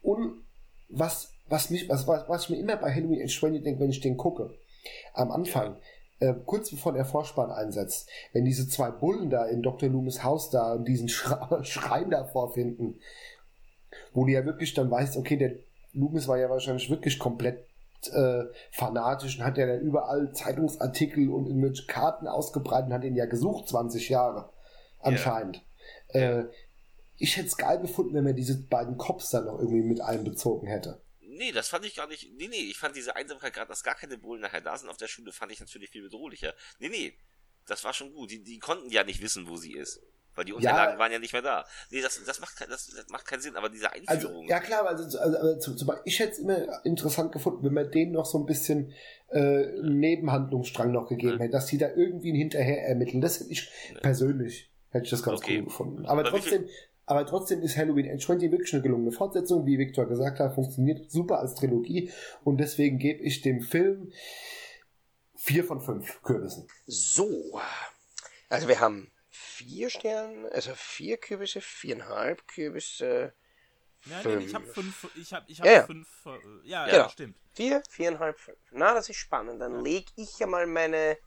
[0.02, 0.44] Und
[0.90, 3.90] was, was mich, was, was, was ich mir immer bei Halloween Age 20 denke, wenn
[3.90, 4.54] ich den gucke,
[5.14, 5.78] am Anfang,
[6.20, 9.90] äh, kurz bevor der Vorspann einsetzt, wenn diese zwei Bullen da in Dr.
[9.90, 13.00] Loomis Haus da diesen Schre Schrein da vorfinden,
[14.14, 15.56] wo du ja wirklich dann weißt, okay, der
[15.94, 17.66] Loomis war ja wahrscheinlich wirklich komplett
[18.10, 23.16] äh, fanatisch und hat ja dann überall Zeitungsartikel und irgendwelche Karten ausgebreitet und hat ihn
[23.16, 24.52] ja gesucht 20 Jahre
[25.00, 25.62] anscheinend.
[26.14, 26.42] Yeah.
[26.42, 26.46] Äh,
[27.18, 30.68] ich hätte es geil gefunden, wenn man diese beiden Cops dann noch irgendwie mit einbezogen
[30.68, 31.02] hätte.
[31.20, 32.32] Nee, das fand ich gar nicht.
[32.38, 34.98] Nee, nee, ich fand diese Einsamkeit, gerade dass gar keine Bullen nachher da sind auf
[34.98, 36.54] der Schule, fand ich natürlich viel bedrohlicher.
[36.80, 37.18] Nee, nee,
[37.66, 38.32] das war schon gut.
[38.32, 40.02] Die, die konnten ja nicht wissen, wo sie ist.
[40.36, 41.66] Weil die Unterlagen ja, waren ja nicht mehr da.
[41.92, 44.44] Nee, das, das, macht, das, das macht keinen Sinn, aber diese also, Einführung.
[44.44, 47.74] Also, ja, klar, also, also, also zum Beispiel, ich hätte es immer interessant gefunden, wenn
[47.74, 48.94] man denen noch so ein bisschen
[49.30, 51.40] äh, Nebenhandlungsstrang noch gegeben ja.
[51.40, 53.22] hätte, dass sie da irgendwie hinterher ermitteln.
[53.22, 54.00] Das hätte ich ja.
[54.00, 55.60] persönlich, hätte ich das ganz okay.
[55.60, 56.06] cool gefunden.
[56.06, 56.66] Aber, aber trotzdem,
[57.06, 59.66] aber trotzdem ist Halloween Age 20 wirklich eine gelungene Fortsetzung.
[59.66, 62.12] Wie Victor gesagt hat, funktioniert super als Trilogie
[62.44, 64.12] und deswegen gebe ich dem Film
[65.36, 66.68] vier von fünf Kürbissen.
[66.88, 67.60] So.
[68.50, 69.12] Also wir haben
[69.64, 73.34] vier Sterne, also vier Kürbisse, viereinhalb Kürbisse.
[74.06, 75.86] Nein, nein, ich habe fünf, ich habe ich hab ja, ja.
[75.86, 76.98] fünf, äh, ja, genau.
[76.98, 77.38] ja, stimmt.
[77.54, 78.58] Vier, viereinhalb, fünf.
[78.72, 79.62] Na, das ist spannend.
[79.62, 81.18] Dann leg ich ja mal meine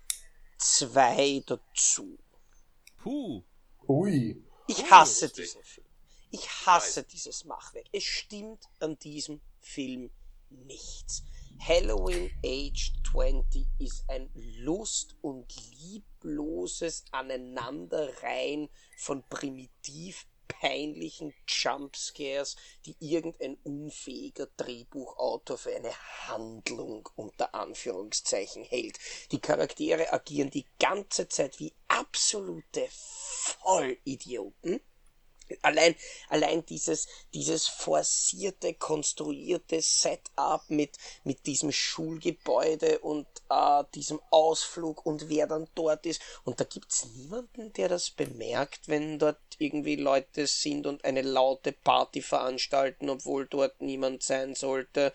[0.58, 2.18] zwei dazu.
[2.98, 3.42] Puh.
[3.88, 4.42] Ui.
[4.66, 5.86] Ich hasse diesen Film.
[6.30, 7.86] Ich hasse dieses Machwerk.
[7.92, 10.10] Es stimmt an diesem Film
[10.50, 11.22] nichts.
[11.58, 15.48] Halloween Age 20 ist ein lust- und
[16.26, 25.92] liebloses Aneinanderreihen von primitiv peinlichen Jumpscares, die irgendein unfähiger Drehbuchautor für eine
[26.28, 28.98] Handlung unter Anführungszeichen hält.
[29.32, 34.80] Die Charaktere agieren die ganze Zeit wie absolute Vollidioten
[35.62, 35.94] Allein,
[36.28, 45.28] allein dieses, dieses forcierte, konstruierte Setup mit, mit diesem Schulgebäude und äh, diesem Ausflug und
[45.28, 46.20] wer dann dort ist.
[46.44, 51.72] Und da gibt's niemanden, der das bemerkt, wenn dort irgendwie Leute sind und eine laute
[51.72, 55.12] Party veranstalten, obwohl dort niemand sein sollte.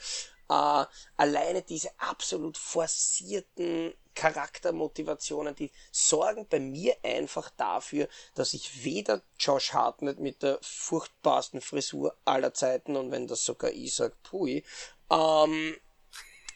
[0.49, 0.85] Äh,
[1.17, 9.73] alleine diese absolut forcierten Charaktermotivationen, die sorgen bei mir einfach dafür, dass ich weder Josh
[9.73, 14.63] Hartnett mit der furchtbarsten Frisur aller Zeiten und wenn das sogar ich sage, pui,
[15.09, 15.77] ähm,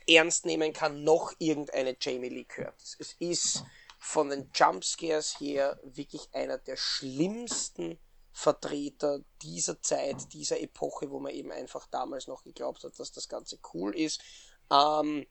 [0.08, 2.95] ernst nehmen kann, noch irgendeine Jamie Lee Curtis.
[2.99, 3.64] Es ist
[3.97, 7.97] von den Jumpscares her wirklich einer der schlimmsten
[8.32, 13.30] Vertreter dieser Zeit, dieser Epoche, wo man eben einfach damals noch geglaubt hat, dass das
[13.30, 14.22] Ganze cool ist.
[14.70, 15.26] Ähm,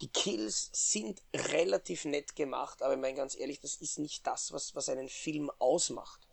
[0.00, 4.52] die Kills sind relativ nett gemacht, aber ich meine ganz ehrlich, das ist nicht das,
[4.52, 6.26] was, was einen Film ausmacht.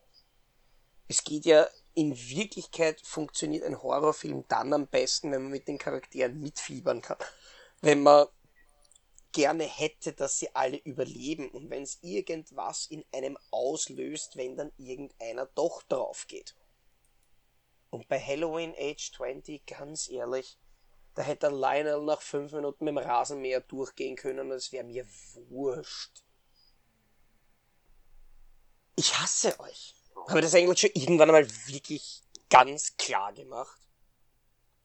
[1.09, 5.78] Es geht ja, in Wirklichkeit funktioniert ein Horrorfilm dann am besten, wenn man mit den
[5.78, 7.18] Charakteren mitfiebern kann.
[7.82, 8.26] Wenn man
[9.34, 14.72] gerne hätte, dass sie alle überleben und wenn es irgendwas in einem auslöst, wenn dann
[14.78, 16.55] irgendeiner doch drauf geht.
[17.91, 20.57] Und bei Halloween Age 20, ganz ehrlich,
[21.18, 25.03] da hätte Lionel nach fünf Minuten mit dem Rasenmäher durchgehen können und es wäre mir
[25.49, 26.24] wurscht.
[28.95, 29.95] Ich hasse euch.
[30.28, 33.80] Habe das eigentlich schon irgendwann einmal wirklich ganz klar gemacht?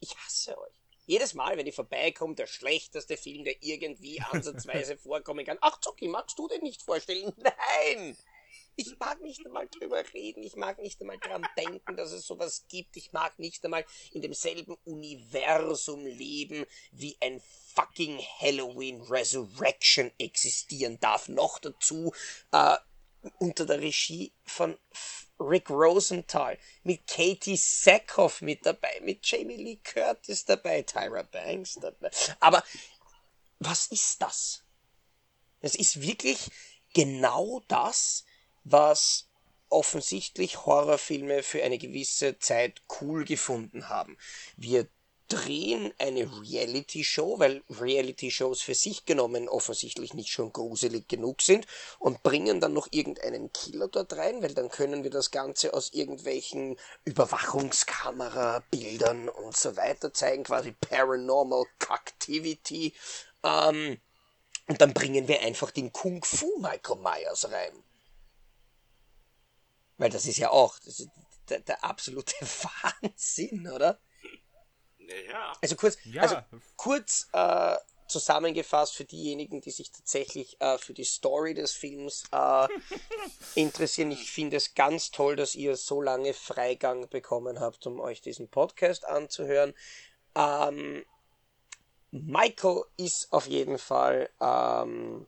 [0.00, 0.72] Ich hasse euch.
[1.04, 5.58] Jedes Mal, wenn ich vorbeikomme, der schlechteste Film, der irgendwie ansatzweise vorkommen kann.
[5.60, 7.34] Ach, Zocki, magst du den nicht vorstellen?
[7.36, 8.16] Nein!
[8.76, 10.42] Ich mag nicht einmal drüber reden.
[10.42, 12.96] Ich mag nicht einmal dran denken, dass es sowas gibt.
[12.96, 17.40] Ich mag nicht einmal in demselben Universum leben, wie ein
[17.74, 21.28] fucking Halloween Resurrection existieren darf.
[21.28, 22.12] Noch dazu
[22.52, 22.76] äh,
[23.38, 24.76] unter der Regie von
[25.38, 32.10] Rick Rosenthal, mit Katie Sackhoff mit dabei, mit Jamie Lee Curtis dabei, Tyra Banks dabei.
[32.40, 32.62] Aber
[33.58, 34.62] was ist das?
[35.60, 36.50] Es ist wirklich
[36.92, 38.24] genau das,
[38.64, 39.28] was
[39.68, 44.18] offensichtlich Horrorfilme für eine gewisse Zeit cool gefunden haben.
[44.56, 44.86] Wir
[45.32, 51.66] drehen eine Reality-Show, weil Reality-Shows für sich genommen offensichtlich nicht schon gruselig genug sind
[51.98, 55.94] und bringen dann noch irgendeinen Killer dort rein, weil dann können wir das Ganze aus
[55.94, 62.92] irgendwelchen Überwachungskamera-Bildern und so weiter zeigen, quasi Paranormal Activity.
[63.42, 63.98] Ähm,
[64.68, 67.72] und dann bringen wir einfach den Kung Fu Michael Myers rein.
[70.02, 71.06] Weil das ist ja auch das
[71.48, 72.34] der, der absolute
[73.02, 74.00] Wahnsinn, oder?
[74.98, 75.52] Ja.
[75.60, 76.22] Also kurz, ja.
[76.22, 76.36] also
[76.76, 77.76] kurz äh,
[78.06, 82.68] zusammengefasst für diejenigen, die sich tatsächlich äh, für die Story des Films äh,
[83.54, 84.10] interessieren.
[84.10, 88.48] Ich finde es ganz toll, dass ihr so lange Freigang bekommen habt, um euch diesen
[88.48, 89.74] Podcast anzuhören.
[90.34, 91.04] Ähm,
[92.10, 95.26] Michael ist auf jeden Fall ähm,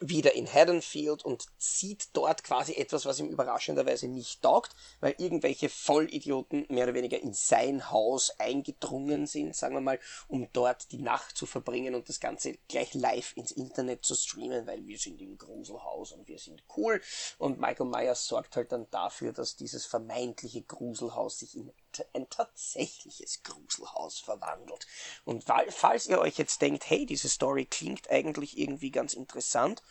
[0.00, 5.68] wieder in Haddonfield und sieht dort quasi etwas, was ihm überraschenderweise nicht taugt, weil irgendwelche
[5.68, 11.02] Vollidioten mehr oder weniger in sein Haus eingedrungen sind, sagen wir mal, um dort die
[11.02, 15.20] Nacht zu verbringen und das Ganze gleich live ins Internet zu streamen, weil wir sind
[15.20, 17.00] im Gruselhaus und wir sind cool.
[17.38, 21.72] Und Michael Myers sorgt halt dann dafür, dass dieses vermeintliche Gruselhaus sich in
[22.12, 24.86] ein tatsächliches Gruselhaus verwandelt.
[25.24, 29.82] Und falls ihr euch jetzt denkt, hey, diese Story klingt eigentlich irgendwie ganz interessant,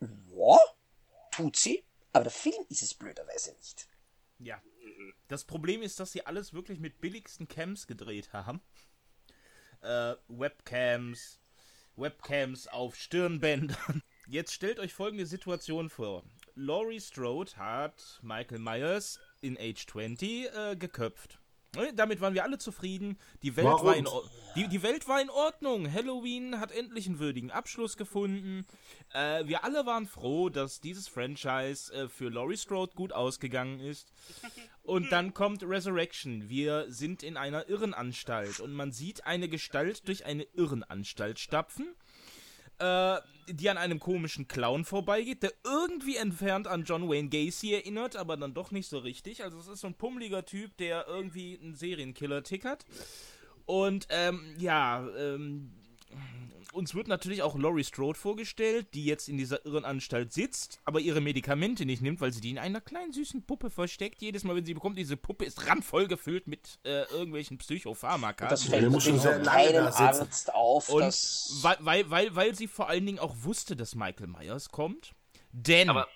[0.00, 0.58] ja,
[1.30, 3.88] tut sie, aber der Film ist es blöderweise nicht.
[4.38, 4.62] Ja.
[5.28, 8.60] Das Problem ist, dass sie alles wirklich mit billigsten Cams gedreht haben.
[9.82, 11.40] Äh, Webcams,
[11.96, 14.02] Webcams auf Stirnbändern.
[14.28, 16.24] Jetzt stellt euch folgende Situation vor.
[16.54, 21.38] Laurie Strode hat Michael Myers in Age 20 äh, geköpft.
[21.76, 23.18] Ne, damit waren wir alle zufrieden.
[23.42, 24.08] Die Welt, war in,
[24.54, 25.92] die, die Welt war in Ordnung.
[25.92, 28.64] Halloween hat endlich einen würdigen Abschluss gefunden.
[29.12, 34.10] Äh, wir alle waren froh, dass dieses Franchise äh, für Laurie Strode gut ausgegangen ist.
[34.82, 36.48] Und dann kommt Resurrection.
[36.48, 41.94] Wir sind in einer Irrenanstalt und man sieht eine Gestalt durch eine Irrenanstalt stapfen
[42.78, 43.16] äh,
[43.48, 48.36] die an einem komischen Clown vorbeigeht, der irgendwie entfernt an John Wayne Gacy erinnert, aber
[48.36, 49.44] dann doch nicht so richtig.
[49.44, 52.84] Also es ist so ein pummeliger Typ, der irgendwie einen Serienkiller tickert.
[53.64, 55.72] Und ähm, ja, ähm,
[56.76, 61.20] uns wird natürlich auch Laurie Strode vorgestellt, die jetzt in dieser Irrenanstalt sitzt, aber ihre
[61.20, 64.22] Medikamente nicht nimmt, weil sie die in einer kleinen süßen Puppe versteckt.
[64.22, 68.48] Jedes Mal, wenn sie bekommt, diese Puppe ist randvoll gefüllt mit äh, irgendwelchen Psychopharmaka.
[68.48, 70.88] Das fällt ja, schon sehr keinem Arzt auf.
[70.90, 71.02] Und
[71.62, 75.14] weil, weil, weil, weil sie vor allen Dingen auch wusste, dass Michael Myers kommt.
[75.52, 76.06] Denn, aber,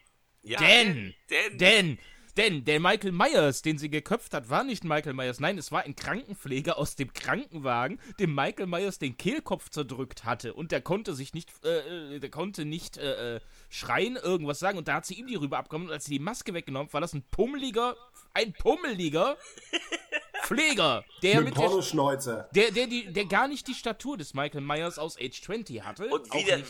[0.43, 1.99] ja, denn, denn, denn denn
[2.37, 5.41] der Michael Myers, den sie geköpft hat, war nicht Michael Myers.
[5.41, 10.55] Nein, es war ein Krankenpfleger aus dem Krankenwagen, dem Michael Myers den Kehlkopf zerdrückt hatte.
[10.55, 14.79] Und der konnte sich nicht, äh, äh der konnte nicht äh, äh, schreien, irgendwas sagen.
[14.79, 15.89] Und da hat sie ihm die Rübe abgenommen.
[15.89, 17.97] Und als sie die Maske weggenommen hat, war das ein pummeliger,
[18.35, 19.37] ein pummeliger
[20.43, 24.63] Pfleger, der mit, mit der, der, der, die, der gar nicht die Statur des Michael
[24.63, 26.09] Myers aus Age 20 hatte.
[26.09, 26.63] Und wie, der,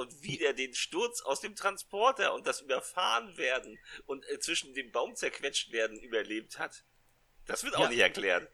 [0.00, 4.90] und wieder den Sturz aus dem Transporter und das Überfahren werden und äh, zwischen dem
[4.90, 6.84] Baum zerquetscht werden überlebt hat.
[7.46, 7.88] Das wird auch ja.
[7.90, 8.50] nicht erklärt.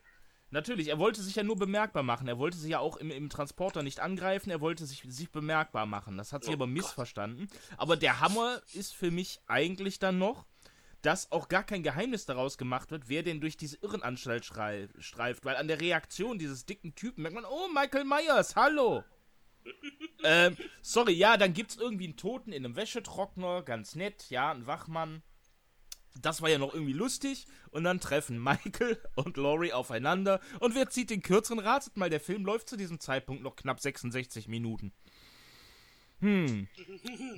[0.50, 2.28] Natürlich, er wollte sich ja nur bemerkbar machen.
[2.28, 5.86] Er wollte sich ja auch im, im Transporter nicht angreifen, er wollte sich, sich bemerkbar
[5.86, 6.16] machen.
[6.16, 7.48] Das hat sich oh aber missverstanden.
[7.48, 7.78] Gott.
[7.78, 10.46] Aber der Hammer ist für mich eigentlich dann noch,
[11.02, 15.44] dass auch gar kein Geheimnis daraus gemacht wird, wer denn durch diese Irrenanstalt streift.
[15.44, 19.04] Weil an der Reaktion dieses dicken Typen merkt man, oh, Michael Myers, hallo
[20.24, 24.66] ähm, sorry, ja, dann gibt's irgendwie einen Toten in einem Wäschetrockner, ganz nett, ja, ein
[24.66, 25.22] Wachmann.
[26.22, 27.46] Das war ja noch irgendwie lustig.
[27.70, 30.40] Und dann treffen Michael und Laurie aufeinander.
[30.60, 31.58] Und wer zieht den kürzeren?
[31.58, 34.92] Ratet mal, der Film läuft zu diesem Zeitpunkt noch knapp 66 Minuten.
[36.20, 36.66] Hm.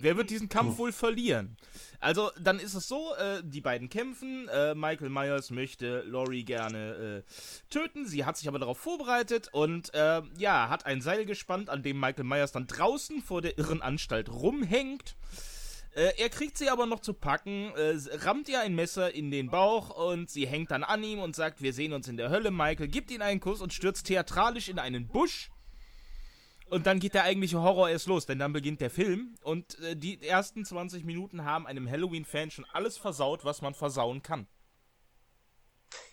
[0.01, 1.57] Wer wird diesen Kampf wohl verlieren?
[1.99, 4.49] Also, dann ist es so, äh, die beiden kämpfen.
[4.49, 8.07] Äh, Michael Myers möchte Laurie gerne äh, töten.
[8.07, 11.99] Sie hat sich aber darauf vorbereitet und äh, ja, hat ein Seil gespannt, an dem
[11.99, 15.17] Michael Myers dann draußen vor der Irrenanstalt rumhängt.
[15.99, 19.51] Äh, er kriegt sie aber noch zu packen, äh, rammt ihr ein Messer in den
[19.51, 22.53] Bauch und sie hängt dann an ihm und sagt, wir sehen uns in der Hölle.
[22.53, 25.51] Michael gibt ihn einen Kuss und stürzt theatralisch in einen Busch.
[26.71, 29.97] Und dann geht der eigentliche Horror erst los, denn dann beginnt der Film und äh,
[29.97, 34.47] die ersten 20 Minuten haben einem Halloween-Fan schon alles versaut, was man versauen kann.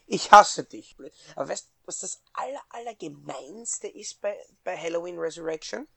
[0.07, 0.95] Ich hasse dich.
[1.35, 5.87] Aber weißt du, was das aller, allergemeinste ist bei, bei Halloween Resurrection?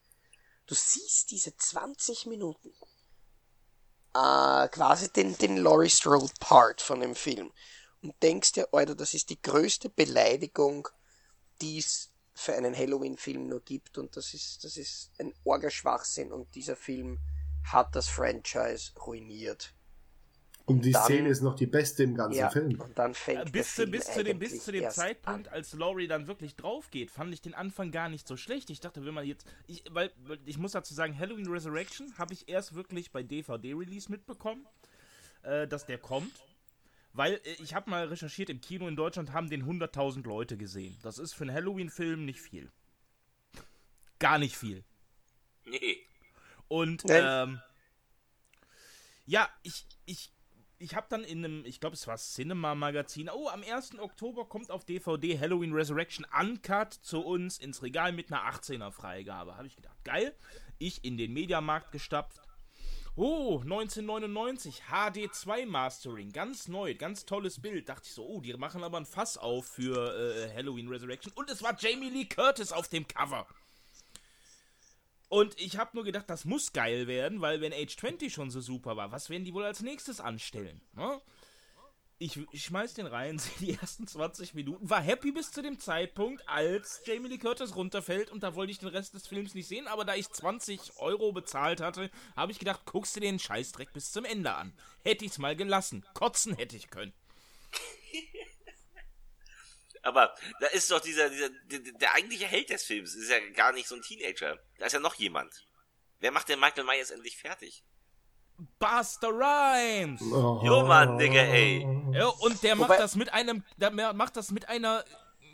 [0.66, 2.72] Du siehst diese 20 Minuten,
[4.14, 7.52] äh, quasi den, den Laurie Strode Part von dem Film
[8.02, 10.88] und denkst dir, Alter, das ist die größte Beleidigung,
[11.60, 16.54] die es für einen Halloween-Film nur gibt und das ist, das ist ein Orgerschwachsinn und
[16.54, 17.18] dieser Film
[17.64, 19.74] hat das Franchise ruiniert.
[20.64, 22.80] Und die dann, Szene ist noch die beste im ganzen ja, Film.
[22.80, 25.54] Und dann fängt bis, zu, bis, zu dem, bis zu dem Zeitpunkt, an.
[25.54, 28.70] als Laurie dann wirklich drauf geht, fand ich den Anfang gar nicht so schlecht.
[28.70, 29.44] Ich dachte, wenn man jetzt.
[29.66, 30.12] Ich, weil,
[30.44, 34.64] ich muss dazu sagen, Halloween Resurrection habe ich erst wirklich bei DVD-Release mitbekommen,
[35.42, 36.32] äh, dass der kommt.
[37.12, 40.96] Weil äh, ich habe mal recherchiert, im Kino in Deutschland haben den 100.000 Leute gesehen.
[41.02, 42.70] Das ist für einen Halloween-Film nicht viel.
[44.18, 44.84] Gar nicht viel.
[45.64, 45.98] Nee.
[46.68, 47.60] Und, ähm,
[49.26, 50.32] ja, ich, ich
[50.78, 53.98] ich habe dann in einem, ich glaube, es war Cinema Magazin, oh, am 1.
[53.98, 59.56] Oktober kommt auf DVD Halloween Resurrection Uncut zu uns ins Regal mit einer 18er Freigabe.
[59.56, 60.34] Habe ich gedacht, geil.
[60.78, 62.40] Ich in den Mediamarkt gestapft.
[63.20, 67.88] Oh, 1999, HD2 Mastering, ganz neu, ganz tolles Bild.
[67.88, 71.32] Dachte ich so, oh, die machen aber ein Fass auf für äh, Halloween Resurrection.
[71.34, 73.44] Und es war Jamie Lee Curtis auf dem Cover.
[75.28, 78.60] Und ich habe nur gedacht, das muss geil werden, weil wenn Age 20 schon so
[78.60, 80.80] super war, was werden die wohl als nächstes anstellen?
[80.92, 81.20] Ne?
[82.20, 86.48] Ich, schmeiß den rein, sehe die ersten 20 Minuten, war happy bis zu dem Zeitpunkt,
[86.48, 89.86] als Jamie Lee Curtis runterfällt und da wollte ich den Rest des Films nicht sehen,
[89.86, 94.10] aber da ich 20 Euro bezahlt hatte, habe ich gedacht, guckst du den Scheißdreck bis
[94.10, 94.72] zum Ende an.
[95.04, 96.04] Hätte ich's mal gelassen.
[96.14, 97.12] Kotzen hätte ich können.
[100.02, 103.72] Aber da ist doch dieser, dieser der, der eigentliche Held des Films ist ja gar
[103.72, 104.58] nicht so ein Teenager.
[104.78, 105.66] Da ist ja noch jemand.
[106.20, 107.84] Wer macht denn Michael Myers endlich fertig?
[108.78, 110.20] Buster Rhymes!
[110.22, 110.60] Oh.
[110.64, 111.86] Jo Mann, Digga, ey.
[112.12, 115.04] Ja, und der macht Wobei, das mit einem, der macht das mit einer,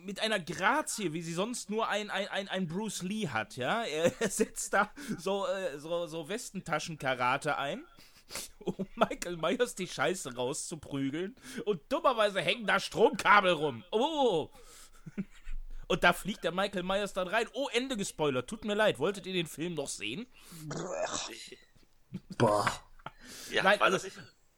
[0.05, 3.83] mit einer Grazie, wie sie sonst nur ein, ein, ein, ein Bruce Lee hat, ja.
[3.85, 7.85] Er, setzt da so, äh, so, so Westentaschen-Karate ein
[8.65, 11.37] um Michael Myers die Scheiße rauszuprügeln.
[11.65, 13.85] Und dummerweise hängen da Stromkabel rum.
[13.91, 14.51] Oh!
[15.89, 17.47] Und da fliegt der Michael Myers dann rein.
[17.53, 18.49] Oh, Ende gespoilert.
[18.49, 18.99] Tut mir leid.
[18.99, 20.27] Wolltet ihr den Film noch sehen?
[22.39, 22.73] Boah.
[23.51, 23.99] Ja, Nein, also,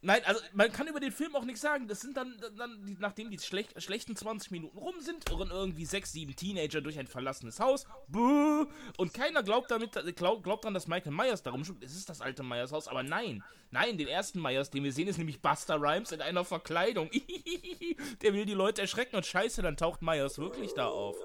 [0.02, 1.88] Nein, also man kann über den Film auch nichts sagen.
[1.88, 6.12] Das sind dann, dann nachdem die schlecht, schlechten 20 Minuten rum sind, irren irgendwie sechs,
[6.12, 7.86] sieben Teenager durch ein verlassenes Haus.
[8.06, 8.66] Buh,
[8.98, 11.82] und keiner glaubt damit, glaub, glaubt dran, dass Michael Myers darum schwimmt.
[11.82, 13.42] Es ist das alte Myers Haus, aber nein.
[13.70, 17.10] Nein, den ersten Myers, den wir sehen, ist nämlich Buster Rhymes in einer Verkleidung.
[18.22, 21.16] Der will die Leute erschrecken und scheiße, dann taucht Myers wirklich da auf.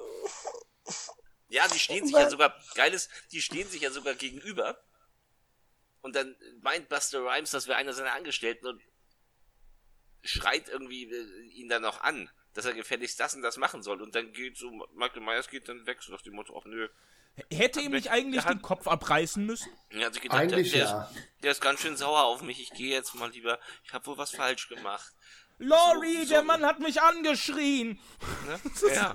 [1.49, 4.81] Ja, die stehen sich ja sogar, geiles, die stehen sich ja sogar gegenüber
[6.01, 8.81] und dann meint Buster Rhymes, das wäre einer seiner Angestellten und
[10.23, 14.01] schreit irgendwie äh, ihn dann noch an, dass er gefälligst das und das machen soll.
[14.01, 16.89] Und dann geht so, Michael Myers geht dann weg, so nach dem Motto, ach nö.
[17.49, 19.71] Hätte ihm nicht eigentlich den Kopf abreißen müssen?
[19.89, 21.03] Er hat sich gedacht, eigentlich der, der, ja.
[21.03, 24.05] ist, der ist ganz schön sauer auf mich, ich gehe jetzt mal lieber, ich habe
[24.05, 25.13] wohl was falsch gemacht.
[25.57, 26.29] Lori, so, so.
[26.29, 27.99] der Mann hat mich angeschrien.
[28.47, 28.59] Ne?
[28.93, 29.13] Ja.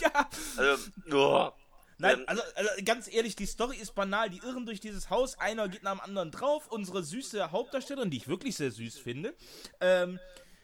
[0.00, 0.28] ja.
[0.56, 1.52] Also, oh.
[1.98, 4.30] Nein, ähm, also, also, ganz ehrlich, die Story ist banal.
[4.30, 6.68] Die irren durch dieses Haus, einer geht nach dem anderen drauf.
[6.68, 9.34] Unsere süße Hauptdarstellerin, die ich wirklich sehr süß finde,
[9.80, 10.20] ähm,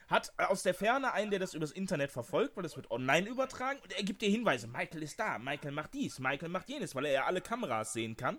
[0.09, 3.81] hat aus der Ferne einen, der das übers Internet verfolgt, weil das wird online übertragen,
[3.83, 4.69] und er gibt dir Hinweise.
[4.69, 8.17] Michael ist da, Michael macht dies, Michael macht jenes, weil er ja alle Kameras sehen
[8.17, 8.39] kann.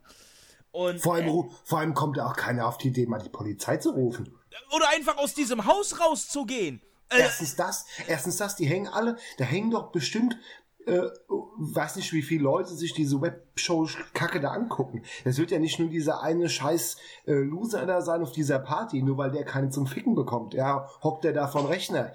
[0.71, 3.29] Und, vor, allem, äh, vor allem kommt ja auch keiner auf die Idee, mal die
[3.29, 4.37] Polizei zu rufen.
[4.75, 6.81] Oder einfach aus diesem Haus rauszugehen.
[7.09, 10.37] Äh, erstens das, erstens das, die hängen alle, da hängen doch bestimmt
[10.86, 11.09] äh,
[11.57, 15.03] weiß nicht, wie viele Leute sich diese Webshow-Kacke da angucken.
[15.23, 19.01] Es wird ja nicht nur dieser eine scheiß äh, Loser da sein auf dieser Party,
[19.01, 20.53] nur weil der keine zum Ficken bekommt.
[20.53, 22.13] Ja, hockt der da vom Rechner.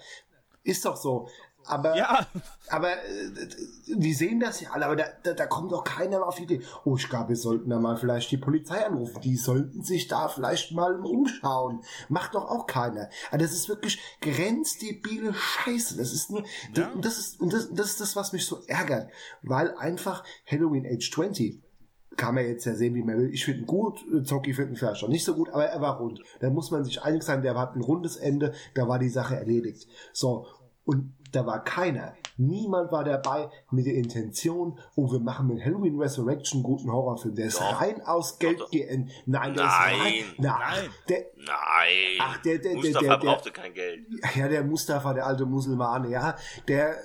[0.62, 1.28] Ist doch so.
[1.66, 2.26] Aber, ja.
[2.68, 3.46] aber äh,
[3.86, 6.62] die sehen das ja alle, aber da, da, da kommt doch keiner auf die Idee.
[6.84, 9.20] Oh, ich glaube, wir sollten da mal vielleicht die Polizei anrufen.
[9.20, 11.82] Die sollten sich da vielleicht mal umschauen.
[12.08, 13.08] Macht doch auch keiner.
[13.28, 15.96] Aber das ist wirklich grenzdebile Scheiße.
[15.96, 16.44] Das ist nur,
[16.74, 16.90] ja.
[17.00, 19.10] das, ist, und das, das ist das, was mich so ärgert.
[19.42, 21.62] Weil einfach Halloween Age 20
[22.16, 23.30] kann man jetzt ja sehen, wie man will.
[23.32, 25.98] Ich finde ihn gut, Zocki findet ihn vielleicht schon nicht so gut, aber er war
[25.98, 26.20] rund.
[26.40, 29.36] Da muss man sich einig sein, der hat ein rundes Ende, da war die Sache
[29.36, 29.88] erledigt.
[30.12, 30.46] So,
[30.84, 35.98] und da war keiner, niemand war dabei mit der Intention, oh, wir machen mit Halloween
[35.98, 37.34] Resurrection guten Horrorfilm.
[37.34, 37.80] Der ist doch.
[37.80, 39.12] rein aus Geld geendet.
[39.26, 40.24] Nein, der nein, ist rein.
[40.38, 40.90] Na, nein.
[41.08, 42.18] Der, nein.
[42.20, 44.06] Ach, der, der, Mustafa der, der, der, brauchte kein Geld.
[44.34, 46.36] Ja, der Mustafa, der alte Musulmane, ja,
[46.68, 46.96] der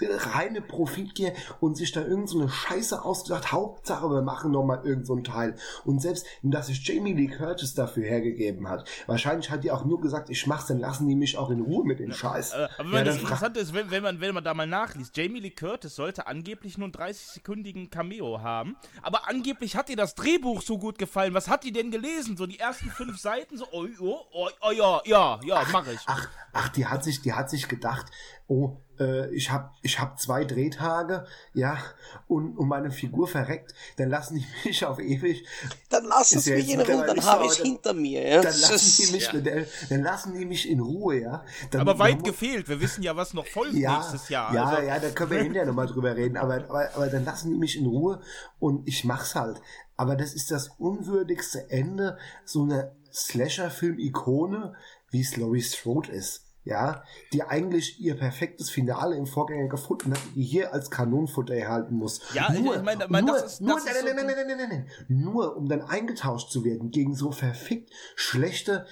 [0.00, 5.06] reine Profitgier und sich da irgend so eine Scheiße ausgedacht, Hauptsache wir machen nochmal irgend
[5.06, 5.56] so Teil.
[5.84, 10.00] Und selbst, dass sich Jamie Lee Curtis dafür hergegeben hat, wahrscheinlich hat die auch nur
[10.00, 12.52] gesagt, ich mach's, dann lassen die mich auch in Ruhe mit dem Scheiß.
[12.52, 15.40] Aber, aber ja, das Interessante ist, wenn, wenn, man, wenn man da mal nachliest, Jamie
[15.40, 20.62] Lee Curtis sollte angeblich nur einen 30-sekündigen Cameo haben, aber angeblich hat ihr das Drehbuch
[20.62, 21.34] so gut gefallen.
[21.34, 22.36] Was hat die denn gelesen?
[22.36, 26.00] So die ersten fünf Seiten, so, oh, oh, oh, oh ja, ja, ja, mach ich.
[26.06, 28.06] Ach, ach, die hat sich, die hat sich gedacht,
[28.48, 31.24] oh, äh, ich habe ich habe zwei Drehtage,
[31.54, 31.78] ja,
[32.26, 35.46] und, und meine Figur verreckt, dann lassen die mich auf ewig.
[35.88, 38.28] Dann lassen sie mich in Ruhe, dann habe ich es hinter mir.
[38.28, 38.42] Ja.
[38.42, 39.40] Dann, lassen die mich, ja.
[39.40, 41.44] dann, dann, lassen die mich in Ruhe, ja.
[41.70, 44.52] Dann, aber weit gefehlt, wir wissen ja, was noch folgt ja, nächstes Jahr.
[44.52, 44.82] Ja, also.
[44.82, 47.78] ja, da können wir hinterher nochmal drüber reden, aber, aber, aber dann lassen die mich
[47.78, 48.20] in Ruhe
[48.58, 49.60] und ich mach's halt.
[49.96, 54.74] Aber das ist das unwürdigste Ende so einer Slasher-Film-Ikone,
[55.10, 60.20] wie es Laurie Strode ist ja, die eigentlich ihr perfektes Finale im Vorgänger gefunden hat,
[60.34, 62.20] die hier als Kanonenfutter erhalten muss.
[62.34, 64.58] Ja, nur, ich meine, mein, nur, das ist, nur, das nein, nein, nein, nein, nein,
[64.58, 68.84] nein, nein, nur um dann eingetauscht zu werden gegen so verfickt schlechte,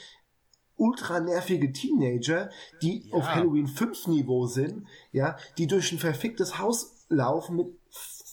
[0.76, 2.48] ultra nervige Teenager,
[2.80, 3.14] die ja.
[3.14, 7.66] auf Halloween 5 Niveau sind, ja, die durch ein verficktes Haus laufen mit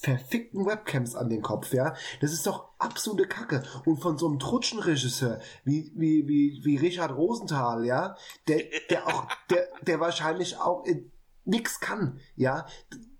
[0.01, 1.93] verfickten Webcams an den Kopf, ja.
[2.21, 3.63] Das ist doch absolute Kacke.
[3.85, 8.15] Und von so einem Trutschenregisseur wie, wie, wie, wie Richard Rosenthal, ja,
[8.47, 10.83] der, der auch, der, der wahrscheinlich auch
[11.45, 12.65] nix kann, ja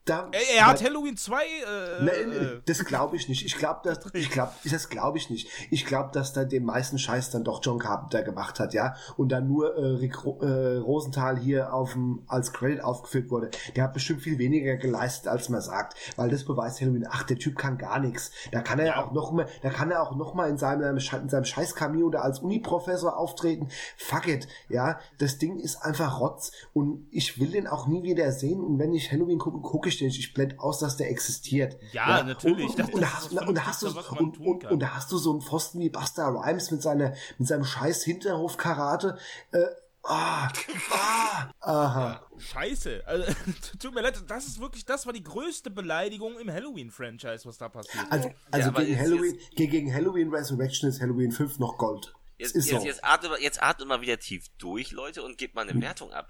[0.06, 1.44] da, er, hat Halloween 2.
[1.44, 3.46] Äh, ne, ne, das glaube ich nicht.
[3.46, 5.48] Ich glaube, das, ich glaube, das glaube ich nicht.
[5.70, 9.32] Ich glaube, dass da den meisten Scheiß dann doch John Carpenter gemacht hat, ja, und
[9.32, 13.52] dann nur äh, Rick äh, Rosenthal hier auf dem, als Credit aufgeführt wurde.
[13.76, 17.06] Der hat bestimmt viel weniger geleistet, als man sagt, weil das beweist Halloween.
[17.08, 18.32] Ach, der Typ kann gar nichts.
[18.52, 20.98] Da kann er ja auch noch mal, da kann er auch noch mal in seinem,
[20.98, 23.70] in seinem Scheiß Cameo da als Uni-Professor auftreten.
[23.98, 25.00] Fuck it, ja.
[25.20, 28.62] Das Ding ist einfach Rotz und ich will den auch nie wieder sehen.
[28.62, 31.78] Und wenn ich Halloween gucke, gucke ich ich, ich blende aus, dass der existiert.
[31.92, 32.24] Ja, ja.
[32.24, 32.70] natürlich.
[32.70, 35.32] Und, und, und, da hast, und, hast du, und, und, und, da hast du so
[35.32, 39.18] einen Pfosten wie Buster Rhymes mit, seiner, mit seinem scheiß Hinterhof-Karate.
[39.52, 39.66] Äh,
[40.04, 40.52] Ah,
[40.90, 42.28] ah, aha.
[42.40, 43.04] Scheiße.
[43.06, 43.34] Also,
[43.80, 47.70] tut mir leid, das ist wirklich, das war die größte Beleidigung im Halloween-Franchise, was da
[47.70, 48.06] passiert.
[48.10, 52.14] Also, also ja, gegen, Halloween, jetzt, gegen Halloween Resurrection ist Halloween 5 noch Gold.
[52.40, 52.84] Jetzt, jetzt, so.
[52.84, 55.82] jetzt, atmet, jetzt atmet mal wieder tief durch, Leute, und gebt mal eine hm.
[55.84, 56.30] Wertung ab.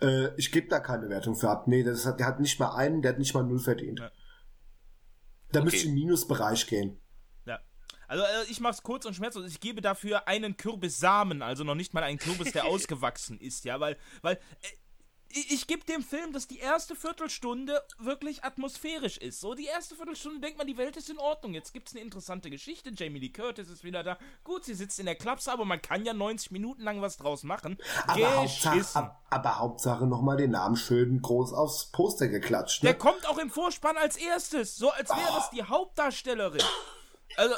[0.00, 1.66] Äh, ich gebe da keine Wertung für ab.
[1.66, 4.00] Nee, das hat, der hat nicht mal einen, der hat nicht mal null verdient.
[4.00, 4.10] Ja.
[5.52, 5.64] Da okay.
[5.64, 7.00] müsste ich im Minusbereich gehen.
[7.46, 7.58] Ja.
[8.06, 9.50] Also äh, ich mach's kurz und schmerzlos.
[9.50, 13.80] Ich gebe dafür einen Kürbissamen, also noch nicht mal einen Kürbis, der ausgewachsen ist, ja,
[13.80, 14.68] weil, weil äh,
[15.30, 19.40] ich, ich gebe dem Film, dass die erste Viertelstunde wirklich atmosphärisch ist.
[19.40, 21.54] So, die erste Viertelstunde denkt man, die Welt ist in Ordnung.
[21.54, 22.90] Jetzt gibt es eine interessante Geschichte.
[22.94, 24.18] Jamie Lee Curtis ist wieder da.
[24.44, 27.42] Gut, sie sitzt in der Klapse, aber man kann ja 90 Minuten lang was draus
[27.42, 27.78] machen.
[28.06, 32.82] Aber Hauptsache, ab, aber Hauptsache nochmal den Namen schön groß aufs Poster geklatscht.
[32.82, 32.90] Ne?
[32.90, 34.76] Der kommt auch im Vorspann als erstes.
[34.76, 35.34] So, als wäre oh.
[35.36, 36.62] das die Hauptdarstellerin.
[37.36, 37.54] Also,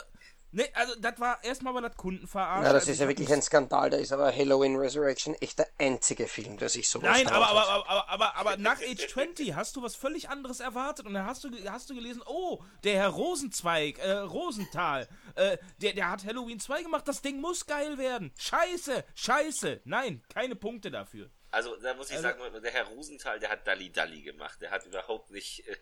[0.53, 2.67] Ne, also das war erstmal war das Kundenverarscht.
[2.67, 3.91] Ja, das also, ist ja wirklich ein Skandal.
[3.91, 7.69] Da ist aber Halloween Resurrection echt der einzige Film, der sich sowas Nein, aber, aber,
[7.69, 11.25] aber, aber, aber, aber nach Age 20 hast du was völlig anderes erwartet und dann
[11.25, 16.25] hast du, hast du gelesen, oh, der Herr Rosenzweig, äh, Rosenthal, äh, der, der hat
[16.25, 18.33] Halloween 2 gemacht, das Ding muss geil werden.
[18.37, 19.83] Scheiße, scheiße.
[19.85, 21.31] Nein, keine Punkte dafür.
[21.53, 24.61] Also da muss ich also, sagen, der Herr Rosenthal, der hat Dalli Dalli gemacht.
[24.61, 25.77] Der hat überhaupt nicht äh,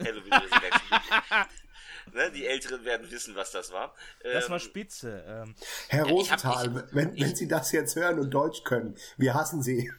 [0.04, 1.00] Halloween Resurrection
[2.12, 2.30] ne?
[2.32, 3.94] Die Älteren werden wissen, was das war.
[4.22, 5.24] Das ähm, war spitze.
[5.26, 5.54] Ähm,
[5.88, 9.90] Herr Rosenthal, wenn, wenn Sie das jetzt hören und Deutsch können, wir hassen Sie.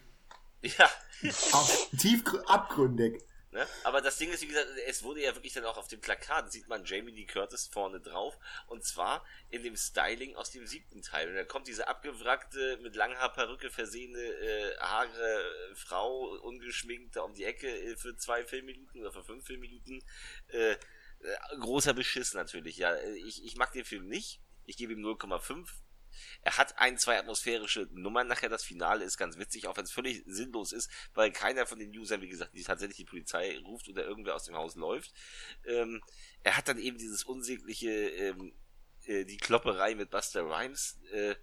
[0.62, 0.90] Ja.
[1.54, 3.24] Auf tief abgründig.
[3.56, 3.66] Ne?
[3.86, 6.52] Aber das Ding ist, wie gesagt, es wurde ja wirklich dann auch auf dem Plakat,
[6.52, 8.38] sieht man Jamie Lee Curtis vorne drauf.
[8.68, 11.30] Und zwar in dem Styling aus dem siebten Teil.
[11.30, 17.46] Und da kommt diese abgewrackte, mit Langhaarperücke versehene, äh, hagere Frau, ungeschminkt, da um die
[17.46, 20.04] Ecke äh, für zwei Filmminuten oder für fünf Filmminuten.
[20.50, 20.76] Äh,
[21.60, 22.96] großer Beschiss natürlich, ja.
[23.26, 24.42] Ich, ich mag den Film nicht.
[24.66, 25.68] Ich gebe ihm 0,5
[26.42, 28.50] er hat ein, zwei atmosphärische Nummern nachher.
[28.50, 31.96] Das Finale ist ganz witzig, auch wenn es völlig sinnlos ist, weil keiner von den
[31.98, 35.14] Usern, wie gesagt, die tatsächlich die Polizei ruft oder irgendwer aus dem Haus läuft.
[35.66, 36.02] Ähm,
[36.44, 38.54] er hat dann eben dieses unsägliche, ähm,
[39.06, 41.00] äh, die Klopperei mit Buster Rhymes.
[41.12, 41.36] Äh,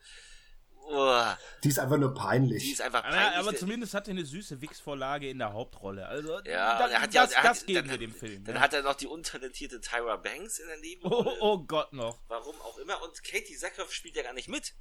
[0.84, 1.24] Oh.
[1.62, 2.64] Die ist einfach nur peinlich.
[2.64, 3.20] Die ist einfach peinlich.
[3.20, 6.06] Aber, aber zumindest hat er eine süße Wix-Vorlage in der Hauptrolle.
[6.06, 8.44] Also, ja, da, er hat das, ja, das hat, geben dann, wir dem Film.
[8.44, 8.60] Dann ja.
[8.60, 11.36] hat er noch die untalentierte Tyra Banks in der Nebenrolle.
[11.40, 12.18] Oh, oh Gott noch.
[12.28, 13.02] Warum auch immer.
[13.02, 14.74] Und Katie Sackhoff spielt ja gar nicht mit.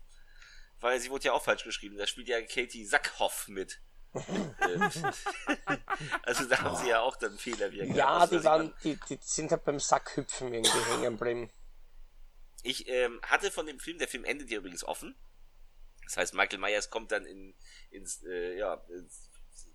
[0.79, 1.97] Weil sie wurde ja auch falsch geschrieben.
[1.97, 3.79] Da spielt ja Katie Sackhoff mit.
[6.23, 9.51] also da haben sie ja auch dann Fehler wieder Ja, die, waren, die, die sind
[9.51, 11.49] halt beim Sackhüpfen irgendwie hängen geblieben.
[12.63, 15.15] Ich ähm, hatte von dem Film, der Film endet ja übrigens offen.
[16.11, 17.55] Das heißt, Michael Myers kommt dann in,
[17.89, 19.29] ins, äh, ja, ins,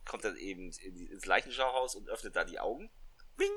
[0.04, 2.90] kommt dann eben in, ins Leichenschauhaus und öffnet da die Augen.
[3.38, 3.48] Bing!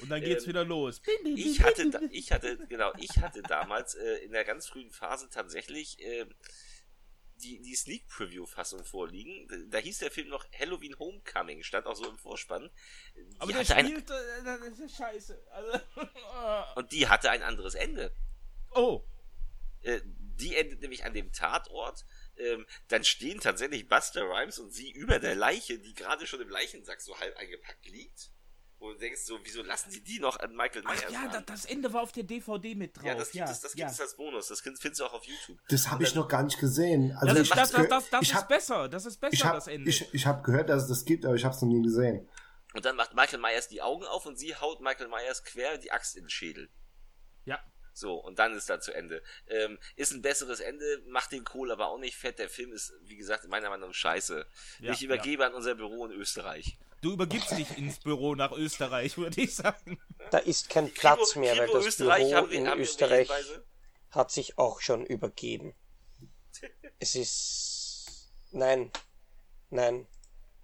[0.00, 1.02] Und dann geht's ähm, wieder los.
[1.36, 5.28] Ich hatte, da, ich hatte, genau, ich hatte damals äh, in der ganz frühen Phase
[5.28, 6.24] tatsächlich äh,
[7.42, 9.46] die, die Sneak Preview Fassung vorliegen.
[9.70, 12.70] Da hieß der Film noch Halloween Homecoming, stand auch so im Vorspann.
[13.16, 15.46] Die Aber der spielt, ein, äh, das ist scheiße.
[15.50, 15.78] Also,
[16.76, 18.14] und die hatte ein anderes Ende.
[18.70, 19.04] Oh.
[19.82, 20.00] Äh,
[20.40, 22.04] die endet nämlich an dem Tatort,
[22.36, 26.48] ähm, dann stehen tatsächlich Buster Rhymes und sie über der Leiche, die gerade schon im
[26.48, 28.30] Leichensack so halb eingepackt liegt.
[28.80, 31.02] Wo du denkst so, wieso lassen sie die noch an Michael Myers?
[31.08, 33.06] Ach, ja, das Ende war auf der DVD mit drauf.
[33.06, 33.86] Ja, das gibt ja, es, das ja.
[33.86, 34.46] gibt es als Bonus.
[34.46, 35.58] Das findest du auch auf YouTube.
[35.68, 37.10] Das habe ich noch gar nicht gesehen.
[37.16, 38.88] Also Das, ich ist, das, das, das, das ich ist hab, besser.
[38.88, 39.90] Das ist besser, ich hab, das Ende.
[39.90, 42.28] ich, ich habe gehört, dass es das gibt, aber ich habe es noch nie gesehen.
[42.74, 45.90] Und dann macht Michael Myers die Augen auf und sie haut Michael Myers quer die
[45.90, 46.70] Axt in den Schädel.
[47.44, 47.58] ja.
[47.98, 49.24] So, und dann ist da zu Ende.
[49.48, 52.38] Ähm, ist ein besseres Ende, macht den Kohl aber auch nicht fett.
[52.38, 54.46] Der Film ist, wie gesagt, meiner Meinung nach scheiße.
[54.78, 56.78] Ja, ich übergebe an unser Büro in Österreich.
[57.02, 60.00] Du übergibst dich ins Büro nach Österreich, würde ich sagen.
[60.30, 62.84] Da ist kein Platz mehr, weil Kino das Österreich Büro haben wir- in haben wir
[62.84, 63.28] Österreich
[64.10, 65.74] hat sich auch schon übergeben.
[67.00, 68.30] Es ist...
[68.52, 68.92] Nein.
[69.70, 70.06] Nein.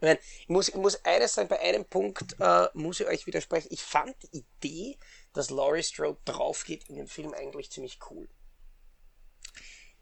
[0.01, 0.19] Nein.
[0.40, 3.69] Ich muss, ich muss eines sagen, bei einem Punkt äh, muss ich euch widersprechen.
[3.70, 4.98] Ich fand die Idee,
[5.35, 8.28] dass Laurie Strode draufgeht in dem Film eigentlich ziemlich cool.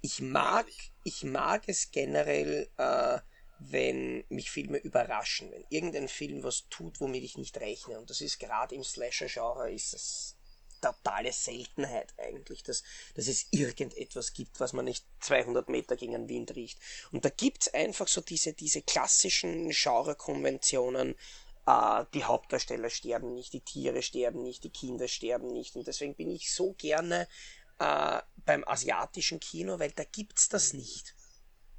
[0.00, 0.66] Ich mag,
[1.04, 3.18] ich mag es generell, äh,
[3.58, 7.98] wenn mich Filme überraschen, wenn irgendein Film was tut, womit ich nicht rechne.
[7.98, 10.36] Und das ist gerade im Slasher-Genre ist es
[10.82, 12.82] totale Seltenheit eigentlich, dass,
[13.14, 16.78] dass es irgendetwas gibt, was man nicht 200 Meter gegen den Wind riecht.
[17.12, 21.14] Und da gibt's einfach so diese, diese klassischen Genre-Konventionen,
[21.66, 25.76] äh, die Hauptdarsteller sterben nicht, die Tiere sterben nicht, die Kinder sterben nicht.
[25.76, 27.28] Und deswegen bin ich so gerne
[27.78, 31.14] äh, beim asiatischen Kino, weil da gibt's das nicht.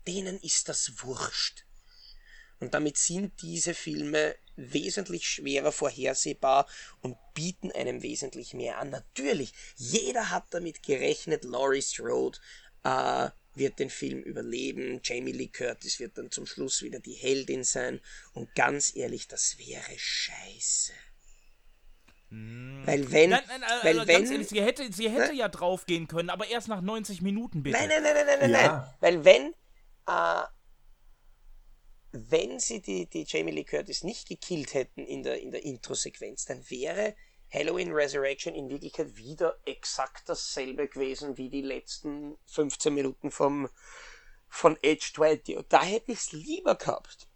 [0.08, 1.66] Denen ist das wurscht.
[2.60, 6.68] Und damit sind diese Filme wesentlich schwerer vorhersehbar
[7.02, 8.90] und bieten einem wesentlich mehr an.
[8.90, 12.40] Natürlich, jeder hat damit gerechnet, Laurie Strode
[12.84, 17.64] äh, wird den Film überleben, Jamie Lee Curtis wird dann zum Schluss wieder die Heldin
[17.64, 18.02] sein.
[18.34, 20.94] Und ganz ehrlich, das wäre scheiße.
[22.30, 25.38] Weil wenn, Nein, nein, also weil wenn, ehrlich, sie hätte, sie hätte Ne?
[25.38, 27.78] ja draufgehen können, aber erst nach 90 Minuten bitte.
[27.78, 28.78] Nein, nein, nein, nein, nein, nein, Ja.
[28.78, 28.94] nein.
[29.02, 29.54] Weil wenn,
[30.08, 30.44] äh,
[32.12, 36.46] wenn sie die, die Jamie Lee Curtis nicht gekillt hätten in der, in der Intro-Sequenz,
[36.46, 37.16] dann wäre
[37.54, 43.70] Halloween Resurrection in Wirklichkeit wieder exakt dasselbe gewesen wie die letzten 15 Minuten vom,
[44.50, 45.58] von Age 20.
[45.58, 47.28] Und da hätte ich es lieber gehabt,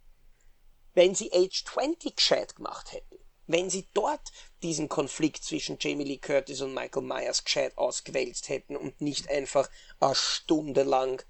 [0.96, 3.20] wenn sie Age 20 gescheit gemacht hätten.
[3.46, 4.32] Wenn sie dort
[4.64, 9.70] diesen Konflikt zwischen Jamie Lee Curtis und Michael Myers gescheit ausgewälzt hätten und nicht einfach
[10.00, 11.24] eine Stunde lang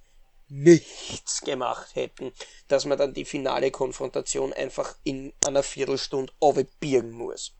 [0.47, 2.31] nichts gemacht hätten,
[2.69, 6.33] dass man dann die finale Konfrontation einfach in einer Viertelstunde
[6.79, 7.53] birgen muss.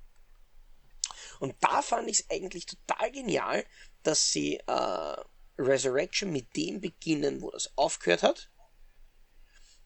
[1.40, 3.66] Und da fand ich es eigentlich total genial,
[4.04, 5.16] dass sie äh,
[5.58, 8.50] Resurrection mit dem beginnen, wo das aufgehört hat.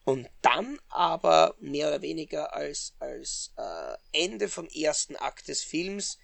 [0.03, 6.17] Und dann aber mehr oder weniger als, als äh, Ende vom ersten Akt des Films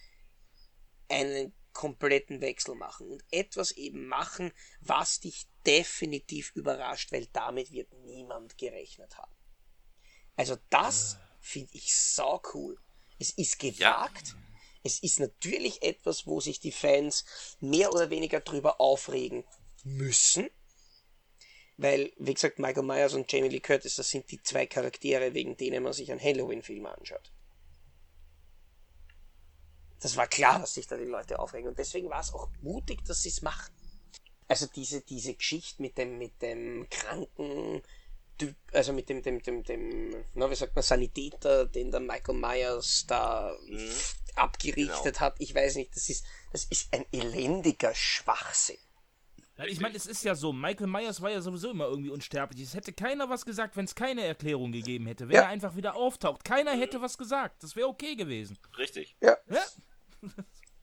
[1.10, 4.52] einen kompletten Wechsel machen und etwas eben machen,
[4.82, 9.32] was dich definitiv überrascht, weil damit wird niemand gerechnet haben.
[10.36, 12.80] Also das finde ich so cool.
[13.20, 14.36] Es ist gewagt.
[14.88, 17.26] Es ist natürlich etwas, wo sich die Fans
[17.60, 19.44] mehr oder weniger drüber aufregen
[19.84, 20.50] müssen.
[21.76, 25.58] Weil, wie gesagt, Michael Myers und Jamie Lee Curtis, das sind die zwei Charaktere, wegen
[25.58, 27.34] denen man sich einen Halloween-Film anschaut.
[30.00, 31.68] Das war klar, dass sich da die Leute aufregen.
[31.68, 33.74] Und deswegen war es auch mutig, dass sie es machen.
[34.48, 37.84] Also diese, diese Geschichte mit dem, mit dem kranken
[38.38, 42.36] Typ, also mit dem, dem, dem, dem, na, wie sagt man, Sanitäter, den der Michael
[42.36, 43.56] Myers da
[44.36, 45.20] abgerichtet Genau.
[45.20, 45.36] hat.
[45.40, 48.78] Ich weiß nicht, das ist, das ist ein elendiger Schwachsinn.
[49.58, 52.62] Ja, ich meine, es ist ja so, Michael Myers war ja sowieso immer irgendwie unsterblich.
[52.62, 55.28] Es hätte keiner was gesagt, wenn es keine Erklärung gegeben hätte.
[55.28, 55.42] Wenn Ja.
[55.44, 56.44] er einfach wieder auftaucht.
[56.46, 57.64] Keiner hätte was gesagt.
[57.64, 58.60] Das wäre okay gewesen.
[58.78, 59.16] Richtig.
[59.20, 59.64] Ja, Ja?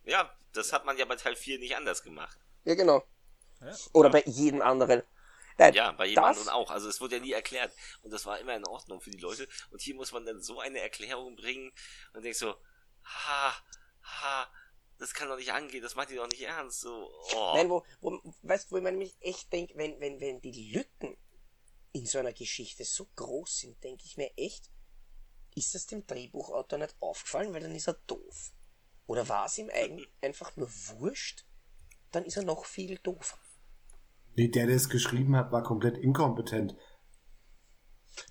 [0.04, 2.36] Ja, das hat man ja bei Teil 4 nicht anders gemacht.
[2.64, 3.04] ja genau.
[3.60, 3.72] Ja.
[3.92, 5.02] Oder bei jedem anderen.
[5.56, 6.70] Nein, Ja, bei jedem anderen auch.
[6.70, 7.74] Also es wurde ja nie erklärt.
[8.02, 9.48] Und das war immer in Ordnung für die Leute.
[9.70, 11.72] Und hier muss man dann so eine Erklärung bringen
[12.12, 12.54] und denkt so,
[13.04, 13.54] ha,
[14.02, 14.48] ha,
[14.98, 16.80] das kann doch nicht angehen, das macht ihr doch nicht ernst.
[16.80, 17.52] So, oh.
[17.54, 21.16] Nein, wo, wo, weißt du, wo man mich echt denkt, wenn, wenn, wenn die Lücken
[21.92, 24.70] in so einer Geschichte so groß sind, denke ich mir echt,
[25.54, 28.52] ist das dem Drehbuchautor nicht aufgefallen, weil dann ist er doof.
[29.06, 31.44] Oder war es ihm eigentlich einfach nur wurscht?
[32.10, 33.38] Dann ist er noch viel doofer.
[34.36, 36.74] Nee, der, der es geschrieben hat, war komplett inkompetent.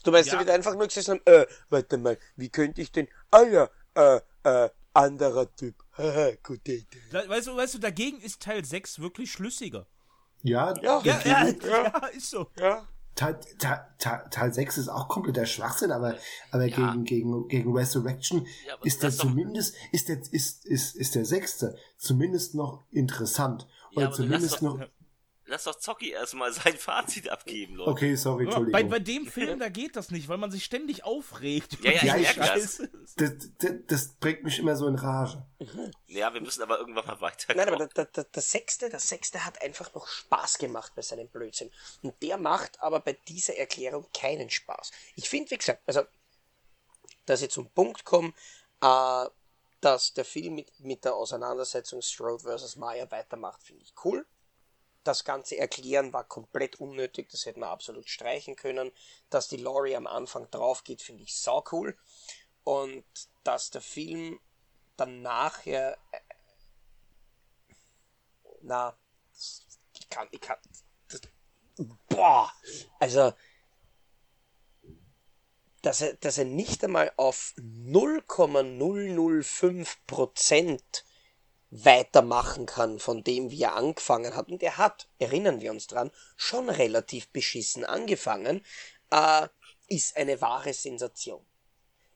[0.03, 0.35] Du meinst, Ja.
[0.35, 3.69] er wird einfach nur gesagt haben, äh, warte mal, wie könnte ich denn, ah ja,
[3.95, 6.97] äh, äh, anderer Typ, haha, gute Idee.
[7.27, 9.87] Weißt du, weißt du, dagegen ist Teil 6 wirklich schlüssiger.
[10.41, 11.01] Ja, Ja.
[11.03, 12.47] Ja, ja, ja, ist so.
[12.57, 12.87] Ja.
[13.15, 16.15] Teil, Teil, Teil, Teil 6 ist auch kompletter Schwachsinn, aber,
[16.51, 20.65] aber gegen, gegen, gegen Resurrection Ja, aber ist der das doch- zumindest, ist der, ist,
[20.65, 23.67] ist, ist der sechste zumindest noch interessant.
[23.95, 24.87] Oder lass zumindest doch- noch,
[25.53, 27.91] lass doch Zocki erstmal sein Fazit abgeben, Leute.
[27.91, 28.71] Okay, sorry, Entschuldigung.
[28.71, 31.77] Bei, bei dem Film, da geht das nicht, weil man sich ständig aufregt.
[31.83, 32.81] Ja, ja, Ja, ich ich das.
[33.15, 35.45] Das, das, das bringt mich immer so in Rage.
[36.07, 37.65] Ja, wir müssen aber irgendwann mal weiterkommen.
[37.65, 41.27] Nein, aber der, der, der sechste, der sechste hat einfach noch Spaß gemacht bei seinem
[41.27, 41.71] Blödsinn.
[42.01, 44.91] Und der macht aber bei dieser Erklärung keinen Spaß.
[45.15, 46.01] Ich finde, wie gesagt, also,
[47.25, 48.33] dass ich zum Punkt komme,
[48.81, 49.25] äh,
[49.81, 52.77] dass der Film mit, mit der Auseinandersetzung Strode vs.
[52.77, 54.25] Meyer weitermacht, finde ich cool.
[55.03, 58.91] Das ganze Erklären war komplett unnötig, das hätten wir absolut streichen können.
[59.29, 61.97] Dass die Laurie am Anfang drauf geht, finde ich sau cool.
[62.63, 63.03] Und
[63.43, 64.39] dass der Film
[64.95, 65.97] dann nachher
[68.63, 68.97] na,
[69.93, 70.57] ich kann, ich kann,
[71.09, 71.21] das,
[72.07, 72.51] boah,
[72.99, 73.33] also,
[75.81, 81.05] dass er, dass er nicht einmal auf 0,005 Prozent
[81.73, 84.49] weitermachen kann von dem, wie er angefangen hat.
[84.49, 88.63] Und er hat, erinnern wir uns dran, schon relativ beschissen angefangen,
[89.09, 89.47] äh,
[89.87, 91.43] ist eine wahre Sensation.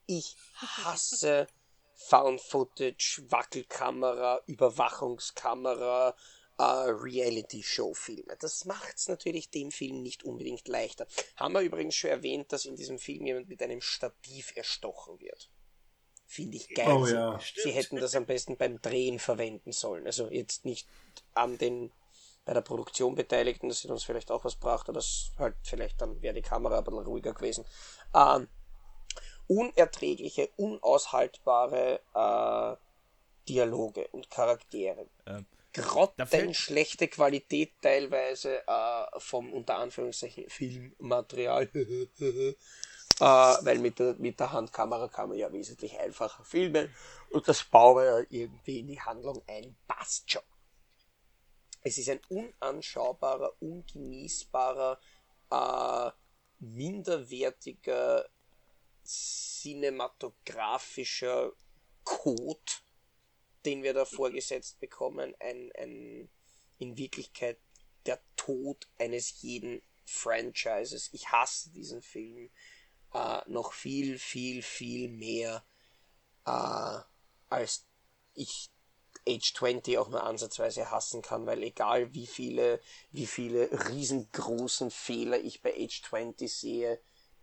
[0.05, 1.47] Ich hasse
[1.95, 6.15] Found Footage, Wackelkamera, Überwachungskamera,
[6.59, 8.37] äh, Reality-Show-Filme.
[8.39, 11.07] Das macht's natürlich dem Film nicht unbedingt leichter.
[11.35, 15.49] Haben wir übrigens schon erwähnt, dass in diesem Film jemand mit einem Stativ erstochen wird.
[16.29, 16.91] Finde ich geil.
[16.91, 17.39] Oh Sie- ja.
[17.55, 20.05] Sie hätten das am besten beim Drehen verwenden sollen.
[20.05, 20.87] Also jetzt nicht
[21.33, 21.91] an den
[22.43, 25.99] bei der Produktion Beteiligten, dass sie uns vielleicht auch was braucht, aber es halt vielleicht
[26.01, 27.65] dann wäre die Kamera ein bisschen ruhiger gewesen.
[28.13, 28.47] Ähm,
[29.47, 32.77] unerträgliche, unaushaltbare äh,
[33.49, 35.07] Dialoge und Charaktere.
[35.25, 41.69] Ähm, Grottenschlechte Qualität teilweise äh, vom unter Anführungszeichen Filmmaterial.
[43.19, 46.93] äh, weil mit der, mit der Handkamera kann man ja wesentlich einfacher filmen
[47.31, 47.61] und das
[48.05, 49.75] ja irgendwie in die Handlung ein.
[49.87, 50.41] Passt schon.
[51.81, 54.99] Es ist ein unanschaubarer, ungenießbarer,
[55.51, 56.11] äh,
[56.59, 58.29] minderwertiger
[59.05, 61.53] cinematografischer
[62.03, 62.73] Code,
[63.65, 66.29] den wir da vorgesetzt bekommen, ein, ein
[66.77, 67.59] in Wirklichkeit
[68.05, 71.09] der Tod eines jeden Franchises.
[71.13, 72.49] Ich hasse diesen Film
[73.13, 75.63] äh, noch viel, viel, viel mehr,
[76.45, 76.99] äh,
[77.49, 77.85] als
[78.33, 78.69] ich
[79.27, 82.79] Age 20 auch nur ansatzweise hassen kann, weil egal wie viele,
[83.11, 87.01] wie viele riesengroßen Fehler ich bei Age 20 sehe,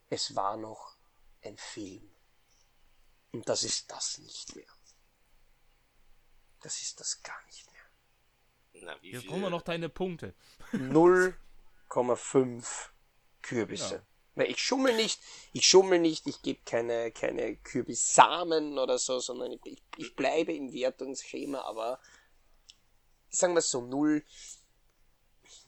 [0.08, 0.96] es war noch
[1.42, 2.10] ein Film.
[3.32, 4.64] Und das ist das nicht mehr.
[6.60, 7.82] Das ist das gar nicht mehr.
[8.84, 9.30] Na, wie Jetzt viel?
[9.30, 10.34] brauchen wir noch deine Punkte.
[10.72, 12.64] 0,5
[13.42, 13.96] Kürbisse.
[13.96, 14.02] Ja.
[14.34, 15.20] Weil ich schummel nicht,
[15.52, 20.72] ich schummel nicht, ich gebe keine, keine Kürbissamen oder so, sondern ich, ich, bleibe im
[20.72, 22.00] Wertungsschema, aber
[23.30, 24.24] sagen wir es so, null,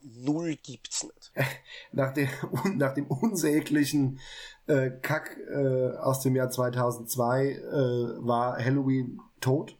[0.02, 1.32] null gibt's nicht.
[1.92, 2.28] Nach dem,
[2.76, 4.20] nach dem unsäglichen
[4.66, 7.62] äh, Kack äh, aus dem Jahr 2002 äh,
[8.26, 9.78] war Halloween tot.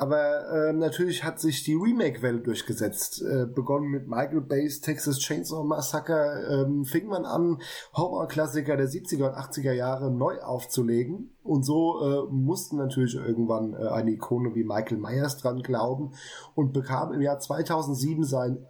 [0.00, 3.20] Aber ähm, natürlich hat sich die Remake-Welle durchgesetzt.
[3.20, 7.60] Äh, begonnen mit Michael Bay's Texas Chainsaw Massacre ähm, fing man an,
[7.94, 11.34] Horrorklassiker der 70er und 80er Jahre neu aufzulegen.
[11.42, 16.12] Und so äh, mussten natürlich irgendwann äh, eine Ikone wie Michael Myers dran glauben
[16.54, 18.64] und bekam im Jahr 2007 sein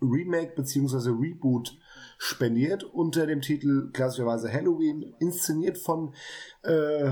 [0.00, 1.10] Remake bzw.
[1.10, 1.76] Reboot
[2.18, 6.14] spendiert unter dem Titel klassischerweise Halloween, inszeniert von
[6.62, 7.10] äh,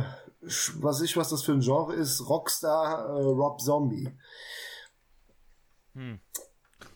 [0.79, 4.11] was ich was das für ein Genre ist, Rockstar äh, Rob Zombie.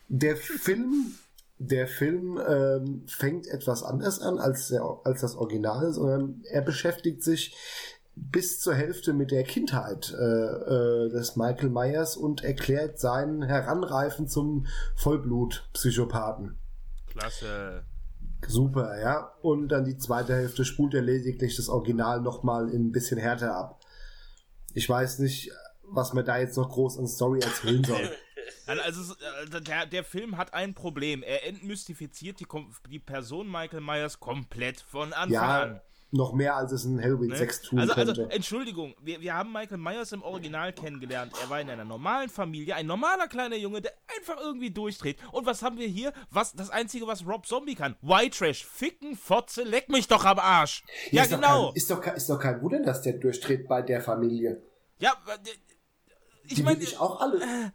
[0.09, 1.15] Der Film,
[1.59, 7.23] der Film ähm, fängt etwas anders an als, der, als das Original, sondern er beschäftigt
[7.23, 7.57] sich
[8.15, 14.29] bis zur Hälfte mit der Kindheit äh, äh, des Michael Myers und erklärt sein Heranreifen
[14.29, 14.67] zum
[14.97, 16.59] Vollblut-Psychopathen.
[17.07, 17.85] Klasse.
[18.47, 19.33] Super, ja.
[19.43, 23.81] Und dann die zweite Hälfte spult er lediglich das Original nochmal ein bisschen härter ab.
[24.75, 25.51] Ich weiß nicht,
[25.83, 28.11] was man da jetzt noch groß an Story erzählen soll.
[28.67, 31.23] Also, äh, der, der Film hat ein Problem.
[31.25, 32.47] Er entmystifiziert die,
[32.89, 35.81] die Person Michael Myers komplett von Anfang an.
[36.13, 37.37] Ja, noch mehr als es in Halloween Ne?
[37.37, 38.35] 6 tun Also, also, könnte.
[38.35, 41.33] Entschuldigung, wir, wir haben Michael Myers im Original kennengelernt.
[41.43, 45.19] Er war in einer normalen Familie, ein normaler kleiner Junge, der einfach irgendwie durchdreht.
[45.33, 46.13] Und was haben wir hier?
[46.31, 47.97] Was, das Einzige, was Rob Zombie kann.
[48.03, 48.65] White Trash.
[48.65, 50.83] Ficken, Fotze, leck mich doch am Arsch.
[51.11, 51.67] Ja, ist Doch genau.
[51.69, 54.63] kein, ist, doch, kein- ist doch kein Wunder, dass der durchdreht bei der Familie.
[54.99, 55.49] Ja, äh,
[56.45, 57.73] ich Die meine, ich auch alle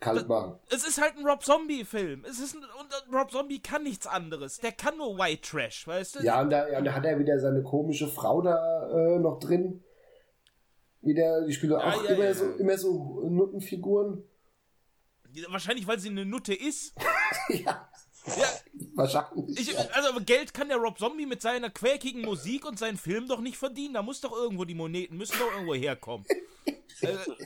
[0.00, 0.58] kalt machen.
[0.70, 2.24] es ist halt ein Rob Zombie-Film.
[2.24, 4.58] Es ist ein, und Rob Zombie kann nichts anderes.
[4.58, 6.24] Der kann nur White Trash, weißt du?
[6.24, 9.38] Ja, und da, ja, und da hat er wieder seine komische Frau da äh, noch
[9.38, 9.82] drin.
[11.02, 12.34] Wieder, die spielen auch ja, immer, ja.
[12.34, 14.24] So, immer so Nuttenfiguren.
[15.48, 16.94] Wahrscheinlich, weil sie eine Nutte ist.
[17.48, 17.88] ja.
[18.26, 18.48] Ja,
[18.94, 19.60] wahrscheinlich.
[19.60, 23.40] Ich, also Geld kann der Rob Zombie mit seiner quäkigen Musik und seinen Filmen doch
[23.40, 23.94] nicht verdienen.
[23.94, 26.26] Da muss doch irgendwo die Moneten, müssen doch irgendwo herkommen.
[27.02, 27.36] also,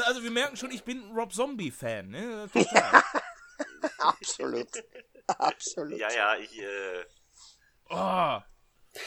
[0.00, 2.08] also, wir merken schon, ich bin Rob Zombie-Fan.
[2.08, 2.48] Ne?
[2.52, 3.02] Total.
[3.98, 4.68] Absolut.
[5.26, 5.98] Absolut.
[5.98, 6.58] Ja, ja, ich.
[6.60, 7.04] Äh...
[7.90, 8.38] Oh.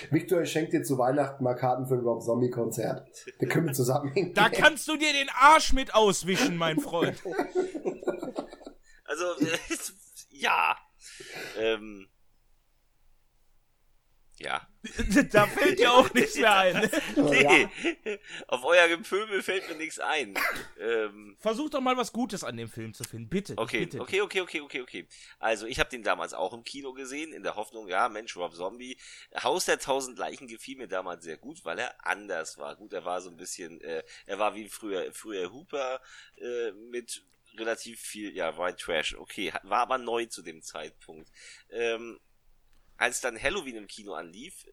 [0.10, 3.08] Victor, ich schenke dir zu Weihnachten mal Karten für ein Rob Zombie-Konzert.
[3.38, 4.34] Wir können zusammen hingehen.
[4.34, 7.22] Da kannst du dir den Arsch mit auswischen, mein Freund.
[9.08, 9.58] Also, äh,
[10.30, 10.76] ja.
[11.58, 12.10] Ähm,
[14.38, 14.68] ja.
[15.32, 16.90] da fällt dir auch nichts mehr ein.
[17.16, 17.70] nee,
[18.48, 20.36] auf euer Gepöbel fällt mir nichts ein.
[20.80, 23.58] Ähm, Versuch doch mal was Gutes an dem Film zu finden, bitte.
[23.58, 24.02] Okay, bitte.
[24.02, 25.08] okay, okay, okay, okay, okay.
[25.40, 28.54] Also ich habe den damals auch im Kino gesehen, in der Hoffnung, ja, Mensch, Rob
[28.54, 28.98] Zombie.
[29.44, 32.76] Haus der tausend Leichen gefiel mir damals sehr gut, weil er anders war.
[32.76, 36.02] Gut, er war so ein bisschen, äh, er war wie früher, früher Hooper
[36.38, 37.24] äh, mit
[37.58, 39.16] relativ viel, ja, White Trash.
[39.16, 41.32] Okay, war aber neu zu dem Zeitpunkt.
[41.70, 42.20] Ähm,
[42.98, 44.66] als dann Halloween im Kino anlief,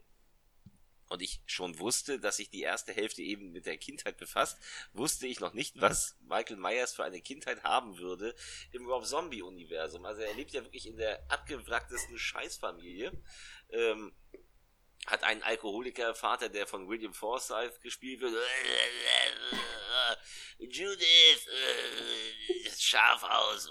[1.13, 4.59] und ich schon wusste, dass sich die erste Hälfte eben mit der Kindheit befasst,
[4.95, 8.35] wusste ich noch nicht, was Michael Myers für eine Kindheit haben würde
[8.73, 10.07] im Rob Zombie Universum.
[10.07, 13.13] Also er lebt ja wirklich in der abgewracktesten Scheißfamilie.
[13.71, 14.13] Ähm,
[15.07, 18.35] hat einen Alkoholiker-Vater, der von William Forsythe gespielt wird.
[20.59, 21.49] Judith,
[22.79, 23.69] Schafhaus.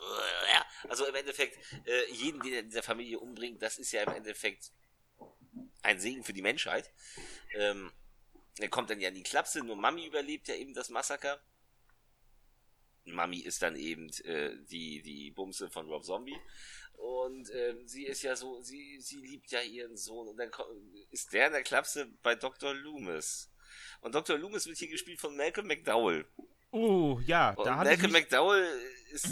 [0.89, 4.13] Also im Endeffekt, äh, jeden, den er in dieser Familie umbringt, das ist ja im
[4.13, 4.71] Endeffekt
[5.83, 6.91] ein Segen für die Menschheit.
[7.53, 7.91] Ähm,
[8.59, 11.41] er kommt dann ja in die Klapse, nur Mami überlebt ja eben das Massaker.
[13.05, 16.37] Mami ist dann eben äh, die, die Bumse von Rob Zombie.
[17.02, 20.28] Und ähm, sie ist ja so, sie, sie liebt ja ihren Sohn.
[20.28, 20.52] Und dann
[21.10, 22.76] ist der in der Klapse bei Dr.
[22.76, 23.49] Loomis.
[24.02, 24.38] Und Dr.
[24.38, 26.28] Loomis wird hier gespielt von Malcolm McDowell.
[26.69, 27.53] Oh, ja.
[27.56, 28.68] Da und Malcolm McDowell
[29.11, 29.28] ist,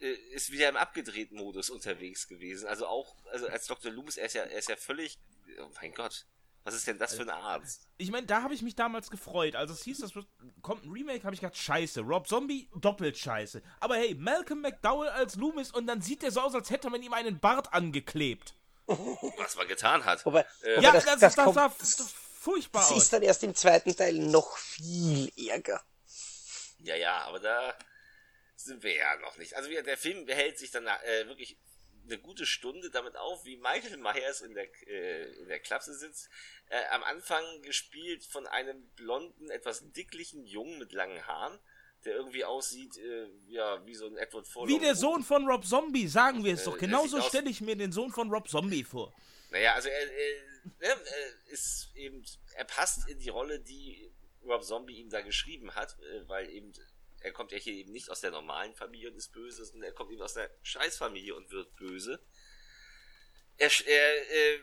[0.00, 2.66] äh, ist wieder im abgedrehten Modus unterwegs gewesen.
[2.66, 3.92] Also auch, also als Dr.
[3.92, 5.18] Loomis, er ist ja, er ist ja völlig,
[5.60, 6.24] oh mein Gott,
[6.64, 7.88] was ist denn das für ein Arzt?
[7.98, 9.56] Ich meine, da habe ich mich damals gefreut.
[9.56, 10.12] Also es hieß, das
[10.60, 12.02] kommt ein Remake, habe ich gedacht, scheiße.
[12.02, 13.62] Rob Zombie, doppelt scheiße.
[13.80, 17.02] Aber hey, Malcolm McDowell als Loomis und dann sieht der so aus, als hätte man
[17.02, 18.54] ihm einen Bart angeklebt.
[18.86, 20.24] Was man getan hat.
[20.24, 21.68] Aber, äh, ja, das, das, das, das sah
[22.42, 22.94] furchtbar das aus.
[22.96, 25.82] Das ist dann erst im zweiten Teil noch viel ärger.
[26.78, 27.74] Ja, ja, aber da
[28.56, 29.54] sind wir ja noch nicht.
[29.54, 31.56] Also der Film behält sich dann äh, wirklich
[32.04, 36.28] eine gute Stunde damit auf, wie Michael Myers in der, äh, in der Klapse sitzt.
[36.68, 41.58] Äh, am Anfang gespielt von einem blonden, etwas dicklichen Jungen mit langen Haaren,
[42.04, 44.68] der irgendwie aussieht, äh, ja, wie so ein Edward Furlong.
[44.68, 46.76] Wie der Sohn von Rob Zombie, sagen wir es doch.
[46.76, 49.14] Genauso stelle ich mir den Sohn von Rob Zombie vor.
[49.50, 50.10] Naja, also er,
[50.80, 50.98] er, er
[51.50, 52.24] ist eben,
[52.54, 54.10] er passt in die Rolle, die
[54.44, 56.72] Rob Zombie ihm da geschrieben hat, äh, weil eben
[57.22, 59.94] er kommt ja hier eben nicht aus der normalen Familie und ist böse, sondern er
[59.94, 62.20] kommt eben aus der Scheißfamilie und wird böse.
[63.58, 64.60] Er, er äh,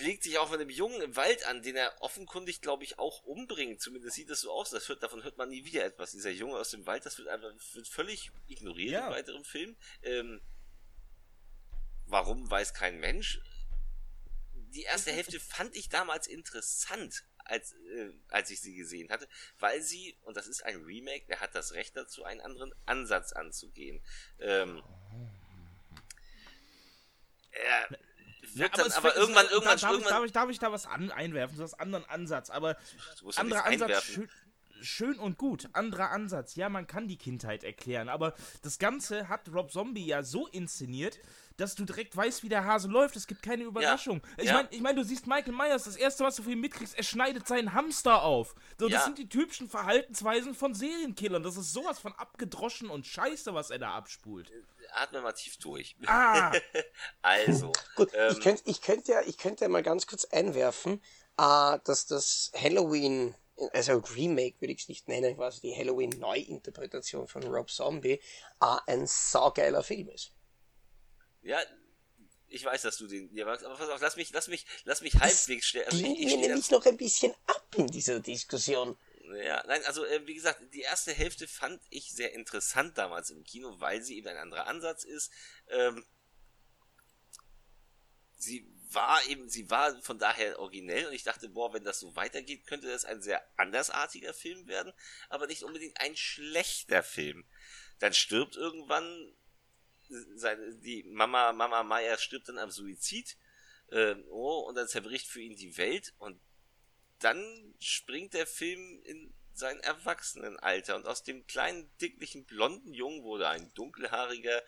[0.00, 3.22] legt sich auch mit einem Jungen im Wald an, den er offenkundig, glaube ich, auch
[3.24, 3.80] umbringt.
[3.80, 4.70] Zumindest sieht es so aus.
[4.70, 6.12] Das hört, davon hört man nie wieder etwas.
[6.12, 9.06] Dieser Junge aus dem Wald, das wird einfach wird völlig ignoriert ja.
[9.08, 9.76] im weiteren Film.
[10.02, 10.40] Ähm,
[12.06, 13.40] warum weiß kein Mensch.
[14.54, 19.82] Die erste Hälfte fand ich damals interessant als, äh, als ich sie gesehen hatte, weil
[19.82, 24.02] sie, und das ist ein Remake, der hat das Recht dazu, einen anderen Ansatz anzugehen.
[24.38, 24.82] Ähm,
[28.54, 31.10] wird ja, dann aber, irgendwann, irgendwann, darf, irgendwann darf, ich, darf ich da was an,
[31.10, 32.76] einwerfen, so was anderen Ansatz, aber
[33.36, 34.30] anderer Ansatz, schön,
[34.84, 39.48] schön und gut, anderer Ansatz, ja, man kann die Kindheit erklären, aber das Ganze hat
[39.52, 41.18] Rob Zombie ja so inszeniert,
[41.56, 43.16] dass du direkt weißt, wie der Hase läuft.
[43.16, 44.20] Es gibt keine Überraschung.
[44.36, 44.42] Ja.
[44.42, 44.54] Ich ja.
[44.54, 47.04] meine, ich mein, du siehst Michael Myers, das erste, was du von ihm mitkriegst, er
[47.04, 48.54] schneidet seinen Hamster auf.
[48.78, 49.04] So, das ja.
[49.04, 51.42] sind die typischen Verhaltensweisen von Serienkillern.
[51.42, 54.50] Das ist sowas von abgedroschen und scheiße, was er da abspult.
[54.92, 55.96] Atme mal tief durch.
[56.06, 56.52] Ah.
[57.22, 57.72] also.
[57.96, 61.00] Gut, ähm, ich könnte ich könnt ja, ich könnte ja mal ganz kurz einwerfen,
[61.38, 63.34] äh, dass das Halloween
[63.72, 68.20] also Remake würde ich es nicht nennen, quasi die Halloween-Neuinterpretation von Rob Zombie,
[68.60, 70.32] äh, ein saugeiler Film ist.
[71.42, 71.60] Ja,
[72.48, 75.02] ich weiß, dass du den dir magst, aber pass auf, lass mich, lass mich, lass
[75.02, 75.84] mich halbwegs schnell.
[75.84, 78.96] Also ich, ich mir nämlich noch ein bisschen ab in dieser Diskussion.
[79.42, 83.42] Ja, nein, also äh, wie gesagt, die erste Hälfte fand ich sehr interessant damals im
[83.42, 85.30] Kino, weil sie eben ein anderer Ansatz ist.
[85.68, 86.04] Ähm,
[88.36, 92.14] sie war eben, sie war von daher originell und ich dachte, boah, wenn das so
[92.16, 94.92] weitergeht, könnte das ein sehr andersartiger Film werden,
[95.28, 97.44] aber nicht unbedingt ein schlechter Film.
[97.98, 99.34] Dann stirbt irgendwann
[100.34, 103.36] seine, die Mama, Mama Maya stirbt dann am Suizid.
[103.90, 106.40] Äh, oh, und dann zerbricht für ihn die Welt und
[107.18, 113.48] dann springt der Film in sein Erwachsenenalter und aus dem kleinen, dicklichen, blonden Jungen wurde
[113.48, 114.62] ein dunkelhaariger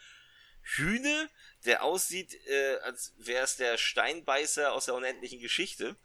[0.74, 1.30] Hühne,
[1.64, 5.97] der aussieht, äh, als wäre es der Steinbeißer aus der unendlichen Geschichte.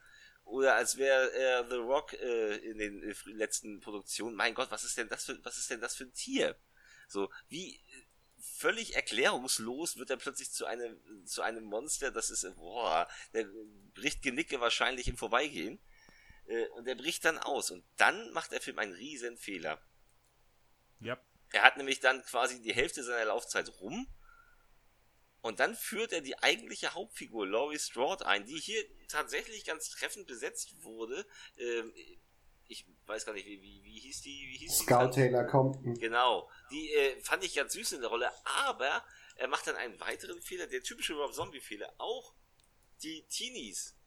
[0.43, 4.35] Oder als wäre er The Rock äh, in den äh, letzten Produktionen.
[4.35, 6.55] Mein Gott, was ist denn das für, was ist denn das für ein Tier?
[7.07, 7.79] So, wie
[8.39, 13.47] völlig erklärungslos wird er plötzlich zu einem, zu einem Monster, das ist, boah, der
[13.93, 15.79] bricht Genicke wahrscheinlich im Vorbeigehen.
[16.47, 17.71] Äh, und der bricht dann aus.
[17.71, 19.81] Und dann macht der Film einen riesen Fehler.
[20.99, 21.19] Ja.
[21.51, 24.07] Er hat nämlich dann quasi die Hälfte seiner Laufzeit rum.
[25.41, 30.27] Und dann führt er die eigentliche Hauptfigur, Laurie Strode, ein, die hier tatsächlich ganz treffend
[30.27, 31.25] besetzt wurde.
[31.57, 31.91] Ähm,
[32.67, 34.47] ich weiß gar nicht, wie, wie, wie hieß die?
[34.49, 35.95] Wie hieß Scout die Taylor Compton.
[35.95, 36.49] Genau.
[36.71, 38.31] Die äh, fand ich ganz süß in der Rolle,
[38.65, 39.03] aber
[39.35, 41.93] er macht dann einen weiteren Fehler, der typische Rob Zombie-Fehler.
[41.97, 42.33] Auch
[43.03, 43.97] die Teenies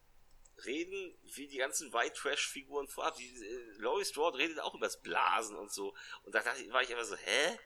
[0.64, 3.16] reden wie die ganzen White Trash-Figuren vorab.
[3.16, 5.94] Die, äh, Laurie Strode redet auch übers Blasen und so.
[6.22, 7.58] Und da dachte ich, war ich einfach so, hä?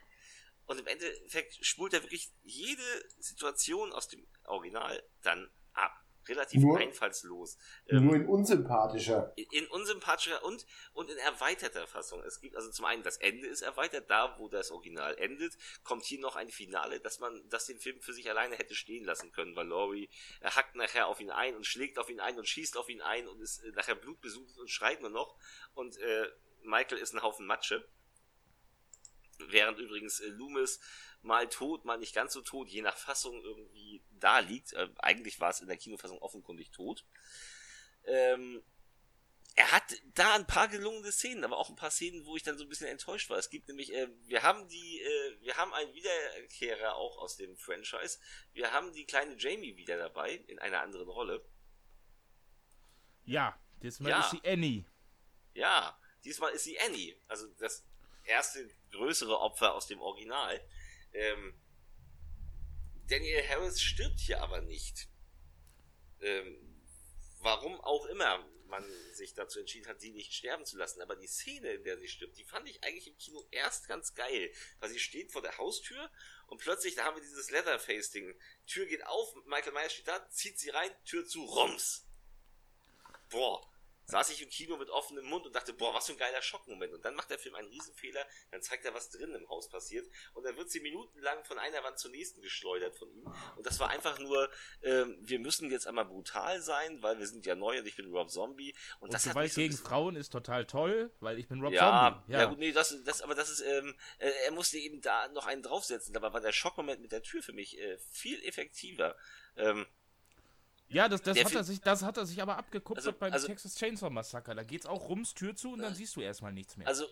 [0.69, 2.83] Und im Endeffekt spult er wirklich jede
[3.19, 5.93] Situation aus dem Original dann ab
[6.29, 7.57] relativ nur, einfallslos.
[7.89, 9.33] Ähm, nur in unsympathischer.
[9.37, 12.23] In, in, unsympathischer und, und in erweiterter Fassung.
[12.23, 16.05] Es gibt also zum einen das Ende ist erweitert, da wo das Original endet, kommt
[16.05, 19.33] hier noch ein Finale, dass man, das den Film für sich alleine hätte stehen lassen
[19.33, 22.47] können, weil Laurie er hackt nachher auf ihn ein und schlägt auf ihn ein und
[22.47, 25.37] schießt auf ihn ein und ist äh, nachher blutbesucht und schreit nur noch
[25.75, 26.29] und äh,
[26.63, 27.89] Michael ist ein Haufen Matsche.
[29.39, 30.81] Während übrigens äh, Loomis
[31.23, 34.73] mal tot, mal nicht ganz so tot, je nach Fassung irgendwie da liegt.
[34.73, 37.05] Äh, eigentlich war es in der Kinofassung offenkundig tot.
[38.05, 38.63] Ähm,
[39.59, 39.83] er hat
[40.15, 42.69] da ein paar gelungene Szenen, aber auch ein paar Szenen, wo ich dann so ein
[42.69, 43.39] bisschen enttäuscht war.
[43.39, 47.57] Es gibt nämlich, äh, wir haben die, äh, wir haben einen Wiederkehrer auch aus dem
[47.57, 48.21] Franchise.
[48.53, 51.45] Wir haben die kleine Jamie wieder dabei in einer anderen Rolle.
[53.25, 54.21] Ja, diesmal ja.
[54.21, 54.85] ist sie Annie.
[55.55, 57.21] Ja, diesmal ist sie Annie.
[57.27, 57.85] Also das
[58.25, 60.61] erste größere Opfer aus dem Original.
[61.13, 61.55] Ähm,
[63.09, 65.09] Daniel Harris stirbt hier aber nicht.
[66.21, 66.57] Ähm,
[67.41, 68.85] warum auch immer man
[69.15, 71.01] sich dazu entschieden hat, sie nicht sterben zu lassen.
[71.01, 74.15] Aber die Szene, in der sie stirbt, die fand ich eigentlich im Kino erst ganz
[74.15, 74.53] geil.
[74.81, 76.11] Weil sie steht vor der Haustür
[76.47, 78.39] und plötzlich, da haben wir dieses Leatherface-Ding.
[78.67, 82.07] Tür geht auf, Michael Myers steht da, zieht sie rein, Tür zu, Roms.
[83.31, 83.67] Boah,
[84.09, 86.95] saß ich im Kino mit offenem Mund und dachte, boah, was für ein geiler Schockmoment.
[86.95, 90.09] Und dann macht der Film einen Riesenfehler, dann zeigt er, was drin im Haus passiert.
[90.33, 93.31] Und dann wird sie minutenlang von einer Wand zur nächsten geschleudert von ihm.
[93.57, 94.51] Und das war einfach nur,
[94.83, 98.11] ähm, wir müssen jetzt einmal brutal sein, weil wir sind ja neu und ich bin
[98.11, 98.75] Rob Zombie.
[99.01, 102.11] Und, und das Gewalt so gegen Frauen ist total toll, weil ich bin Rob ja,
[102.15, 102.33] Zombie.
[102.33, 105.29] Ja, ja gut, nee, das, das, aber das ist, ähm, äh, er musste eben da
[105.29, 106.15] noch einen draufsetzen.
[106.15, 109.17] Dabei war der Schockmoment mit der Tür für mich äh, viel effektiver.
[109.57, 109.87] Ähm,
[110.89, 113.47] ja, das, das, hat er sich, das hat er sich aber abgekupfert also, beim also,
[113.47, 114.55] Texas Chainsaw Massacre.
[114.55, 116.87] Da geht's auch rums, Tür zu und dann siehst du erstmal nichts mehr.
[116.87, 117.07] Also,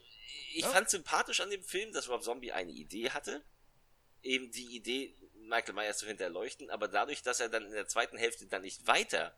[0.55, 0.69] ich ja?
[0.71, 3.43] fand sympathisch an dem Film, dass Rob Zombie eine Idee hatte.
[4.23, 8.17] Eben die Idee, Michael Myers zu hinterleuchten, aber dadurch, dass er dann in der zweiten
[8.17, 9.37] Hälfte dann nicht weiter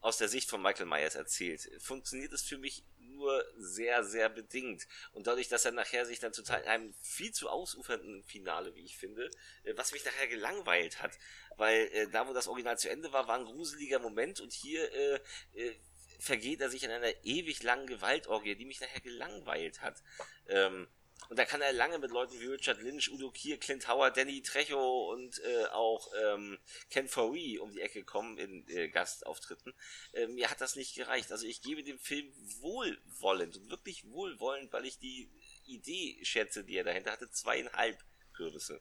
[0.00, 2.84] aus der Sicht von Michael Myers erzählt, funktioniert es für mich
[3.18, 4.86] nur sehr, sehr bedingt.
[5.12, 8.84] Und dadurch, dass er nachher sich dann total in einem viel zu ausufernden Finale, wie
[8.84, 9.30] ich finde,
[9.64, 11.12] äh, was mich nachher gelangweilt hat.
[11.56, 14.90] Weil äh, da, wo das Original zu Ende war, war ein gruseliger Moment und hier
[14.92, 15.20] äh,
[15.54, 15.74] äh,
[16.18, 20.02] vergeht er sich in einer ewig langen Gewaltorgie, die mich nachher gelangweilt hat.
[20.48, 20.88] Ähm,
[21.28, 24.40] und da kann er lange mit Leuten wie Richard Lynch, Udo Kier, Clint Howard, Danny
[24.40, 26.58] Trejo und äh, auch ähm,
[26.88, 29.74] Ken Foree um die Ecke kommen in äh, Gastauftritten.
[30.12, 31.30] Äh, mir hat das nicht gereicht.
[31.30, 35.30] Also ich gebe dem Film wohlwollend und wirklich wohlwollend, weil ich die
[35.66, 38.80] Idee schätze, die er dahinter hatte, zweieinhalb Kürbisse.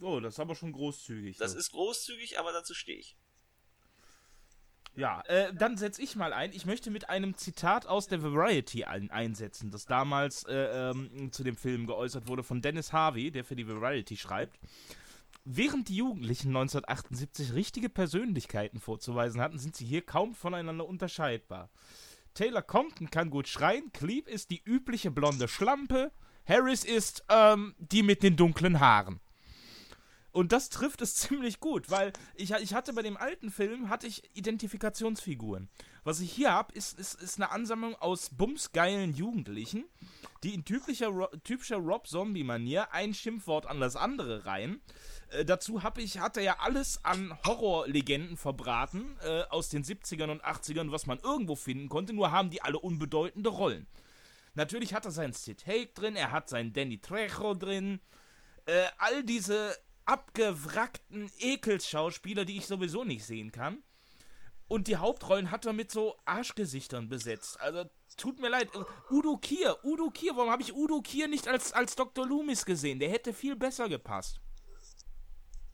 [0.00, 1.36] Oh, das ist aber schon großzügig.
[1.36, 1.58] Das so.
[1.58, 3.16] ist großzügig, aber dazu stehe ich.
[4.96, 6.52] Ja, äh, dann setze ich mal ein.
[6.52, 11.42] Ich möchte mit einem Zitat aus der Variety ein einsetzen, das damals äh, ähm, zu
[11.42, 14.58] dem Film geäußert wurde von Dennis Harvey, der für die Variety schreibt.
[15.44, 21.70] Während die Jugendlichen 1978 richtige Persönlichkeiten vorzuweisen hatten, sind sie hier kaum voneinander unterscheidbar.
[22.32, 26.12] Taylor Compton kann gut schreien, Cleve ist die übliche blonde Schlampe,
[26.46, 29.20] Harris ist ähm, die mit den dunklen Haaren.
[30.34, 34.08] Und das trifft es ziemlich gut, weil ich, ich hatte bei dem alten Film hatte
[34.08, 35.68] ich Identifikationsfiguren.
[36.02, 39.84] Was ich hier habe, ist, ist, ist eine Ansammlung aus bumsgeilen Jugendlichen,
[40.42, 44.80] die in typischer, typischer Rob-Zombie-Manier ein Schimpfwort an das andere reihen.
[45.28, 50.32] Äh, dazu habe ich, hat er ja alles an Horrorlegenden verbraten, äh, aus den 70ern
[50.32, 53.86] und 80ern, was man irgendwo finden konnte, nur haben die alle unbedeutende Rollen.
[54.54, 58.00] Natürlich hat er seinen Sid Haig drin, er hat seinen Danny Trejo drin,
[58.66, 63.82] äh, all diese abgewrackten Ekelschauspieler, die ich sowieso nicht sehen kann.
[64.66, 67.60] Und die Hauptrollen hat er mit so Arschgesichtern besetzt.
[67.60, 67.84] Also,
[68.16, 68.70] tut mir leid.
[69.10, 72.26] Udo Kier, Udo Kier, warum habe ich Udo Kier nicht als, als Dr.
[72.26, 72.98] Loomis gesehen?
[72.98, 74.40] Der hätte viel besser gepasst.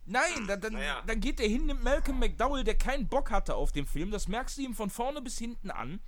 [0.06, 1.02] Nein, dann, dann, naja.
[1.06, 4.10] dann geht der hin, nimmt Malcolm McDowell, der keinen Bock hatte auf den Film.
[4.10, 6.00] Das merkst du ihm von vorne bis hinten an.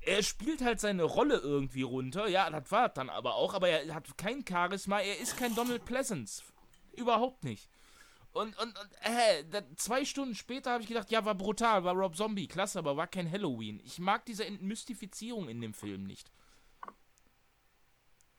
[0.00, 2.28] Er spielt halt seine Rolle irgendwie runter.
[2.28, 3.54] Ja, das war dann aber auch.
[3.54, 5.00] Aber er hat kein Charisma.
[5.00, 6.42] Er ist kein Donald Pleasance.
[7.00, 7.68] Überhaupt nicht.
[8.32, 9.44] Und, und, und äh,
[9.76, 13.08] zwei Stunden später habe ich gedacht, ja, war brutal, war Rob Zombie, klasse, aber war
[13.08, 13.80] kein Halloween.
[13.84, 16.30] Ich mag diese Entmystifizierung in dem Film nicht.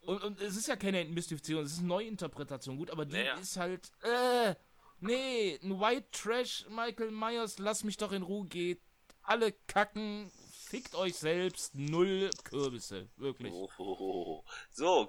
[0.01, 3.35] Und, und es ist ja keine Entmystifizierung, es ist eine Neuinterpretation, gut, aber die naja.
[3.35, 4.55] ist halt, äh,
[4.99, 8.81] nee, ein White Trash Michael Myers, lass mich doch in Ruhe, geht
[9.23, 13.53] alle kacken, fickt euch selbst, null Kürbisse, wirklich.
[13.53, 14.43] Oh, oh, oh.
[14.71, 15.07] So,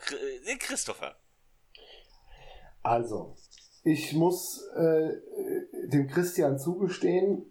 [0.58, 1.16] Christopher.
[2.82, 3.36] Also,
[3.84, 5.10] ich muss äh,
[5.88, 7.46] dem Christian zugestehen,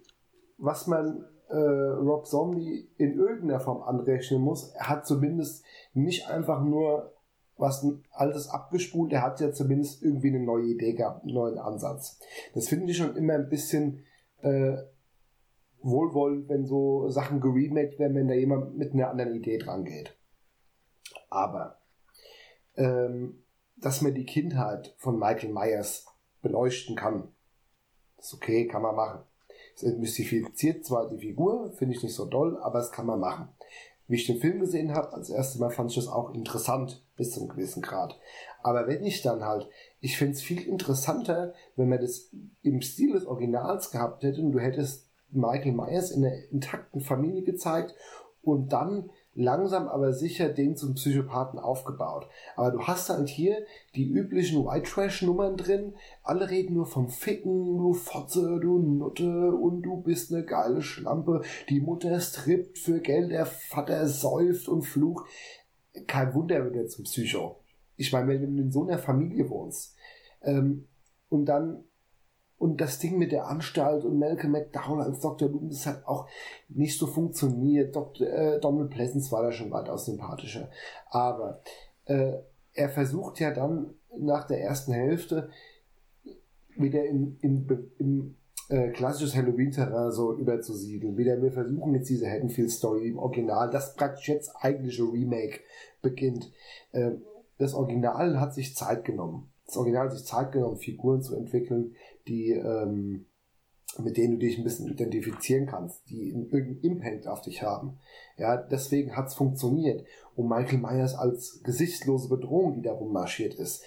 [0.58, 4.72] was man äh, Rob Zombie in irgendeiner Form anrechnen muss.
[4.72, 5.64] Er hat zumindest
[5.94, 7.14] nicht einfach nur
[7.58, 12.20] was altes abgespult, er hat ja zumindest irgendwie eine neue Idee gehabt, einen neuen Ansatz.
[12.56, 14.04] Das finde ich schon immer ein bisschen
[14.42, 14.78] äh,
[15.84, 20.18] wohlwollend, wenn so Sachen geremaked werden, wenn da jemand mit einer anderen Idee dran geht.
[21.30, 21.78] Aber
[22.76, 23.44] ähm,
[23.82, 26.06] dass man die Kindheit von Michael Myers
[26.42, 27.30] beleuchten kann.
[28.18, 29.22] Das ist okay, kann man machen.
[29.76, 33.50] Es mystifiziert zwar die Figur, finde ich nicht so doll, aber es kann man machen.
[34.08, 37.32] Wie ich den Film gesehen habe, als erstes Mal fand ich das auch interessant, bis
[37.32, 38.20] zu einem gewissen Grad.
[38.62, 39.68] Aber wenn ich dann halt,
[40.00, 42.30] ich finde es viel interessanter, wenn man das
[42.62, 47.44] im Stil des Originals gehabt hätte und du hättest Michael Myers in einer intakten Familie
[47.44, 47.96] gezeigt
[48.42, 52.28] und dann langsam aber sicher den zum Psychopathen aufgebaut.
[52.56, 55.94] Aber du hast halt hier die üblichen White Trash Nummern drin.
[56.24, 61.42] Alle reden nur vom Ficken, du Fotze, du Nutte und du bist eine geile Schlampe.
[61.70, 65.26] Die Mutter strippt für Geld, der Vater säuft und flucht.
[66.08, 67.64] Kein Wunder wird er zum Psycho.
[67.96, 69.96] Ich meine, wenn du in so einer Familie wohnst
[70.42, 70.88] ähm,
[71.30, 71.84] und dann
[72.62, 75.50] und das Ding mit der Anstalt und Malcolm McDowell als Dr.
[75.50, 76.28] Loomis hat auch
[76.70, 77.96] nicht so funktioniert.
[77.96, 80.70] Dr., äh, Donald Pleasance war da schon weitaus sympathischer.
[81.10, 81.64] Aber
[82.06, 82.34] äh,
[82.74, 85.50] er versucht ja dann nach der ersten Hälfte
[86.78, 87.68] wieder in, in,
[87.98, 88.38] in
[88.70, 91.18] äh, klassisches Halloween-Terrain so überzusiedeln.
[91.18, 95.62] Wieder wir versuchen jetzt diese Haddonfield-Story im Original, das praktisch jetzt eigentliche Remake
[96.04, 96.52] beginnt.
[96.92, 97.14] Äh,
[97.58, 99.52] das Original hat sich Zeit genommen.
[99.66, 101.96] Das Original hat sich Zeit genommen, Figuren zu entwickeln,
[102.28, 103.26] die, ähm,
[103.98, 108.00] mit denen du dich ein bisschen identifizieren kannst, die irgendeinen Impact auf dich haben.
[108.38, 110.06] Ja, deswegen hat's funktioniert.
[110.36, 113.84] Und Michael Myers als gesichtslose Bedrohung, die da rummarschiert ist,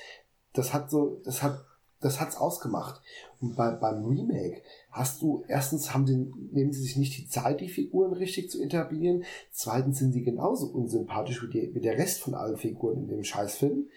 [0.53, 1.65] das hat so, das hat,
[2.01, 3.01] das hat's ausgemacht.
[3.41, 6.17] Und bei, beim Remake hast du, erstens haben sie,
[6.53, 9.25] nehmen sie sich nicht die Zeit, die Figuren richtig zu etablieren.
[9.53, 13.25] Zweitens sind sie genauso unsympathisch wie, die, wie der Rest von allen Figuren in dem
[13.25, 13.89] Scheißfilm.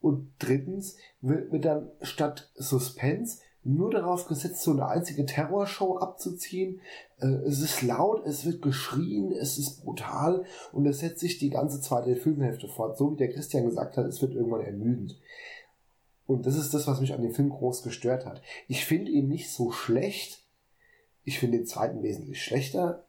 [0.00, 6.80] Und drittens wird, wird dann statt Suspense nur darauf gesetzt, so eine einzige Terrorshow abzuziehen.
[7.20, 11.50] Äh, es ist laut, es wird geschrien, es ist brutal und es setzt sich die
[11.50, 12.96] ganze zweite Filmhälfte fort.
[12.96, 15.18] So wie der Christian gesagt hat, es wird irgendwann ermüdend.
[16.26, 18.42] Und das ist das, was mich an dem Film groß gestört hat.
[18.68, 20.44] Ich finde ihn nicht so schlecht.
[21.24, 23.04] Ich finde den zweiten wesentlich schlechter,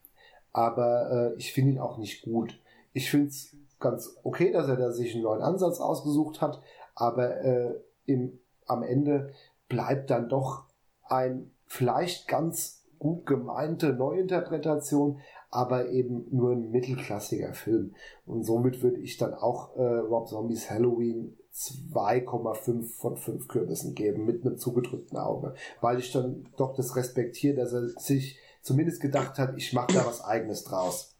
[0.52, 2.60] aber äh, ich finde ihn auch nicht gut.
[2.92, 6.60] Ich finde es ganz okay, dass er da sich einen neuen Ansatz ausgesucht hat,
[6.96, 7.74] aber äh,
[8.06, 9.32] im, am Ende
[9.68, 10.64] bleibt dann doch
[11.04, 15.20] ein vielleicht ganz gut gemeinte Neuinterpretation,
[15.50, 17.94] aber eben nur ein mittelklassiger Film.
[18.26, 24.24] Und somit würde ich dann auch äh, Rob Zombies Halloween 2,5 von 5 Kürbissen geben,
[24.24, 25.54] mit einem zugedrückten Auge.
[25.80, 30.06] Weil ich dann doch das respektiere, dass er sich zumindest gedacht hat, ich mache da
[30.06, 31.16] was eigenes draus.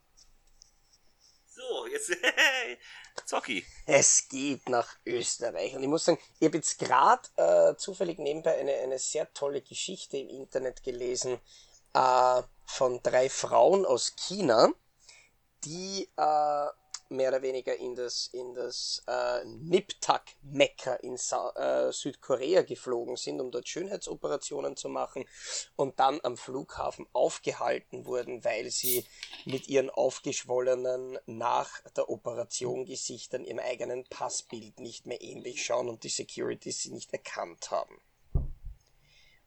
[1.46, 2.10] So, jetzt
[3.28, 3.62] Zocki.
[3.84, 5.76] Es geht nach Österreich.
[5.76, 9.60] Und ich muss sagen, ich habe jetzt gerade äh, zufällig nebenbei eine, eine sehr tolle
[9.60, 11.38] Geschichte im Internet gelesen
[11.92, 14.70] äh, von drei Frauen aus China,
[15.64, 16.66] die äh,
[17.10, 23.40] mehr oder weniger in das, in das äh, Niptak-Mekka in Sa äh, Südkorea geflogen sind,
[23.40, 25.24] um dort Schönheitsoperationen zu machen
[25.76, 29.04] und dann am Flughafen aufgehalten wurden, weil sie
[29.44, 36.04] mit ihren aufgeschwollenen nach der Operation Gesichtern im eigenen Passbild nicht mehr ähnlich schauen und
[36.04, 38.00] die Securities sie nicht erkannt haben.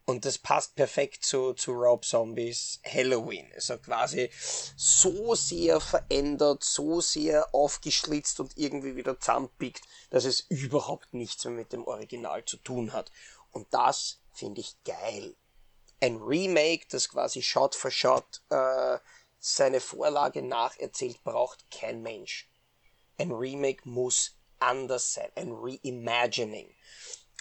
[0.06, 3.50] Und das passt perfekt zu, zu Rob Zombies Halloween.
[3.56, 4.30] Also quasi
[4.76, 11.54] so sehr verändert, so sehr aufgeschlitzt und irgendwie wieder zusammenpickt, dass es überhaupt nichts mehr
[11.54, 13.12] mit dem Original zu tun hat.
[13.52, 15.36] Und das finde ich geil.
[16.02, 18.98] ein Remake, das quasi Shot for Shot äh,
[19.40, 22.50] seine Vorlage nacherzählt, braucht kein Mensch.
[23.18, 26.76] Ein Remake muss anders sein, ein Reimagining.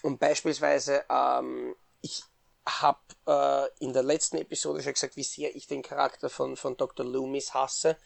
[0.02, 2.22] Und beispielsweise, ähm, ich
[2.70, 6.76] habe äh, in der letzten Episode schon gesagt, wie sehr ich den Charakter von, von
[6.76, 7.04] Dr.
[7.04, 7.96] Loomis hasse.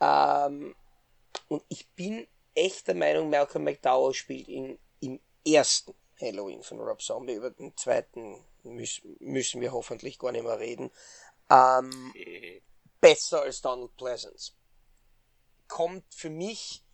[0.00, 0.74] Ähm,
[1.48, 7.02] und ich bin echt der Meinung, Malcolm McDowell spielt in, im ersten Halloween von Rob
[7.02, 7.34] Zombie.
[7.34, 10.90] Über den zweiten müssen, müssen wir hoffentlich gar nicht mehr reden.
[11.50, 12.12] Ähm,
[13.00, 14.52] besser als Donald Pleasance.
[15.68, 16.84] Kommt für mich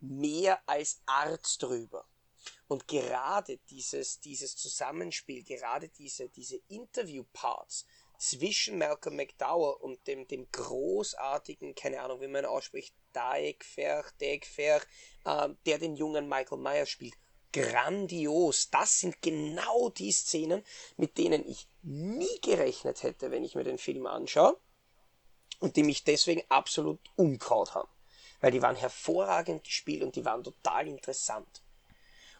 [0.00, 2.04] mehr als Art drüber.
[2.72, 7.84] Und gerade dieses, dieses Zusammenspiel, gerade diese, diese Interview-Parts
[8.16, 14.80] zwischen Malcolm McDowell und dem, dem großartigen, keine Ahnung, wie man ausspricht, Daekfer, Daekfer,
[15.26, 17.12] äh, der den jungen Michael Myers spielt,
[17.52, 18.70] grandios.
[18.70, 20.64] Das sind genau die Szenen,
[20.96, 24.58] mit denen ich nie gerechnet hätte, wenn ich mir den Film anschaue
[25.60, 27.90] und die mich deswegen absolut umkaut haben.
[28.40, 31.62] Weil die waren hervorragend gespielt und die waren total interessant.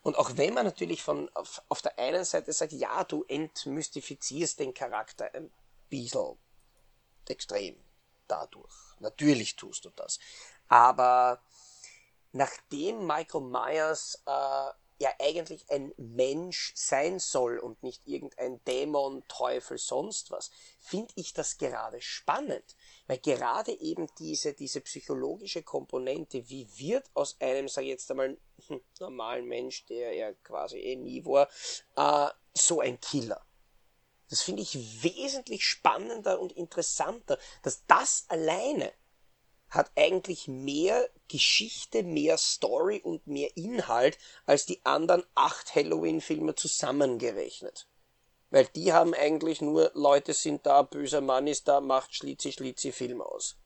[0.02, 4.58] Und auch wenn man natürlich von, auf, auf der einen Seite sagt, ja, du entmystifizierst
[4.58, 5.52] den Charakter ein
[5.88, 6.36] bisschen
[7.28, 7.76] extrem
[8.26, 8.74] dadurch.
[8.98, 10.18] Natürlich tust du das.
[10.68, 11.40] Aber
[12.32, 14.70] nachdem Michael Myers äh,
[15.02, 21.32] ja eigentlich ein Mensch sein soll und nicht irgendein Dämon, Teufel, sonst was, finde ich
[21.32, 22.76] das gerade spannend.
[23.06, 28.38] Weil gerade eben diese, diese psychologische Komponente, wie wird aus einem, sag ich jetzt einmal,
[28.68, 31.48] hm, normalen Mensch, der ja quasi eh nie war,
[31.96, 33.44] äh, so ein Killer.
[34.30, 38.92] Das finde ich wesentlich spannender und interessanter, dass das alleine
[39.68, 47.86] hat eigentlich mehr Geschichte, mehr Story und mehr Inhalt als die anderen acht Halloween-Filme zusammengerechnet.
[48.52, 52.92] Weil die haben eigentlich nur Leute sind da, böser Mann ist da, macht schlitzi schlitzi
[52.92, 53.56] Film aus.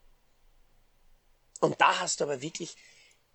[1.60, 2.76] Und da hast du aber wirklich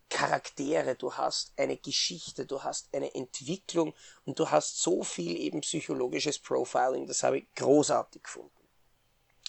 [0.09, 5.59] Charaktere, du hast eine Geschichte, du hast eine Entwicklung und du hast so viel eben
[5.59, 8.69] psychologisches Profiling, das habe ich großartig gefunden.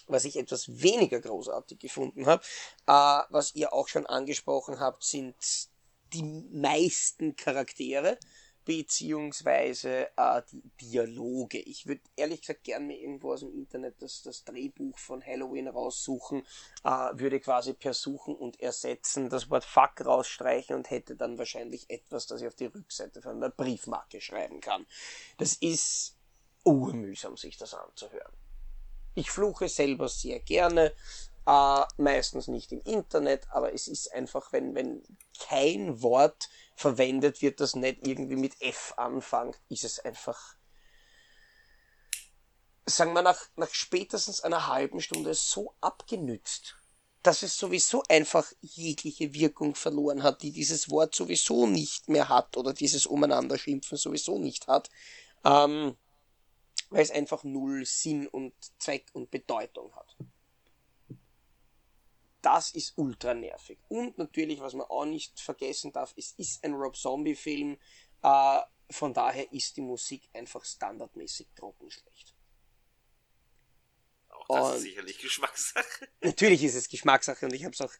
[0.08, 2.42] Was ich etwas weniger großartig gefunden habe,
[2.86, 5.36] äh, was ihr auch schon angesprochen habt, sind
[6.12, 8.18] die meisten Charaktere
[8.64, 11.58] beziehungsweise äh, die Dialoge.
[11.58, 15.68] Ich würde ehrlich gesagt gerne mir irgendwo aus dem Internet das, das Drehbuch von Halloween
[15.68, 16.46] raussuchen,
[16.84, 21.90] äh, würde quasi per Suchen und Ersetzen das Wort Fuck rausstreichen und hätte dann wahrscheinlich
[21.90, 24.86] etwas, das ich auf die Rückseite von einer Briefmarke schreiben kann.
[25.38, 26.16] Das ist
[26.64, 28.32] urmühsam, sich das anzuhören.
[29.14, 30.94] Ich fluche selber sehr gerne,
[31.46, 35.02] äh, meistens nicht im Internet, aber es ist einfach, wenn, wenn
[35.38, 40.56] kein Wort verwendet wird, das nicht irgendwie mit F anfängt, ist es einfach,
[42.86, 46.76] sagen wir nach, nach spätestens einer halben Stunde so abgenützt,
[47.22, 52.56] dass es sowieso einfach jegliche Wirkung verloren hat, die dieses Wort sowieso nicht mehr hat
[52.56, 54.90] oder dieses Umeinanderschimpfen sowieso nicht hat.
[55.44, 55.96] Ähm,
[56.92, 60.16] weil es einfach null Sinn und Zweck und Bedeutung hat.
[62.42, 63.78] Das ist ultra nervig.
[63.88, 67.78] Und natürlich, was man auch nicht vergessen darf, es ist ein Rob Zombie Film,
[68.22, 68.60] äh,
[68.90, 72.34] von daher ist die Musik einfach standardmäßig trockenschlecht.
[74.28, 76.08] Auch das und ist sicherlich Geschmackssache.
[76.20, 77.92] Natürlich ist es Geschmackssache und ich habe es auch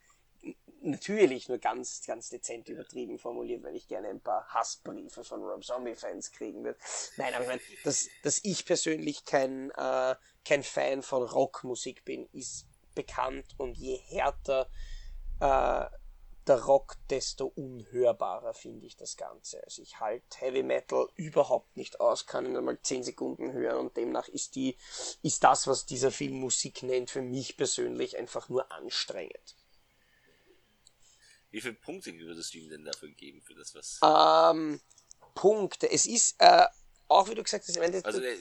[0.84, 5.64] natürlich nur ganz, ganz dezent übertrieben formuliert, weil ich gerne ein paar Hassbriefe von Rob
[5.64, 6.78] Zombie-Fans kriegen würde.
[7.16, 12.28] Nein, aber ich meine, dass, dass ich persönlich kein, äh, kein Fan von Rockmusik bin,
[12.32, 14.68] ist bekannt und je härter
[15.40, 15.86] äh,
[16.46, 19.62] der Rock, desto unhörbarer finde ich das Ganze.
[19.62, 23.96] Also ich halte Heavy Metal überhaupt nicht aus, kann ihn einmal 10 Sekunden hören und
[23.96, 24.76] demnach ist die,
[25.22, 29.56] ist das, was dieser Film Musik nennt, für mich persönlich einfach nur anstrengend.
[31.50, 34.00] Wie viele Punkte würdest du ihm denn dafür geben, für das, was.
[34.02, 34.80] Ähm,
[35.34, 35.90] Punkte.
[35.90, 36.64] Es ist, äh,
[37.08, 38.36] auch wie du gesagt hast, Ende, also, der,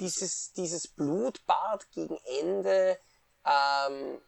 [0.00, 2.98] dieses, dieses Blutbad gegen Ende,
[3.48, 4.20] ähm,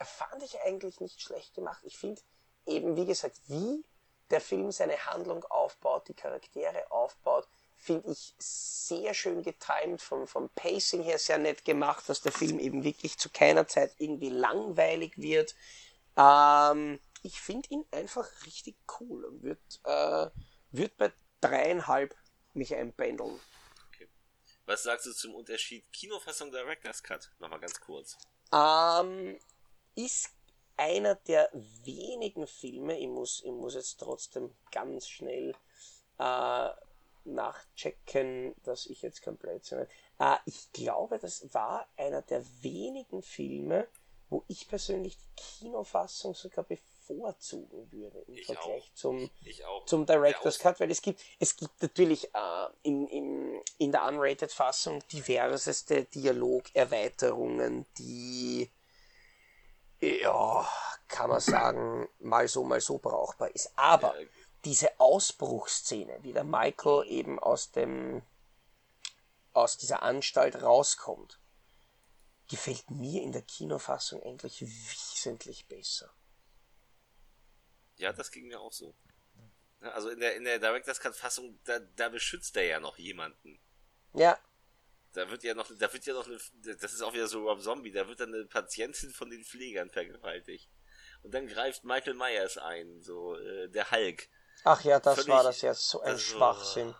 [0.00, 1.82] fand ich eigentlich nicht schlecht gemacht.
[1.84, 2.20] Ich finde
[2.66, 3.84] eben, wie gesagt, wie
[4.30, 7.46] der Film seine Handlung aufbaut, die Charaktere aufbaut,
[7.76, 12.60] finde ich sehr schön getimt, vom, vom Pacing her sehr nett gemacht, dass der Film
[12.60, 15.54] eben wirklich zu keiner Zeit irgendwie langweilig wird.
[16.16, 20.30] Ähm, ich finde ihn einfach richtig cool und wird, äh,
[20.70, 22.14] wird bei dreieinhalb
[22.54, 23.38] mich einpendeln.
[24.66, 27.30] Was sagst du zum Unterschied Kinofassung Director's Cut?
[27.38, 28.16] Nochmal ganz kurz.
[28.52, 29.38] Ähm,
[29.94, 30.30] ist
[30.76, 35.54] einer der wenigen Filme, ich muss, ich muss jetzt trotzdem ganz schnell
[36.18, 36.68] äh,
[37.24, 39.86] nachchecken, dass ich jetzt kein Blödsinn
[40.18, 43.88] äh, Ich glaube, das war einer der wenigen Filme,
[44.28, 48.94] wo ich persönlich die Kinofassung sogar bevorzugen würde im ich Vergleich auch.
[48.94, 49.30] zum,
[49.86, 53.31] zum Director's Cut, weil es gibt, es gibt natürlich äh, in, in,
[53.84, 58.70] in der Unrated-Fassung diverseste Dialogerweiterungen, die
[60.00, 60.68] ja,
[61.08, 63.72] kann man sagen, mal so, mal so brauchbar ist.
[63.76, 64.14] Aber
[64.64, 68.22] diese Ausbruchsszene, wie der Michael eben aus dem,
[69.52, 71.38] aus dieser Anstalt rauskommt,
[72.50, 76.12] gefällt mir in der Kinofassung eigentlich wesentlich besser.
[77.96, 78.94] Ja, das ging mir auch so.
[79.80, 83.60] Also in der, in der Director's Cut Fassung, da, da beschützt er ja noch jemanden.
[84.14, 84.38] Ja.
[85.12, 86.38] Da wird ja noch, da wird ja noch eine,
[86.80, 89.90] das ist auch wieder so Rob Zombie, da wird dann eine Patientin von den Pflegern
[89.90, 90.70] vergewaltigt.
[91.22, 94.28] Und dann greift Michael Myers ein, so, äh, der Hulk.
[94.64, 96.94] Ach ja, das Völlig, war das ja so ein also, Schwachsinn.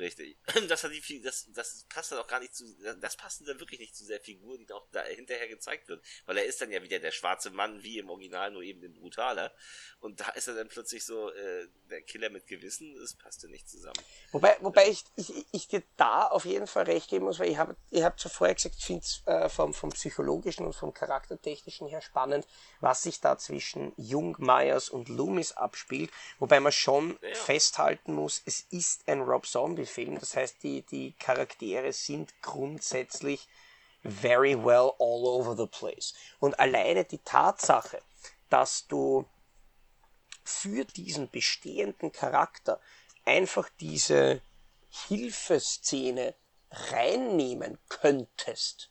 [0.00, 0.38] Richtig.
[0.68, 2.64] Das hat die, das, das passt dann auch gar nicht zu,
[3.00, 6.02] das passt dann wirklich nicht zu der Figur, die auch da hinterher gezeigt wird.
[6.26, 8.94] Weil er ist dann ja wieder der schwarze Mann, wie im Original, nur eben den
[8.94, 9.52] brutaler.
[10.00, 13.68] Und da ist er dann plötzlich so, äh, der Killer mit Gewissen, das passte nicht
[13.68, 14.00] zusammen.
[14.32, 17.58] Wobei, wobei ich, ich, ich dir da auf jeden Fall recht geben muss, weil ich
[17.58, 20.94] habe, ihr habt schon vorher gesagt, ich finde es äh, vom, vom psychologischen und vom
[20.94, 22.46] charaktertechnischen her spannend,
[22.80, 26.10] was sich da zwischen Jung, Myers und Loomis abspielt.
[26.38, 27.34] Wobei man schon ja.
[27.34, 30.18] festhalten muss, es ist ein Rob Zombie Film.
[30.18, 33.48] Das heißt, die, die Charaktere sind grundsätzlich
[34.02, 36.14] very well all over the place.
[36.38, 38.00] Und alleine die Tatsache,
[38.48, 39.26] dass du
[40.44, 42.80] für diesen bestehenden Charakter
[43.24, 44.42] einfach diese
[45.08, 46.34] Hilfeszene
[46.70, 48.90] reinnehmen könntest,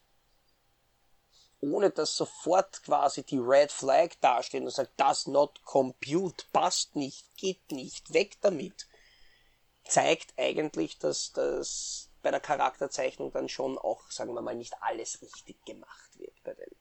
[1.61, 7.25] ohne dass sofort quasi die Red Flag dasteht und sagt, das not compute, passt nicht,
[7.35, 8.88] geht nicht, weg damit
[9.89, 15.21] zeigt eigentlich, dass das bei der Charakterzeichnung dann schon auch, sagen wir mal, nicht alles
[15.21, 16.71] richtig gemacht wird bei dem,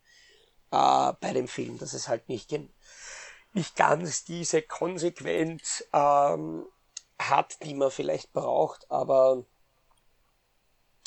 [0.73, 2.53] äh, bei dem Film, dass es halt nicht,
[3.53, 6.67] nicht ganz diese Konsequenz ähm,
[7.19, 9.45] hat, die man vielleicht braucht, aber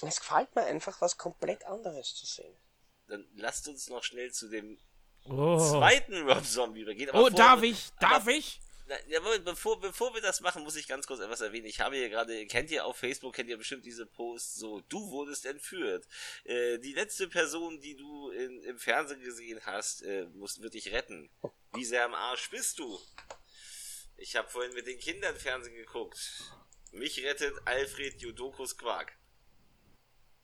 [0.02, 2.56] es gefällt mir einfach, was komplett anderes zu sehen.
[3.08, 4.80] Dann lasst uns noch schnell zu dem
[5.26, 5.58] oh.
[5.58, 7.10] zweiten Rob Zombie übergehen.
[7.14, 7.92] oh, darf ich?
[8.00, 8.60] Darf ich?
[9.08, 11.66] Ja, bevor, bevor wir das machen, muss ich ganz kurz etwas erwähnen.
[11.66, 15.10] Ich habe hier gerade, kennt ihr auf Facebook, kennt ihr bestimmt diese Post, so, du
[15.12, 16.08] wurdest entführt.
[16.44, 20.92] Äh, die letzte Person, die du in, im Fernsehen gesehen hast, äh, muss, wird dich
[20.92, 21.30] retten.
[21.74, 23.00] Wie sehr am Arsch bist du?
[24.18, 26.20] Ich habe vorhin mit den Kindern Fernsehen geguckt.
[26.92, 29.18] Mich rettet Alfred Jodokus Quark.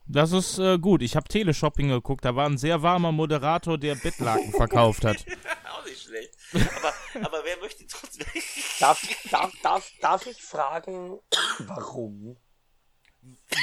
[0.09, 1.01] Das ist äh, gut.
[1.01, 2.23] Ich habe Teleshopping geguckt.
[2.23, 5.17] Da war ein sehr warmer Moderator, der Bettlaken verkauft hat.
[5.71, 6.33] Auch nicht schlecht.
[6.53, 8.25] Aber, aber wer möchte trotzdem.
[8.79, 11.19] darf, darf, darf, darf ich fragen,
[11.59, 12.37] warum?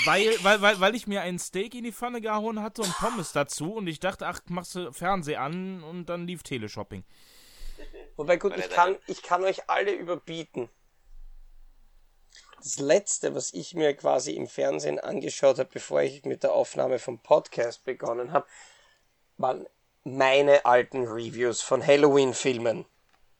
[0.05, 3.33] Weil, weil, weil, weil ich mir einen Steak in die Pfanne gehauen hatte und Pommes
[3.33, 7.05] dazu und ich dachte, ach, machst du Fernseher an und dann lief Teleshopping.
[8.17, 10.69] Wobei gut, ich kann, ich kann euch alle überbieten
[12.65, 16.99] das letzte, was ich mir quasi im Fernsehen angeschaut habe, bevor ich mit der Aufnahme
[16.99, 18.47] vom Podcast begonnen habe,
[19.37, 19.67] waren
[20.03, 22.87] meine alten Reviews von Halloween-Filmen.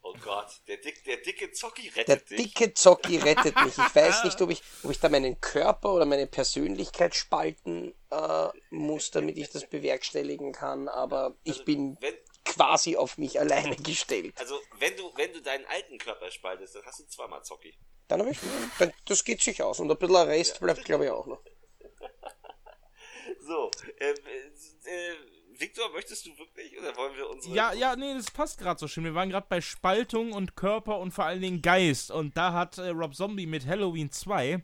[0.03, 2.29] Oh Gott, der, dick, der dicke Zocki rettet der dich.
[2.29, 3.79] Der dicke Zocki rettet mich.
[3.79, 8.49] Ich weiß nicht, ob ich, ob ich da meinen Körper oder meine Persönlichkeit spalten äh,
[8.69, 12.15] muss, damit ich das bewerkstelligen kann, aber ich also, bin wenn,
[12.45, 14.35] quasi auf mich alleine gestellt.
[14.39, 17.75] Also, wenn du, wenn du deinen alten Körper spaltest, dann hast du zweimal Zocki.
[18.09, 18.39] Dann habe ich,
[19.07, 19.81] das geht sich aus.
[19.81, 21.41] Und ein bisschen Rest bleibt, glaube ich, auch noch.
[23.41, 23.71] so,
[24.01, 25.15] ähm, äh, äh,
[25.59, 27.55] Victor, möchtest du wirklich oder wollen wir unsere.
[27.55, 29.05] Ja, ja, nee, das passt gerade so schön.
[29.05, 32.11] Wir waren gerade bei Spaltung und Körper und vor allen Dingen Geist.
[32.11, 34.63] Und da hat äh, Rob Zombie mit Halloween 2.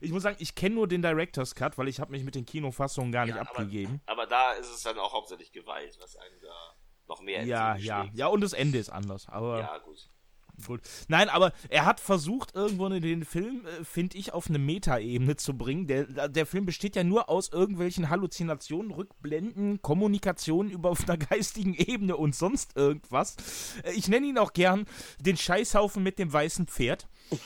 [0.00, 2.46] Ich muss sagen, ich kenne nur den Director's Cut, weil ich habe mich mit den
[2.46, 4.00] Kinofassungen gar nicht ja, abgegeben.
[4.06, 6.76] Aber, aber, da ist es dann auch hauptsächlich Gewalt, was einen da
[7.08, 9.28] noch mehr Ja, ja, ja, und das Ende ist anders.
[9.28, 10.08] Aber ja, gut.
[10.66, 10.80] Gut.
[11.06, 15.36] Nein, aber er hat versucht, irgendwo in den Film, äh, finde ich, auf eine Metaebene
[15.36, 15.86] zu bringen.
[15.86, 21.74] Der, der Film besteht ja nur aus irgendwelchen Halluzinationen, Rückblenden, Kommunikationen über auf einer geistigen
[21.74, 23.36] Ebene und sonst irgendwas.
[23.84, 24.86] Äh, ich nenne ihn auch gern
[25.20, 27.06] den Scheißhaufen mit dem weißen Pferd.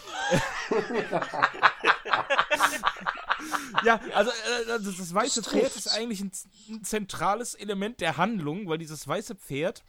[3.85, 6.31] ja, also äh, das, das weiße Pferd ist eigentlich ein,
[6.71, 9.83] ein zentrales Element der Handlung, weil dieses weiße Pferd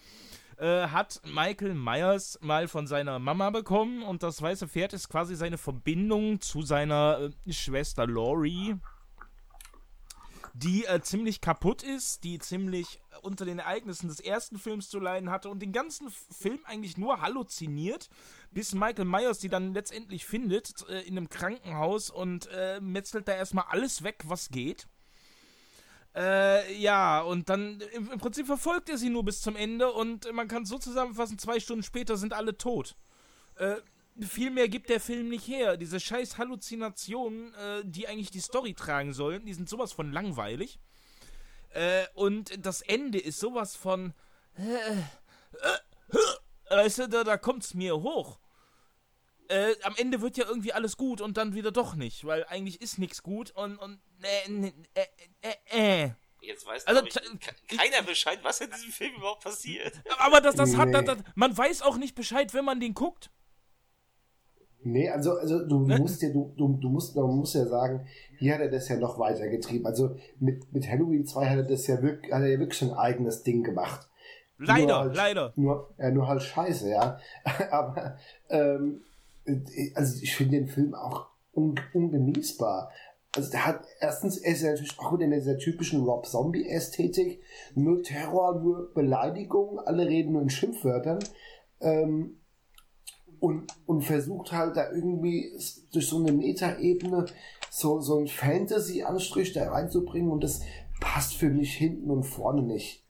[0.63, 5.35] äh, hat Michael Myers mal von seiner Mama bekommen und das weiße Pferd ist quasi
[5.35, 8.75] seine Verbindung zu seiner äh, Schwester Laurie.
[10.53, 14.99] die äh, ziemlich kaputt ist, die ziemlich äh, unter den Ereignissen des ersten Films zu
[14.99, 18.09] leiden hatte und den ganzen Film eigentlich nur halluziniert,
[18.51, 22.47] bis Michael Myers die dann letztendlich findet äh, in einem Krankenhaus und
[22.79, 24.87] metzelt da erstmal alles weg, was geht.
[26.15, 30.31] Äh, ja, und dann im, im, Prinzip verfolgt er sie nur bis zum Ende und
[30.31, 32.95] man kann so zusammenfassen, zwei Stunden später sind alle tot.
[33.55, 33.77] Äh,
[34.21, 35.75] viel mehr gibt der Film nicht her.
[35.75, 40.79] Diese scheiß Halluzinationen, äh, die eigentlich die Story tragen sollen, die sind sowas von langweilig.
[41.69, 44.13] Äh, und das Ende ist sowas von.
[44.55, 44.91] Äh,
[46.13, 48.37] äh, weißt du, da, da kommt's mir hoch.
[49.49, 52.81] Äh, am Ende wird ja irgendwie alles gut und dann wieder doch nicht, weil eigentlich
[52.81, 53.77] ist nichts gut und.
[53.77, 55.05] und äh, äh,
[55.71, 56.09] äh, äh.
[56.41, 57.13] Jetzt weiß also, ich,
[57.77, 59.93] keiner Bescheid, was in diesem Film überhaupt passiert.
[60.19, 63.31] Aber das, das hat, das, man weiß auch nicht Bescheid, wenn man den guckt.
[64.85, 65.97] Nee, also, also du ne?
[65.99, 68.05] musst ja, du, du, du musst, man muss ja sagen,
[68.37, 69.85] hier hat er das ja noch weiter getrieben.
[69.85, 72.91] Also mit, mit Halloween 2 hat er das ja wirklich, hat er ja wirklich ein
[72.91, 74.09] eigenes Ding gemacht.
[74.57, 75.53] Leider, halt, leider.
[75.55, 77.19] Nur, ja, nur halt scheiße, ja.
[77.71, 78.17] Aber
[78.49, 79.01] ähm,
[79.95, 82.91] also ich finde den Film auch un, ungenießbar.
[83.35, 87.41] Also der hat erstens, er ist ja natürlich auch in dieser typischen Rob Zombie-Ästhetik.
[87.73, 91.19] Nur Terror, nur Beleidigung, alle reden nur in Schimpfwörtern.
[91.81, 92.37] Ähm,
[93.39, 95.51] und, und versucht halt da irgendwie
[95.91, 97.25] durch so eine Metaebene
[97.69, 100.61] so, so ein Fantasy-Anstrich da reinzubringen und das
[101.01, 103.03] passt für mich hinten und vorne nicht.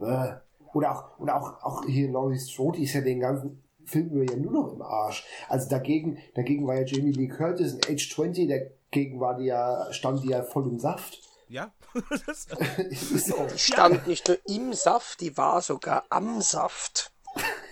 [0.00, 0.34] Äh.
[0.74, 4.36] Oder auch, oder auch, auch hier Laurie Strode ist ja den ganzen Film über ja
[4.36, 5.24] nur noch im Arsch.
[5.48, 9.92] Also dagegen, dagegen war ja Jamie Lee Curtis in Age 20, dagegen war die ja,
[9.92, 11.20] stand die ja voll im Saft.
[11.48, 11.72] Ja.
[12.34, 12.56] so.
[12.56, 12.96] Die
[13.58, 17.12] stand nicht nur im Saft, die war sogar am Saft.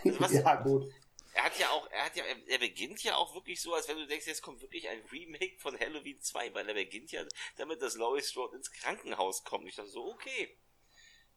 [0.05, 0.87] Also ja, gut
[1.35, 3.89] er hat ja auch, er hat ja, er, er, beginnt ja auch wirklich so, als
[3.89, 7.25] wenn du denkst, jetzt kommt wirklich ein Remake von Halloween 2, weil er beginnt ja
[7.57, 9.69] damit, dass Laurie Strode ins Krankenhaus kommt.
[9.69, 10.57] Ich dachte so, okay.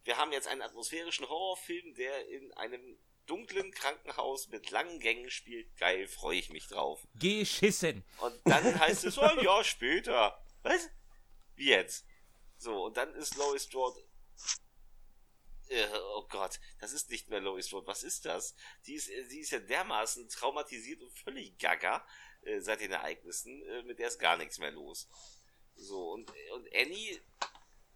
[0.04, 2.98] Wir haben jetzt einen atmosphärischen Horrorfilm, der in einem
[3.28, 5.76] dunklen Krankenhaus mit langen Gängen spielt.
[5.78, 7.08] Geil, freue ich mich drauf.
[7.16, 8.04] Geschissen.
[8.20, 10.44] Und dann heißt es, oh, ein Jahr später.
[10.64, 10.90] Was?
[11.56, 12.06] Wie jetzt?
[12.58, 14.02] So, und dann ist Laurie Strode
[15.70, 17.88] äh, oh Gott, das ist nicht mehr Lois Strode.
[17.88, 18.56] Was ist das?
[18.86, 22.06] Die ist, die ist ja dermaßen traumatisiert und völlig gaga
[22.42, 23.62] äh, seit den Ereignissen.
[23.64, 25.08] Äh, mit der ist gar nichts mehr los.
[25.76, 27.22] So, und, und Annie,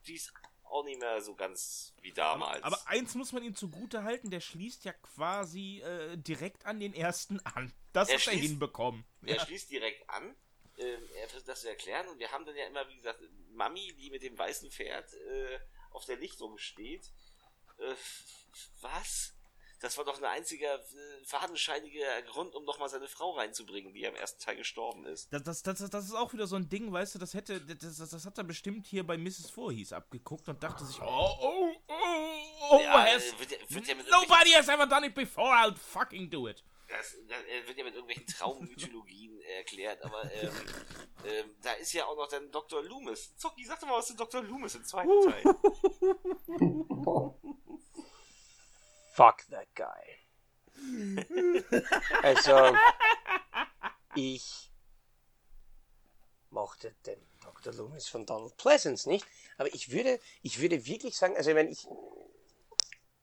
[0.06, 0.34] die ist
[0.72, 2.64] auch nicht mehr so ganz wie damals.
[2.64, 6.80] Aber, aber eins muss man ihm zugute halten, der schließt ja quasi äh, direkt an
[6.80, 7.74] den ersten an.
[7.94, 9.06] Das er hat schließt, er hinbekommen.
[9.26, 9.46] Er ja.
[9.46, 10.36] schließt direkt an.
[10.78, 13.20] Ähm, er versucht das zu erklären und wir haben dann ja immer, wie gesagt,
[13.52, 15.60] Mami, die mit dem weißen Pferd äh,
[15.92, 17.12] auf der Lichtung steht
[17.82, 17.96] äh,
[18.82, 19.34] was?
[19.82, 24.14] Das war doch ein einziger äh, fadenscheiniger Grund, um nochmal seine Frau reinzubringen, die am
[24.14, 25.34] ersten Teil gestorben ist.
[25.34, 27.98] Das, das, das, das ist auch wieder so ein Ding, weißt du, das hätte, das,
[27.98, 29.50] das, das hat er bestimmt hier bei Mrs.
[29.50, 31.94] Voorhees abgeguckt und dachte sich, oh, oh, oh,
[32.70, 36.48] oh, ja, has, wird, wird ja nobody has ever done it before, I'll fucking do
[36.48, 36.64] it.
[36.88, 40.52] Das, das wird ja mit irgendwelchen Traummythologien erklärt, aber ähm,
[41.26, 42.84] ähm, da ist ja auch noch dann Dr.
[42.84, 43.36] Loomis.
[43.36, 44.44] Zocki, sag doch mal was zu Dr.
[44.44, 45.42] Loomis im zweiten Teil.
[49.12, 50.18] Fuck that guy.
[52.24, 52.76] also,
[54.16, 54.72] ich
[56.50, 57.74] mochte den Dr.
[57.74, 59.26] Loomis von Donald Pleasance nicht,
[59.58, 61.88] aber ich würde, ich würde wirklich sagen, also wenn ich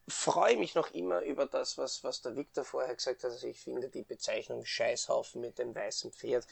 [0.08, 3.30] freue mich noch immer über das, was, was der Victor vorher gesagt hat.
[3.30, 6.46] Also ich finde die Bezeichnung Scheißhaufen mit dem weißen Pferd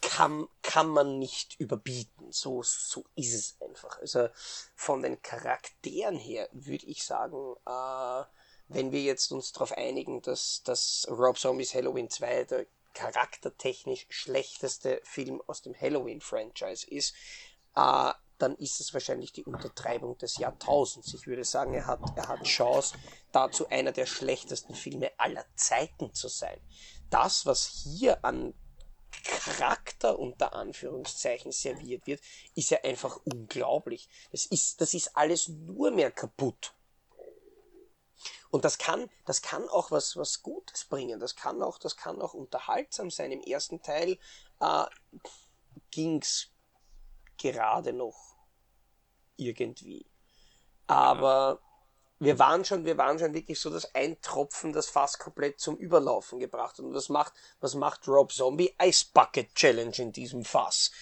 [0.00, 2.30] kann, kann man nicht überbieten.
[2.30, 3.98] So, so ist es einfach.
[3.98, 4.28] Also
[4.74, 8.24] von den Charakteren her würde ich sagen, äh,
[8.68, 15.00] wenn wir jetzt uns darauf einigen, dass, dass Rob Zombies Halloween 2 der charaktertechnisch schlechteste
[15.04, 17.14] Film aus dem Halloween-Franchise ist,
[17.74, 21.14] äh, dann ist es wahrscheinlich die Untertreibung des Jahrtausends.
[21.14, 22.96] Ich würde sagen, er hat, er hat Chance,
[23.32, 26.58] dazu einer der schlechtesten Filme aller Zeiten zu sein.
[27.10, 28.54] Das, was hier an
[29.24, 32.20] Charakter unter Anführungszeichen serviert wird,
[32.54, 34.08] ist ja einfach unglaublich.
[34.32, 36.74] Das ist, das ist alles nur mehr kaputt.
[38.56, 41.20] Und das kann, das kann auch was, was Gutes bringen.
[41.20, 43.30] Das kann auch, das kann auch unterhaltsam sein.
[43.30, 44.16] Im ersten Teil
[44.60, 44.84] äh,
[45.90, 46.48] ging's
[47.36, 48.34] gerade noch
[49.36, 50.06] irgendwie.
[50.86, 51.60] Aber
[52.18, 55.76] wir waren schon, wir waren schon wirklich so, dass ein Tropfen das Fass komplett zum
[55.76, 56.86] Überlaufen gebracht hat.
[56.86, 58.74] Und was macht, was macht Rob Zombie?
[58.82, 60.92] Ice Bucket Challenge in diesem Fass.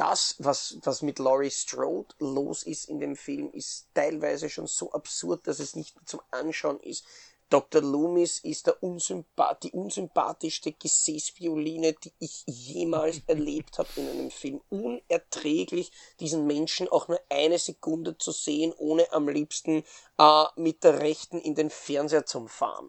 [0.00, 4.90] Das, was, was mit Laurie Strode los ist in dem Film, ist teilweise schon so
[4.92, 7.04] absurd, dass es nicht mehr zum Anschauen ist.
[7.50, 7.82] Dr.
[7.82, 14.62] Loomis ist der unsympath die unsympathischste Gesäßvioline, die ich jemals erlebt habe in einem Film.
[14.70, 19.84] Unerträglich, diesen Menschen auch nur eine Sekunde zu sehen, ohne am liebsten
[20.16, 22.88] äh, mit der Rechten in den Fernseher zu fahren.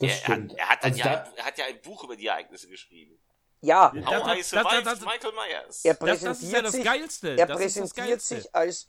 [0.00, 2.66] Er, er, hat, er, hat also ja, er hat ja ein Buch über die Ereignisse
[2.66, 3.20] geschrieben.
[3.64, 5.84] Ja, das, survived das, das, Michael Myers.
[5.84, 6.84] Er präsentiert, sich,
[7.38, 8.88] er präsentiert sich als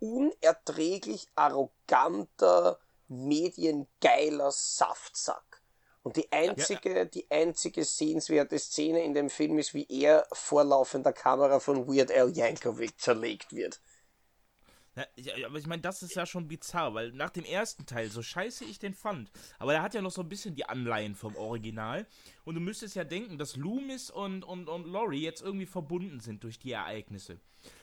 [0.00, 5.62] unerträglich arroganter, mediengeiler Saftsack.
[6.02, 7.04] Und die einzige, ja.
[7.04, 12.12] die einzige sehenswerte Szene in dem Film ist, wie er vor laufender Kamera von Weird
[12.12, 13.80] Al Yankovic zerlegt wird.
[15.16, 18.22] Ja, aber ich meine, das ist ja schon bizarr, weil nach dem ersten Teil, so
[18.22, 21.34] scheiße ich den fand, aber der hat ja noch so ein bisschen die Anleihen vom
[21.36, 22.06] Original.
[22.44, 26.44] Und du müsstest ja denken, dass Loomis und, und, und Laurie jetzt irgendwie verbunden sind
[26.44, 27.40] durch die Ereignisse.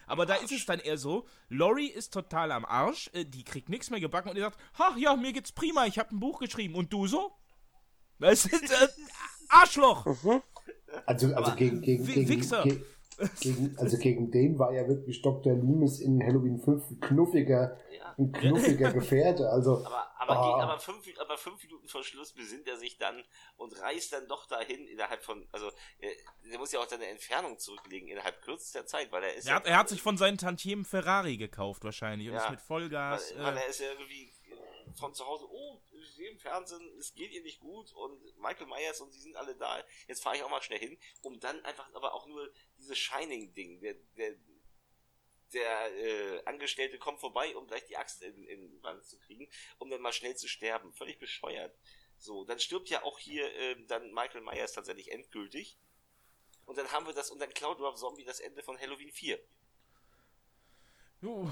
[0.07, 3.69] Aber da ist es dann eher so, Laurie ist total am Arsch, äh, die kriegt
[3.69, 6.39] nichts mehr gebacken und die sagt, ach ja, mir geht's prima, ich habe ein Buch
[6.39, 6.75] geschrieben.
[6.75, 7.31] Und du so?
[8.19, 8.87] Das ist äh,
[9.49, 10.05] Arschloch!
[10.05, 10.41] Mhm.
[11.05, 12.63] Also, also gegen, gegen, gegen, Wichser.
[12.63, 12.83] gegen,
[13.39, 15.53] gegen, also gegen den war ja wirklich Dr.
[15.53, 18.15] Loomis in Halloween 5 ein knuffiger, ja.
[18.17, 19.49] ein knuffiger Gefährte.
[19.49, 20.43] Also, aber, aber, oh.
[20.43, 23.23] gegen, aber, fünf, aber fünf Minuten vor Schluss besinnt er sich dann
[23.57, 25.67] und reist dann doch dahin innerhalb von, also
[25.99, 26.09] äh,
[26.51, 29.47] er muss ja auch seine Entfernung zurücklegen innerhalb kürzester Zeit, weil er ist.
[29.47, 32.61] Er, hat, er hat sich von seinen Tantiemen Ferrari gekauft wahrscheinlich und ja, ist mit
[32.61, 33.33] Vollgas.
[33.35, 34.30] Weil, weil äh, er ist ja irgendwie
[34.95, 38.67] von zu Hause, oh, ich sehe im Fernsehen, es geht ihr nicht gut und Michael
[38.67, 41.63] Myers und sie sind alle da, jetzt fahre ich auch mal schnell hin, um dann
[41.65, 44.35] einfach aber auch nur dieses Shining-Ding, der, der,
[45.53, 49.49] der äh, Angestellte kommt vorbei, um gleich die Axt in, in den Wand zu kriegen,
[49.77, 50.93] um dann mal schnell zu sterben.
[50.93, 51.77] Völlig bescheuert.
[52.17, 55.77] So, dann stirbt ja auch hier äh, dann Michael Myers tatsächlich endgültig.
[56.65, 59.39] Und dann haben wir das, und dann klaut Rob Zombie das Ende von Halloween 4.
[61.21, 61.49] Jo.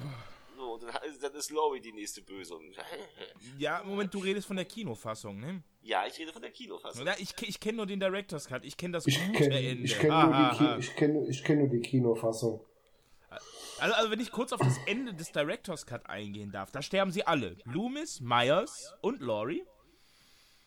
[0.59, 0.91] So, dann,
[1.21, 2.59] dann ist Laurie die nächste Böse.
[3.57, 5.63] ja, Moment, du redest von der Kinofassung, ne?
[5.81, 7.07] Ja, ich rede von der Kinofassung.
[7.07, 9.83] Ja, ich ich kenne nur den Director's Cut, ich kenne das ich gute kenn, Ende.
[9.83, 12.59] Ich kenne nur, kenn, kenn nur die Kinofassung.
[13.79, 17.11] Also, also, wenn ich kurz auf das Ende des Director's Cut eingehen darf, da sterben
[17.13, 17.55] sie alle.
[17.63, 19.63] Loomis, Myers und Laurie.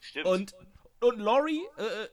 [0.01, 0.27] Stimmt.
[0.27, 0.55] Und,
[1.03, 2.09] und Laurie äh,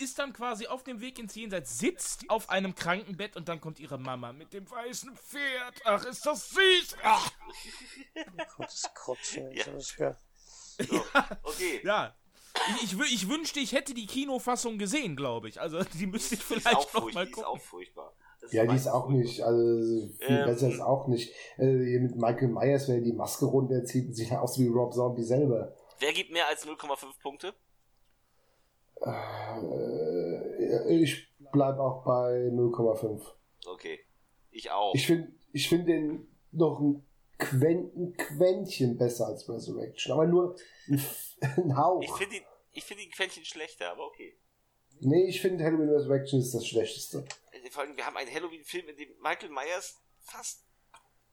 [0.00, 3.80] ist dann quasi auf dem Weg ins Jenseits, sitzt auf einem Krankenbett und dann kommt
[3.80, 5.74] ihre Mama mit dem weißen Pferd.
[5.84, 6.96] Ach, ist das süß!
[7.02, 7.30] Ach.
[8.56, 9.64] Gutes Kotzen, ja.
[9.98, 10.16] ja.
[10.78, 11.04] So,
[11.42, 11.80] okay.
[11.84, 12.14] Ja.
[12.82, 15.60] Ich, ich, ich, wünschte, ich hätte die Kinofassung gesehen, glaube ich.
[15.60, 17.24] Also, die müsste ich vielleicht noch mal gucken.
[17.24, 18.12] Die ist auch furchtbar.
[18.50, 21.32] ja, die ist auch nicht, also viel ähm, besser ist auch nicht.
[21.58, 24.92] Äh, hier mit Michael Myers, wenn er die Maske runterzieht, sieht er aus wie Rob
[24.92, 25.74] Zombie selber.
[26.00, 27.54] Wer gibt mehr als 0,5 Punkte?
[29.02, 33.22] Äh, ich bleibe auch bei 0,5.
[33.66, 34.00] Okay.
[34.50, 34.94] Ich auch.
[34.94, 37.06] Ich finde ich find den noch ein,
[37.38, 40.56] Quen, ein Quäntchen besser als Resurrection, aber nur
[41.40, 42.02] ein, Hauch.
[42.02, 44.38] Ich finde ihn, ich find ihn ein Quäntchen schlechter, aber okay.
[45.00, 47.24] Nee, ich finde Halloween Resurrection ist das schlechteste.
[47.52, 50.66] Äh, vor allem, wir haben einen Halloween-Film, in dem Michael Myers fast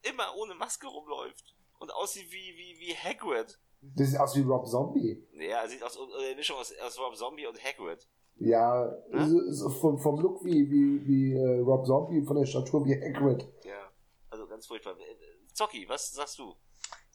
[0.04, 3.60] immer ohne Maske rumläuft und aussieht wie, wie, wie Hagrid.
[3.82, 5.24] Das sieht aus wie Rob Zombie.
[5.34, 8.08] Ja, sieht aus eine Mischung aus, aus Rob Zombie und Hagrid.
[8.40, 9.52] Ja, hm?
[9.52, 13.48] so vom, vom Look wie, wie, wie uh, Rob Zombie, von der Statur wie Hagrid.
[13.64, 13.92] Ja,
[14.30, 14.96] also ganz furchtbar.
[15.54, 16.54] Zocki, was sagst du?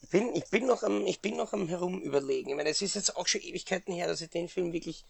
[0.03, 2.51] Ich bin, ich bin noch am, ich bin noch am herum überlegen.
[2.51, 5.05] Ich meine, es ist jetzt auch schon Ewigkeiten her, dass ich den Film wirklich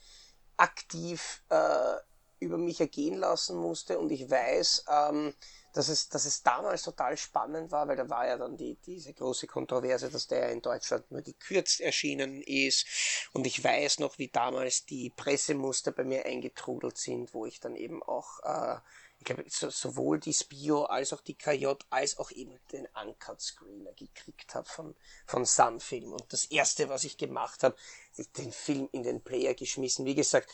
[0.59, 1.97] aktiv äh,
[2.41, 5.33] über mich ergehen lassen musste und ich weiß, ähm,
[5.73, 9.15] dass es, dass es damals total spannend war, weil da war ja dann die, diese
[9.15, 12.87] große Kontroverse, dass der in Deutschland nur gekürzt erschienen ist.
[13.33, 17.75] Und ich weiß noch, wie damals die Pressemuster bei mir eingetrudelt sind, wo ich dann
[17.75, 18.79] eben auch, äh,
[19.19, 23.41] ich glaube, so, sowohl die Spio als auch die KJ als auch eben den Uncut
[23.41, 24.95] Screener gekriegt habe von,
[25.27, 26.13] von Sunfilm.
[26.13, 27.77] Und das erste, was ich gemacht habe,
[28.37, 30.05] den Film in den Player geschmissen.
[30.05, 30.51] Wie gesagt,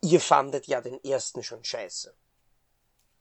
[0.00, 2.14] ihr fandet ja den ersten schon scheiße.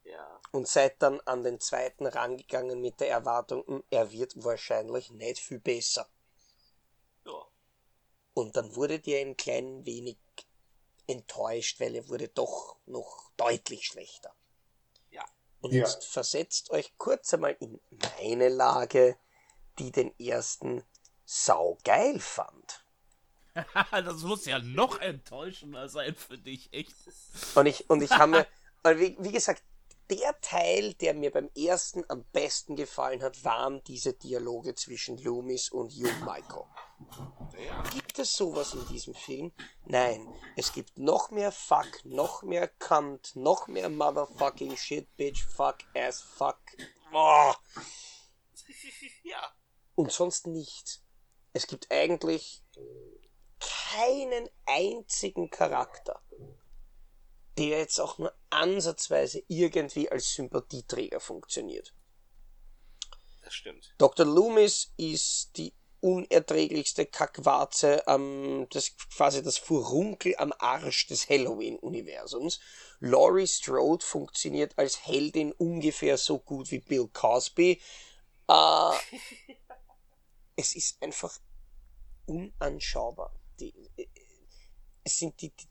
[0.09, 0.41] Ja.
[0.51, 5.39] Und seid dann an den zweiten rangegangen mit der Erwartung, hm, er wird wahrscheinlich nicht
[5.39, 6.09] viel besser.
[7.25, 7.45] Ja.
[8.33, 10.17] Und dann wurdet ihr ein klein wenig
[11.05, 14.33] enttäuscht, weil er wurde doch noch deutlich schlechter.
[15.11, 15.25] Ja.
[15.61, 15.79] Und ja.
[15.79, 17.79] jetzt versetzt euch kurz einmal in
[18.17, 19.17] meine Lage,
[19.77, 20.83] die den ersten
[21.25, 22.85] saugeil fand.
[23.91, 26.95] das muss ja noch enttäuschender sein für dich, echt.
[27.55, 28.47] Und ich, und ich habe mir,
[28.99, 29.63] wie, wie gesagt,
[30.09, 35.69] der Teil, der mir beim ersten am besten gefallen hat, waren diese Dialoge zwischen Loomis
[35.69, 36.65] und Hugh Michael.
[37.93, 39.53] Gibt es sowas in diesem Film?
[39.85, 40.27] Nein.
[40.55, 46.21] Es gibt noch mehr Fuck, noch mehr Cunt, noch mehr Motherfucking Shit, Bitch, Fuck, Ass,
[46.21, 46.59] Fuck.
[47.13, 47.53] Oh.
[49.23, 49.53] Ja.
[49.93, 51.03] Und sonst nichts.
[51.53, 52.63] Es gibt eigentlich
[53.59, 56.21] keinen einzigen Charakter,
[57.59, 61.93] der jetzt auch nur ansatzweise irgendwie als Sympathieträger funktioniert.
[63.43, 63.93] Das stimmt.
[63.97, 64.25] Dr.
[64.25, 72.61] Loomis ist die unerträglichste Kackwarze am, das quasi das Furunkel am Arsch des Halloween-Universums.
[73.01, 77.81] Laurie Strode funktioniert als Heldin ungefähr so gut wie Bill Cosby.
[78.47, 78.91] Äh,
[80.55, 81.37] es ist einfach
[82.25, 83.33] unanschaubar.
[83.59, 83.73] Die,
[85.03, 85.67] es sind die, die,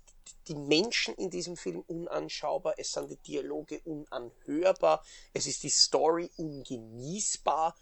[0.49, 6.31] die Menschen in diesem Film unanschaubar, es sind die Dialoge unanhörbar, es ist die Story
[6.37, 7.77] ungenießbar.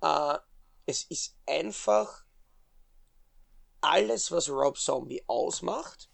[0.00, 0.38] Äh,
[0.86, 2.24] es ist einfach
[3.80, 6.10] alles, was Rob Zombie ausmacht,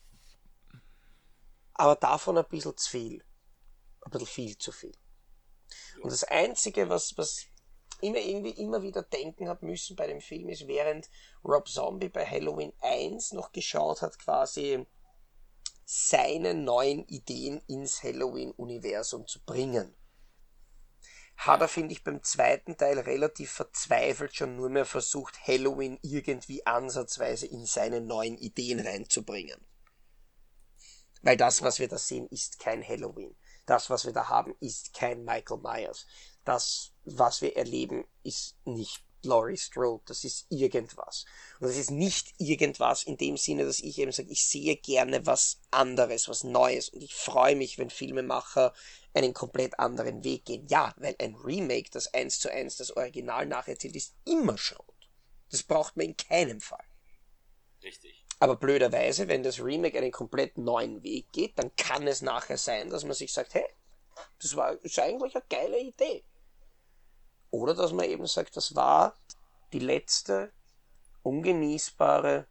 [1.74, 3.24] aber davon ein bisschen zu viel.
[4.02, 4.96] Ein bisschen viel zu viel.
[6.02, 7.46] Und das Einzige, was, was
[8.00, 11.10] immer irgendwie immer wieder denken habe müssen bei dem Film ist, während
[11.44, 14.86] Rob Zombie bei Halloween 1 noch geschaut hat, quasi
[15.90, 19.96] seine neuen Ideen ins Halloween-Universum zu bringen
[21.38, 26.66] hat er, finde ich, beim zweiten Teil relativ verzweifelt schon nur mehr versucht, Halloween irgendwie
[26.66, 29.64] ansatzweise in seine neuen Ideen reinzubringen.
[31.22, 33.36] Weil das, was wir da sehen, ist kein Halloween.
[33.66, 36.06] Das, was wir da haben, ist kein Michael Myers.
[36.44, 41.24] Das, was wir erleben, ist nicht Laurie Strode, das ist irgendwas.
[41.60, 45.26] Und das ist nicht irgendwas in dem Sinne, dass ich eben sage, ich sehe gerne
[45.26, 46.88] was anderes, was Neues.
[46.88, 48.72] Und ich freue mich, wenn Filmemacher
[49.14, 50.66] einen komplett anderen Weg gehen.
[50.68, 54.86] Ja, weil ein Remake, das eins zu eins das Original nacherzählt, ist immer Schrott.
[55.50, 56.84] Das braucht man in keinem Fall.
[57.82, 58.24] Richtig.
[58.40, 62.90] Aber blöderweise, wenn das Remake einen komplett neuen Weg geht, dann kann es nachher sein,
[62.90, 63.66] dass man sich sagt, hey,
[64.40, 66.24] das war ist eigentlich eine geile Idee.
[67.50, 69.14] Oder dass man eben sagt, das war
[69.72, 70.52] die letzte
[71.22, 72.46] ungenießbare,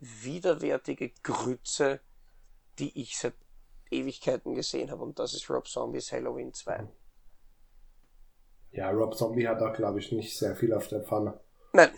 [0.00, 2.00] widerwärtige Grütze,
[2.78, 3.34] die ich seit
[3.90, 5.02] Ewigkeiten gesehen habe.
[5.02, 6.88] Und das ist Rob Zombies Halloween 2.
[8.72, 11.40] Ja, Rob Zombie hat da, glaube ich, nicht sehr viel auf der Pfanne.
[11.72, 11.90] Nein,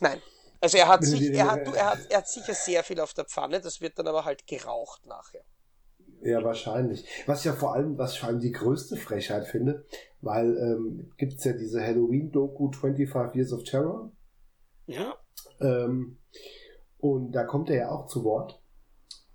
[0.00, 0.22] nein.
[0.60, 3.24] Also er hat, sich, er, hat, er, hat, er hat sicher sehr viel auf der
[3.24, 5.44] Pfanne, das wird dann aber halt geraucht nachher.
[6.24, 7.04] Ja, wahrscheinlich.
[7.26, 9.84] Was ja vor allem, was ich vor allem die größte Frechheit finde,
[10.22, 14.10] weil ähm, gibt es ja diese Halloween-Doku 25 Years of Terror.
[14.86, 15.14] Ja.
[15.60, 16.16] Ähm,
[16.96, 18.62] und da kommt er ja auch zu Wort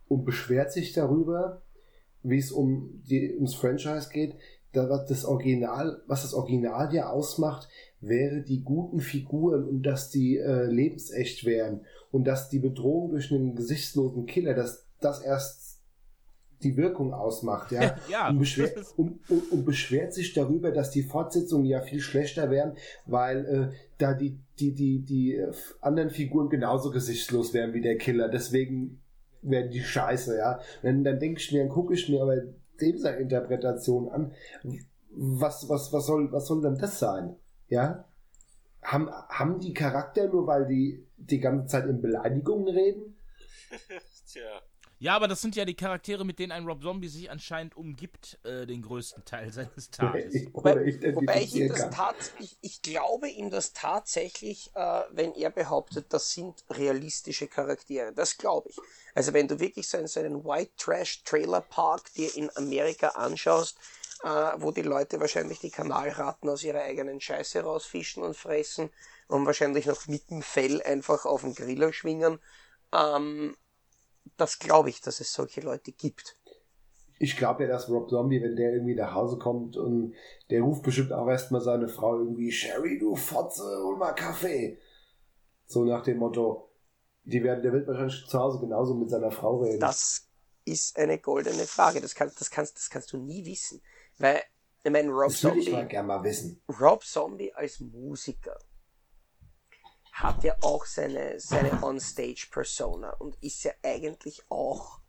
[0.08, 1.62] und beschwert sich darüber,
[2.24, 4.36] wie es um die, ums Franchise geht.
[4.72, 7.68] Da, was das Original, was das Original ja ausmacht,
[8.00, 13.32] wäre die guten Figuren und dass die äh, lebensecht wären und dass die Bedrohung durch
[13.32, 15.69] einen gesichtslosen Killer, dass das erst
[16.64, 17.96] die Wirkung ausmacht, ja.
[18.10, 22.52] ja und, beschwer und, und, und, beschwert sich darüber, dass die Fortsetzungen ja viel schlechter
[22.52, 22.76] wären,
[23.06, 27.98] weil äh, da die, die, die, die äh, anderen Figuren genauso gesichtslos wären wie der
[27.98, 28.30] Killer.
[28.30, 29.02] Deswegen
[29.42, 30.60] werden die scheiße, ja.
[30.84, 32.38] Und dann denke ich mir, dann gucke ich mir aber
[32.80, 34.34] dieser Interpretation an,
[35.12, 37.36] was, was, was soll, was soll denn das sein?
[37.68, 38.06] Ja?
[38.82, 43.18] Haben, haben die Charakter nur, weil die die ganze Zeit in Beleidigungen reden?
[44.28, 44.62] Tja.
[45.02, 48.38] Ja, aber das sind ja die Charaktere, mit denen ein Rob Zombie sich anscheinend umgibt,
[48.44, 50.48] äh, den größten Teil seines Tages.
[50.52, 55.34] wobei, ich, wobei ich, ihm das tat, ich, ich, glaube ihm das tatsächlich, äh, wenn
[55.36, 58.12] er behauptet, das sind realistische Charaktere.
[58.12, 58.78] Das glaube ich.
[59.16, 63.10] Also wenn du wirklich so einen, so einen White Trash Trailer Park dir in Amerika
[63.10, 63.78] anschaust,
[64.24, 64.28] äh,
[64.58, 68.90] wo die Leute wahrscheinlich die Kanalratten aus ihrer eigenen Scheiße rausfischen und fressen
[69.30, 72.40] und wahrscheinlich noch mit dem Fell einfach auf den Griller schwingen,
[72.94, 73.56] ähm,
[74.38, 76.38] das glaube ich, dass es solche Leute gibt.
[77.20, 80.14] Ich glaube ja, dass Rob Zombie, wenn der irgendwie nach Hause kommt und
[80.50, 84.80] der ruft bestimmt auch erstmal seine Frau irgendwie, Sherry, du Fotze, hol mal Kaffee.
[85.68, 86.72] So nach dem Motto,
[87.26, 89.82] die werden, der wird wahrscheinlich zu Hause genauso mit seiner Frau reden.
[89.82, 90.30] Das
[90.64, 92.00] ist eine goldene Frage.
[92.00, 93.82] Das, kann, das, kannst, das kannst du nie wissen.
[94.18, 94.42] Weil,
[94.84, 95.60] ich meine, Rob das Zombie.
[95.60, 96.62] Ich mal gerne mal wissen.
[96.80, 98.58] Rob Zombie als Musiker
[100.22, 105.00] hat ja auch seine, seine On-Stage-Persona und ist ja eigentlich auch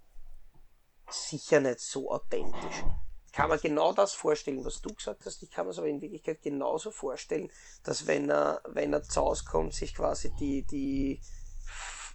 [1.11, 2.85] sicher nicht so authentisch.
[3.32, 5.43] Kann mir genau das vorstellen, was du gesagt hast.
[5.43, 7.51] Ich kann mir es aber in Wirklichkeit genauso vorstellen,
[7.82, 11.20] dass wenn er, wenn er zu Hause kommt, sich quasi die, die,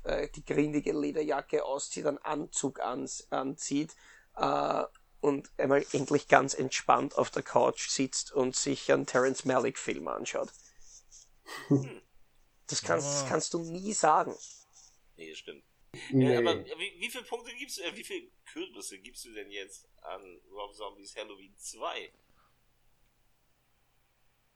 [0.04, 3.96] äh, die grindige Lederjacke auszieht, einen Anzug an, anzieht,
[4.38, 4.84] äh,
[5.22, 10.08] und einmal endlich ganz entspannt auf der Couch sitzt und sich einen Terence Malick Film
[10.08, 10.50] anschaut.
[12.68, 14.36] Das kannst, das kannst du nie sagen.
[15.18, 15.64] Nee, stimmt.
[16.12, 16.34] Nee.
[16.34, 19.50] Ja, aber wie, wie viele Punkte gibst du, äh, wie viele Kürbisse gibst du denn
[19.50, 22.12] jetzt an Rob Zombies Halloween 2?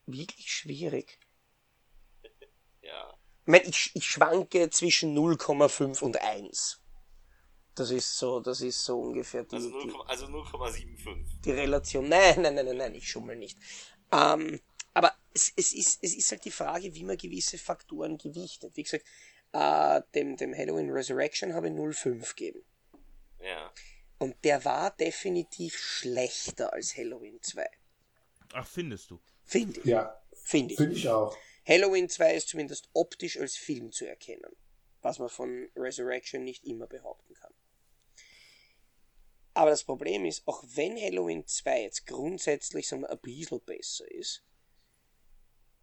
[0.07, 1.19] Wirklich schwierig.
[2.81, 3.17] ja.
[3.41, 6.81] Ich, meine, ich, ich schwanke zwischen 0,5 und 1.
[7.75, 10.05] Das ist so, das ist so ungefähr die, also 0,75.
[10.07, 11.41] Also 0,75.
[11.45, 12.09] Die Relation.
[12.09, 13.57] Nein, nein, nein, nein, nein, ich schummel nicht.
[14.11, 14.59] Ähm,
[14.99, 18.75] aber es, es, ist, es ist halt die Frage, wie man gewisse Faktoren gewichtet.
[18.75, 19.05] Wie gesagt,
[19.53, 22.61] äh, dem, dem Halloween Resurrection habe ich 0,5 gegeben.
[23.39, 23.71] Ja.
[24.17, 27.65] Und der war definitiv schlechter als Halloween 2.
[28.51, 29.21] Ach, findest du?
[29.45, 29.85] Finde ich.
[29.85, 30.21] Ja.
[30.33, 30.77] Finde ich.
[30.77, 31.33] Finde ich auch.
[31.65, 34.53] Halloween 2 ist zumindest optisch als Film zu erkennen.
[35.01, 37.53] Was man von Resurrection nicht immer behaupten kann.
[39.53, 44.11] Aber das Problem ist, auch wenn Halloween 2 jetzt grundsätzlich sagen wir, ein bisschen besser
[44.11, 44.43] ist,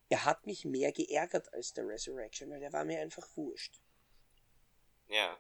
[0.09, 3.81] er hat mich mehr geärgert als der Resurrection, weil der war mir einfach wurscht.
[5.09, 5.37] Ja.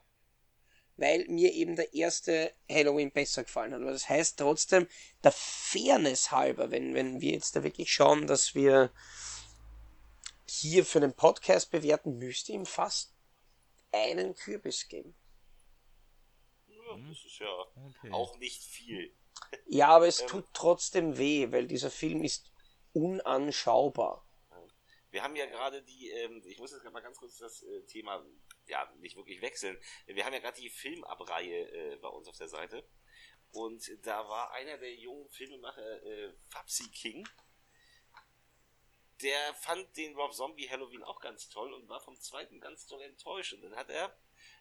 [0.97, 3.82] Weil mir eben der erste Halloween besser gefallen hat.
[3.82, 4.88] Aber das heißt trotzdem,
[5.22, 8.90] der Fairness halber, wenn, wenn wir jetzt da wirklich schauen, dass wir
[10.48, 13.14] hier für den Podcast bewerten, müsste ihm fast
[13.93, 15.14] einen Kürbis geben.
[16.66, 18.10] Ja, das ist ja okay.
[18.12, 19.14] auch nicht viel.
[19.66, 22.51] Ja, aber es ähm, tut trotzdem weh, weil dieser Film ist
[22.93, 24.26] unanschaubar.
[25.16, 28.22] Wir haben ja gerade die, ähm, ich muss jetzt mal ganz kurz das äh, Thema,
[28.66, 29.80] ja, nicht wirklich wechseln.
[30.05, 32.86] Wir haben ja gerade die Filmabreihe äh, bei uns auf der Seite.
[33.51, 37.26] Und da war einer der jungen Filmemacher, äh, Fabsi King,
[39.22, 43.01] der fand den Rob Zombie Halloween auch ganz toll und war vom zweiten ganz toll
[43.01, 43.55] enttäuscht.
[43.55, 44.14] Und dann hat er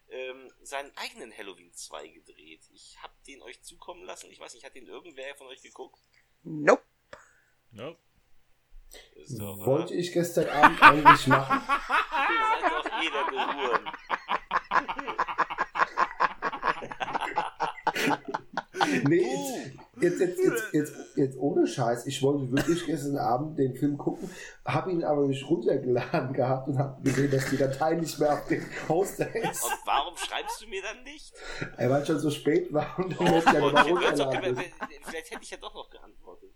[0.07, 2.61] ähm, seinen eigenen Halloween 2 gedreht.
[2.71, 4.31] Ich hab den euch zukommen lassen.
[4.31, 5.99] Ich weiß nicht, hat den irgendwer von euch geguckt?
[6.43, 6.85] Nope.
[7.71, 7.99] Nope.
[9.29, 11.61] Doch, Wollte ich gestern Abend eigentlich machen.
[12.29, 13.85] Ihr seid doch elende Huren.
[19.07, 19.25] nee,
[19.99, 22.05] jetzt, jetzt, jetzt, jetzt, jetzt, ohne Scheiß.
[22.05, 24.29] Ich wollte wirklich gestern Abend den Film gucken,
[24.63, 28.47] habe ihn aber nicht runtergeladen gehabt und habe gesehen, dass die Datei nicht mehr auf
[28.47, 29.63] dem Poster ist.
[29.63, 31.33] Und warum schreibst du mir dann nicht?
[31.77, 34.57] Weil es schon so spät war und dann oh, ja runterladen.
[35.03, 36.51] Vielleicht hätte ich ja doch noch geantwortet.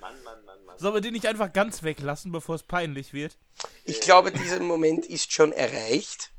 [0.00, 0.78] Mann, Mann, Mann, Mann.
[0.78, 3.38] Sollen wir den nicht einfach ganz weglassen, bevor es peinlich wird?
[3.84, 6.32] Ich glaube, dieser Moment ist schon erreicht.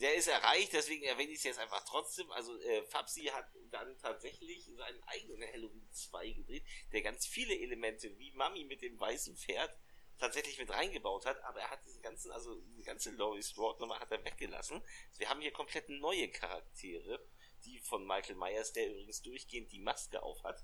[0.00, 2.30] Der ist erreicht, deswegen erwähne ich es jetzt einfach trotzdem.
[2.30, 8.16] Also äh, Fabsi hat dann tatsächlich seinen eigenen Halloween 2 gedreht, der ganz viele Elemente,
[8.18, 9.76] wie Mami mit dem weißen Pferd,
[10.18, 13.98] tatsächlich mit reingebaut hat, aber er hat diesen ganzen, also die ganze Laurie Strode Nummer
[13.98, 14.82] hat er weggelassen.
[15.18, 17.26] Wir haben hier komplett neue Charaktere,
[17.64, 20.62] die von Michael Myers, der übrigens durchgehend die Maske aufhat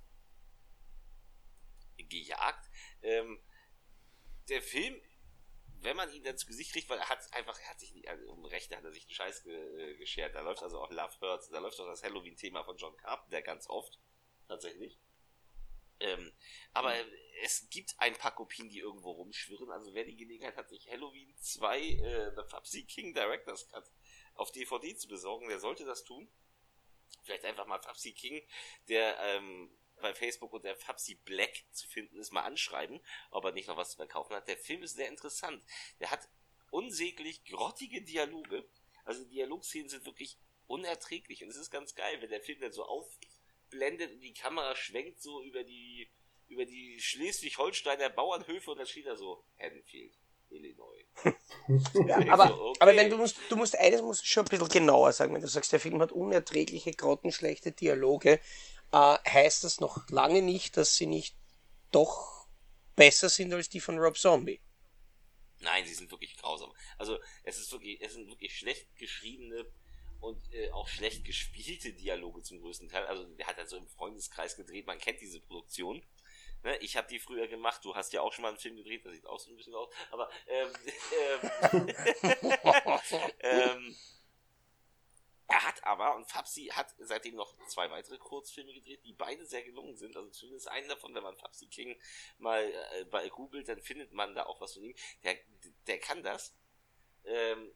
[1.97, 2.71] gejagt.
[3.03, 3.41] Ähm,
[4.49, 5.01] der Film,
[5.81, 8.09] wenn man ihn dann zu Gesicht kriegt, weil er hat einfach, er hat sich nicht,
[8.09, 10.35] also um Rechte hat er sich einen Scheiß ge, äh, geschert.
[10.35, 13.69] Da läuft also auch Love Hurts, da läuft auch das Halloween-Thema von John Carpenter ganz
[13.69, 13.99] oft.
[14.49, 14.99] Tatsächlich.
[15.99, 16.33] Ähm,
[16.73, 16.95] aber
[17.43, 19.71] es gibt ein paar Kopien, die irgendwo rumschwirren.
[19.71, 23.91] Also wer die Gelegenheit hat, sich Halloween 2 äh, The Fabsy King Director's Cut
[24.35, 26.31] auf DVD zu besorgen, der sollte das tun.
[27.23, 28.47] Vielleicht einfach mal Fabsy King,
[28.89, 29.71] der ähm,
[30.01, 33.01] bei Facebook unter Fabsi Black zu finden ist, mal anschreiben,
[33.31, 34.49] ob er nicht noch was zu verkaufen hat.
[34.49, 35.65] Der Film ist sehr interessant.
[36.01, 36.29] Der hat
[36.71, 38.69] unsäglich grottige Dialoge.
[39.05, 41.43] Also die Dialogszenen sind wirklich unerträglich.
[41.43, 45.23] Und es ist ganz geil, wenn der Film dann so aufblendet und die Kamera schwenkt
[45.23, 46.11] so über die,
[46.49, 50.17] über die Schleswig-Holsteiner Bauernhöfe und dann steht da so Haddonfield.
[50.51, 51.05] Illinois.
[52.07, 52.79] ja, aber, so, okay.
[52.81, 55.49] aber wenn du musst, du musst eines musst schon ein bisschen genauer sagen, wenn du
[55.49, 58.41] sagst, der Film hat unerträgliche, grottenschlechte Dialoge,
[58.93, 61.37] äh, heißt das noch lange nicht, dass sie nicht
[61.93, 62.47] doch
[62.95, 64.61] besser sind als die von Rob Zombie.
[65.61, 66.73] Nein, sie sind wirklich grausam.
[66.99, 69.67] Also es ist wirklich, es sind wirklich schlecht geschriebene
[70.21, 73.07] und äh, auch schlecht gespielte Dialoge zum größten Teil.
[73.07, 76.05] Also der hat also im Freundeskreis gedreht, man kennt diese Produktion.
[76.63, 76.77] Ne?
[76.79, 79.13] Ich habe die früher gemacht, du hast ja auch schon mal einen Film gedreht, das
[79.15, 80.73] sieht auch so ein bisschen aus, aber ähm,
[81.73, 81.89] ähm,
[83.41, 83.97] ähm,
[85.49, 89.63] er hat aber, und Fabsi hat seitdem noch zwei weitere Kurzfilme gedreht, die beide sehr
[89.63, 90.17] gelungen sind.
[90.17, 92.01] Also zumindest einen davon, wenn man Fabsi King
[92.39, 94.97] mal äh, bei googelt, dann findet man da auch was von ihm.
[95.23, 95.39] Der,
[95.87, 96.55] der kann das.
[97.25, 97.73] Ähm,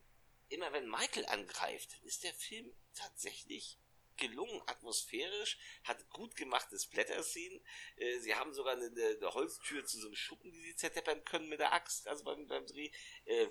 [0.48, 3.78] immer wenn Michael angreift, ist der Film tatsächlich
[4.16, 7.60] gelungen, atmosphärisch, hat gut gemachte Splatter-Szenen.
[7.97, 11.48] Äh, sie haben sogar eine, eine, Holztür zu so einem Schuppen, die sie zerteppern können
[11.48, 12.90] mit der Axt, also beim, beim Dreh.
[13.24, 13.48] Äh,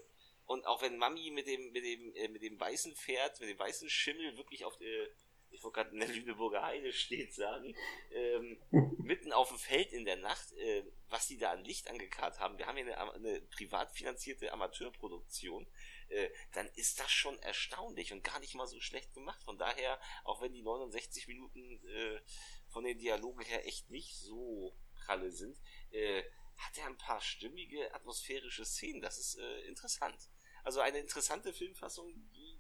[0.50, 3.60] und auch wenn Mami mit dem, mit dem, äh, mit dem weißen Pferd, mit dem
[3.60, 5.10] weißen Schimmel wirklich auf der,
[5.52, 7.76] ich wollte gerade in der Lüneburger Heide steht sagen,
[8.12, 8.60] ähm,
[8.98, 12.58] mitten auf dem Feld in der Nacht, äh, was die da an Licht angekarrt haben,
[12.58, 15.68] wir haben hier eine, eine privat finanzierte Amateurproduktion,
[16.08, 19.44] äh, dann ist das schon erstaunlich und gar nicht mal so schlecht gemacht.
[19.44, 22.22] Von daher, auch wenn die 69 Minuten äh,
[22.70, 25.60] von den Dialogen her echt nicht so pralle sind,
[25.92, 26.24] äh,
[26.58, 29.02] hat er ein paar stimmige atmosphärische Szenen.
[29.02, 30.18] Das ist äh, interessant.
[30.64, 32.60] Also eine interessante Filmfassung, die,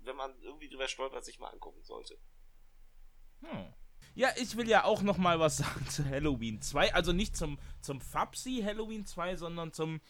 [0.00, 2.18] wenn man irgendwie drüber stolpert, sich mal angucken sollte.
[3.40, 3.72] Hm.
[4.14, 6.94] Ja, ich will ja auch noch mal was sagen zu Halloween 2.
[6.94, 10.00] Also nicht zum, zum Fabsi Halloween 2, sondern zum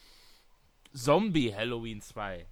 [0.93, 2.47] Zombie Halloween 2.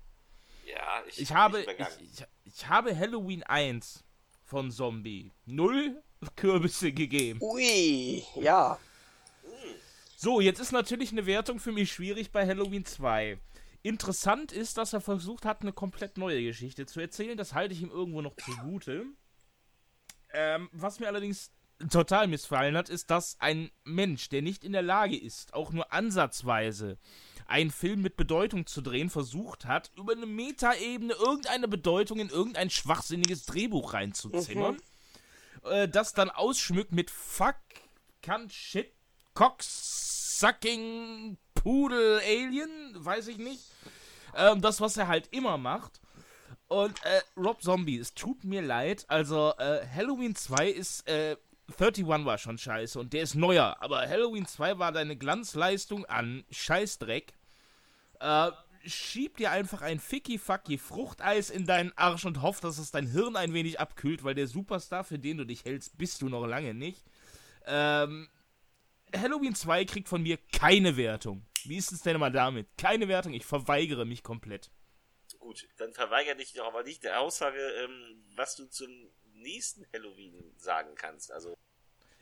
[0.66, 4.04] Ja, ich, ich habe ich, ich, ich, habe Halloween 1
[4.44, 6.04] von Zombie null
[6.36, 7.40] Kürbisse gegeben.
[7.42, 8.78] Ui, ja.
[10.16, 13.40] So, jetzt ist natürlich eine Wertung für mich schwierig bei Halloween 2.
[13.84, 17.38] Interessant ist, dass er versucht hat, eine komplett neue Geschichte zu erzählen.
[17.38, 19.06] Das halte ich ihm irgendwo noch zugute.
[20.34, 21.52] Ähm, was mir allerdings
[21.90, 25.94] total missfallen hat, ist, dass ein Mensch, der nicht in der Lage ist, auch nur
[25.94, 26.98] ansatzweise
[27.46, 32.70] einen Film mit Bedeutung zu drehen, versucht hat, über eine Metaebene irgendeine Bedeutung in irgendein
[32.70, 34.76] schwachsinniges Drehbuch reinzuzimmern.
[35.64, 35.70] Mhm.
[35.72, 37.56] Äh, das dann ausschmückt mit Fuck,
[38.22, 38.92] Cunt, Shit,
[39.34, 40.40] Cox,
[41.68, 43.62] Sucking, Pudel, Alien, weiß ich nicht.
[44.36, 46.00] Ähm, das, was er halt immer macht.
[46.68, 49.06] Und äh, Rob Zombie, es tut mir leid.
[49.08, 51.38] Also, äh, Halloween 2 ist, äh,
[51.78, 53.78] 31 war schon scheiße und der ist neuer.
[53.80, 57.34] Aber Halloween 2 war deine Glanzleistung an Scheißdreck.
[58.20, 58.52] Äh,
[58.86, 63.36] schieb dir einfach ein Ficky-Fucky Fruchteis in deinen Arsch und hoff, dass es dein Hirn
[63.36, 66.74] ein wenig abkühlt, weil der Superstar, für den du dich hältst, bist du noch lange
[66.74, 67.04] nicht.
[67.66, 68.30] Ähm,
[69.16, 71.47] Halloween 2 kriegt von mir keine Wertung.
[71.68, 72.68] Wie ist es denn mal damit?
[72.78, 74.72] Keine Wertung, ich verweigere mich komplett.
[75.40, 78.90] Gut, dann verweigere dich doch aber nicht der Aussage, ähm, was du zum
[79.34, 81.32] nächsten Halloween sagen kannst.
[81.32, 81.56] Also.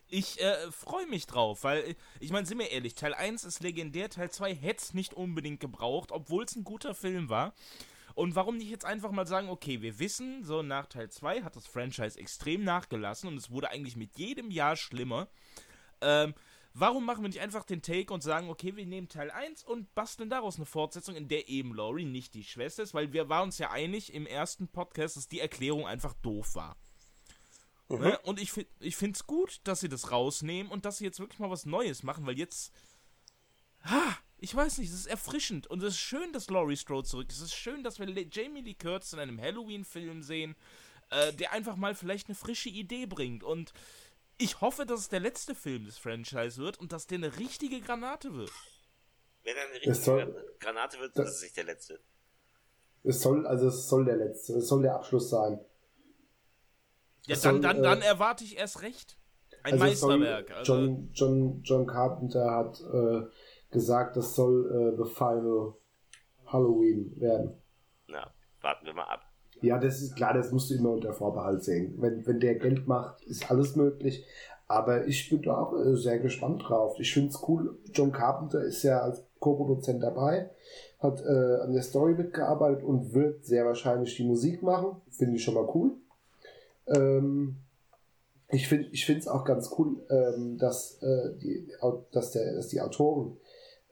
[0.07, 4.09] Ich äh, freue mich drauf, weil, ich meine, sind wir ehrlich, Teil 1 ist legendär,
[4.09, 7.53] Teil 2 hätte es nicht unbedingt gebraucht, obwohl es ein guter Film war.
[8.13, 11.55] Und warum nicht jetzt einfach mal sagen, okay, wir wissen, so nach Teil 2 hat
[11.55, 15.27] das Franchise extrem nachgelassen und es wurde eigentlich mit jedem Jahr schlimmer.
[16.01, 16.33] Ähm,
[16.77, 19.95] Warum machen wir nicht einfach den Take und sagen, okay, wir nehmen Teil 1 und
[19.95, 23.45] basteln daraus eine Fortsetzung, in der eben Laurie nicht die Schwester ist, weil wir waren
[23.45, 26.75] uns ja einig im ersten Podcast, dass die Erklärung einfach doof war.
[27.87, 27.99] Mhm.
[27.99, 28.19] Ne?
[28.23, 31.39] Und ich, ich finde es gut, dass sie das rausnehmen und dass sie jetzt wirklich
[31.39, 32.73] mal was Neues machen, weil jetzt.
[33.85, 37.29] Ha, ich weiß nicht, es ist erfrischend und es ist schön, dass Laurie Strode zurück
[37.29, 37.37] ist.
[37.37, 40.57] Es ist schön, dass wir Jamie Lee Curtis in einem Halloween-Film sehen,
[41.09, 43.71] äh, der einfach mal vielleicht eine frische Idee bringt und
[44.37, 47.81] ich hoffe, dass es der letzte Film des Franchise wird und dass der eine richtige
[47.81, 48.51] Granate wird.
[49.43, 51.99] Wenn er eine richtige soll, Granate wird, das, ist es nicht der letzte.
[53.03, 55.59] Es soll, also es soll der letzte, es soll der Abschluss sein.
[57.27, 59.17] Ja, dann, soll, dann, dann äh, erwarte ich erst recht.
[59.63, 60.51] Ein also Meisterwerk.
[60.51, 63.27] Also John, John, John Carpenter hat äh,
[63.71, 65.73] gesagt, das soll äh, The Final
[66.45, 67.61] Halloween werden.
[68.07, 68.31] Na,
[68.61, 69.24] warten wir mal ab.
[69.65, 71.95] Ja, das ist klar, das musst du immer unter Vorbehalt sehen.
[71.97, 74.23] Wenn, wenn der Geld macht, ist alles möglich.
[74.67, 76.99] Aber ich bin da auch äh, sehr gespannt drauf.
[76.99, 77.75] Ich finde es cool.
[77.91, 80.49] John Carpenter ist ja als Co-Produzent dabei,
[80.99, 85.01] hat äh, an der Story mitgearbeitet und wird sehr wahrscheinlich die Musik machen.
[85.09, 85.91] Finde ich schon mal cool.
[86.87, 87.57] Ähm,
[88.49, 91.67] ich finde es auch ganz cool, ähm, dass, äh, die,
[92.11, 93.37] dass, der, dass die Autoren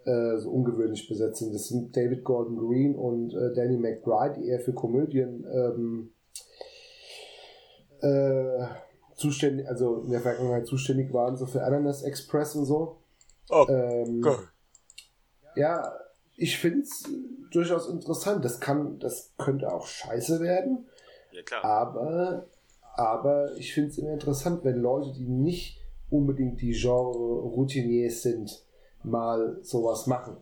[0.05, 1.53] äh, so ungewöhnlich besetzt sind.
[1.53, 6.11] Das sind David Gordon Green und äh, Danny McBride, die eher für Komödien ähm,
[8.01, 8.65] äh,
[9.15, 12.97] zuständig, also in der Vergangenheit zuständig waren, so für Ananas Express und so.
[13.49, 14.25] Oh, ähm,
[15.55, 15.93] ja,
[16.35, 17.03] ich finde es
[17.51, 18.43] durchaus interessant.
[18.43, 20.88] Das kann, das könnte auch scheiße werden.
[21.31, 21.63] Ja, klar.
[21.63, 22.47] Aber,
[22.95, 28.62] aber ich finde es immer interessant, wenn Leute, die nicht unbedingt die Genre-Routiniers sind,
[29.03, 30.41] mal sowas machen.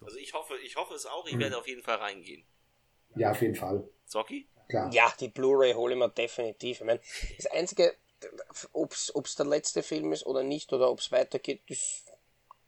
[0.00, 1.40] Also ich hoffe, ich hoffe es auch, ich mhm.
[1.40, 2.44] werde auf jeden Fall reingehen.
[3.16, 3.88] Ja, auf jeden Fall.
[4.06, 4.48] Zocki?
[4.68, 4.92] Klar.
[4.92, 6.80] Ja, die Blu-ray hole ich mir definitiv.
[6.80, 7.00] Ich meine,
[7.36, 7.94] das Einzige,
[8.72, 12.04] ob es der letzte Film ist oder nicht, oder ob es weitergeht, das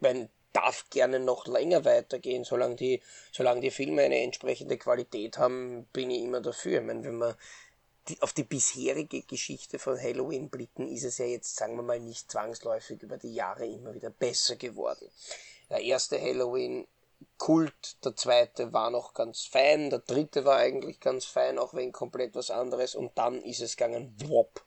[0.01, 2.45] mein, darf gerne noch länger weitergehen.
[2.45, 3.03] Solange die,
[3.33, 6.81] solange die Filme eine entsprechende Qualität haben, bin ich immer dafür.
[6.81, 7.35] Ich meine, wenn man
[8.11, 12.01] die, auf die bisherige Geschichte von Halloween blicken, ist es ja jetzt, sagen wir mal,
[12.01, 15.09] nicht zwangsläufig über die Jahre immer wieder besser geworden.
[15.71, 16.87] Der erste Halloween
[17.39, 21.93] Kult, der zweite war noch ganz fein, der dritte war eigentlich ganz fein, auch wenn
[21.93, 24.65] komplett was anderes, und dann ist es gegangen, wop.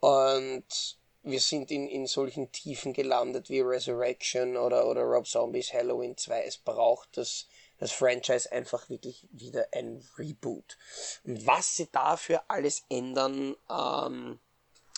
[0.00, 6.16] Und wir sind in, in solchen Tiefen gelandet wie Resurrection oder, oder Rob Zombies Halloween
[6.16, 6.44] 2.
[6.44, 7.48] Es braucht das
[7.78, 10.78] das Franchise einfach wirklich wieder ein Reboot.
[11.24, 14.38] Und was sie dafür alles ändern, ähm,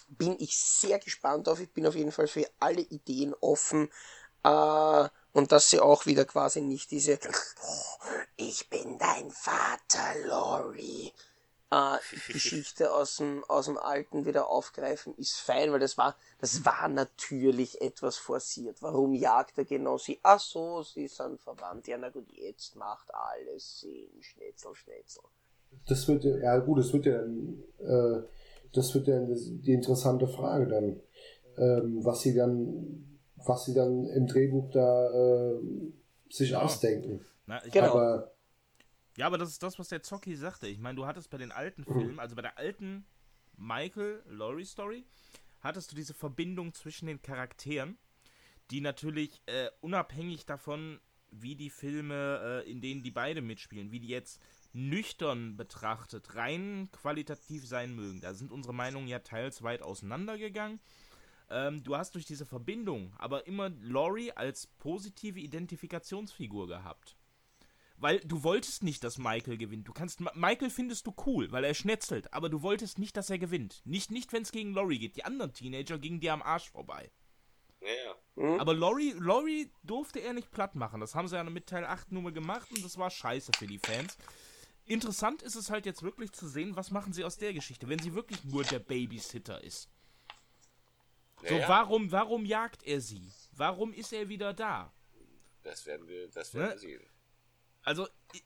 [0.09, 1.60] bin ich sehr gespannt auf.
[1.60, 3.90] Ich bin auf jeden Fall für alle Ideen offen.
[4.44, 7.18] Äh, und dass sie auch wieder quasi nicht diese
[8.36, 11.12] Ich bin dein Vater, Lori
[11.70, 16.65] äh, Geschichte aus dem, aus dem Alten wieder aufgreifen, ist fein, weil das war, das
[16.65, 18.81] war natürlich etwas forciert.
[18.81, 20.19] Warum jagt er genau sie?
[20.23, 21.86] Ach so, sie sind verwandt.
[21.86, 24.09] Ja, na gut, jetzt macht alles Sinn.
[24.20, 25.23] Schnetzel, Schnetzel.
[25.86, 28.23] Das wird ja, gut, das wird ja dann, äh,
[28.73, 31.01] das wird ja die interessante Frage dann,
[31.59, 35.61] ähm, was sie dann, was sie dann im Drehbuch da äh,
[36.31, 36.62] sich ja.
[36.62, 37.24] ausdenken.
[37.47, 37.93] Na, genau.
[37.93, 38.32] Aber,
[39.19, 40.69] ja, aber das ist das, was der Zocki sagte.
[40.69, 41.93] Ich meine, du hattest bei den alten mhm.
[41.93, 43.05] Filmen, also bei der alten
[43.57, 45.05] Michael Laurie Story,
[45.61, 47.99] hattest du diese Verbindung zwischen den Charakteren,
[48.70, 51.01] die natürlich äh, unabhängig davon,
[51.32, 54.40] wie die Filme, äh, in denen die beide mitspielen, wie die jetzt
[54.73, 58.20] nüchtern betrachtet, rein qualitativ sein mögen.
[58.20, 60.78] Da sind unsere Meinungen ja teils weit auseinandergegangen.
[61.51, 67.18] Ähm, du hast durch diese Verbindung aber immer Laurie als positive Identifikationsfigur gehabt.
[68.00, 69.88] Weil du wolltest nicht, dass Michael gewinnt.
[69.88, 73.38] Du kannst Michael findest du cool, weil er schnetzelt, aber du wolltest nicht, dass er
[73.38, 73.82] gewinnt.
[73.84, 75.16] Nicht, nicht wenn es gegen Laurie geht.
[75.16, 77.10] Die anderen Teenager gingen dir am Arsch vorbei.
[77.80, 78.14] Ja.
[78.36, 78.60] Mhm.
[78.60, 81.00] Aber Laurie, Laurie durfte er nicht platt machen.
[81.00, 83.66] Das haben sie ja mit Teil 8 nur mal gemacht und das war scheiße für
[83.66, 84.16] die Fans.
[84.84, 87.98] Interessant ist es halt jetzt wirklich zu sehen, was machen sie aus der Geschichte, wenn
[87.98, 89.90] sie wirklich nur der Babysitter ist.
[91.46, 93.30] So, ja, warum, warum jagt er sie?
[93.52, 94.92] Warum ist er wieder da?
[95.62, 96.72] Das werden wir, das werden ne?
[96.72, 97.02] wir sehen.
[97.89, 98.44] Also, ich,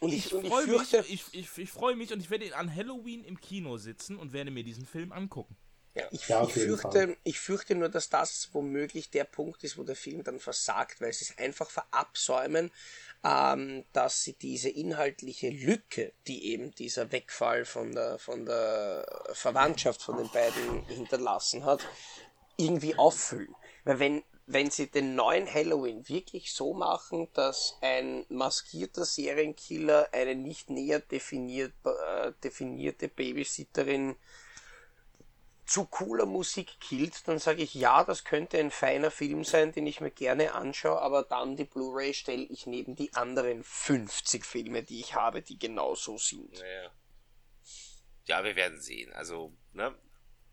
[0.00, 3.24] und ich, ich freue mich, ich, ich, ich freue mich und ich werde an Halloween
[3.24, 5.56] im Kino sitzen und werde mir diesen Film angucken.
[5.94, 9.82] Ja, ich, ja, ich, fürchte, ich fürchte nur, dass das womöglich der Punkt ist, wo
[9.82, 12.70] der Film dann versagt, weil sie es einfach verabsäumen,
[13.24, 20.02] ähm, dass sie diese inhaltliche Lücke, die eben dieser Wegfall von der, von der Verwandtschaft
[20.02, 21.80] von den beiden hinterlassen hat,
[22.58, 23.54] irgendwie auffüllen.
[23.84, 30.34] Weil wenn, wenn sie den neuen Halloween wirklich so machen, dass ein maskierter Serienkiller eine
[30.34, 34.16] nicht näher definiert, äh, definierte Babysitterin
[35.66, 39.86] zu cooler Musik killt, dann sage ich, ja, das könnte ein feiner Film sein, den
[39.86, 44.82] ich mir gerne anschaue, aber dann die Blu-ray stelle ich neben die anderen 50 Filme,
[44.82, 46.58] die ich habe, die genauso sind.
[46.58, 46.90] Ja,
[48.26, 49.12] ja wir werden sehen.
[49.12, 49.94] Also, ne?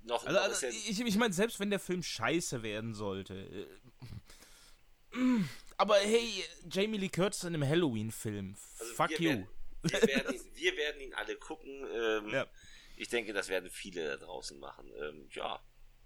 [0.07, 3.67] Noch, also, also ich, ich meine, selbst wenn der Film scheiße werden sollte.
[5.77, 8.55] Aber hey, Jamie Lee Curtis in einem Halloween-Film.
[8.79, 9.29] Also Fuck you.
[9.29, 9.47] Werden,
[9.83, 11.85] wir, werden ihn, wir, werden ihn, alle gucken.
[11.93, 12.47] Ähm, ja
[12.97, 14.91] ich denke, das werden viele da draußen machen.
[14.99, 15.59] Ähm, ja.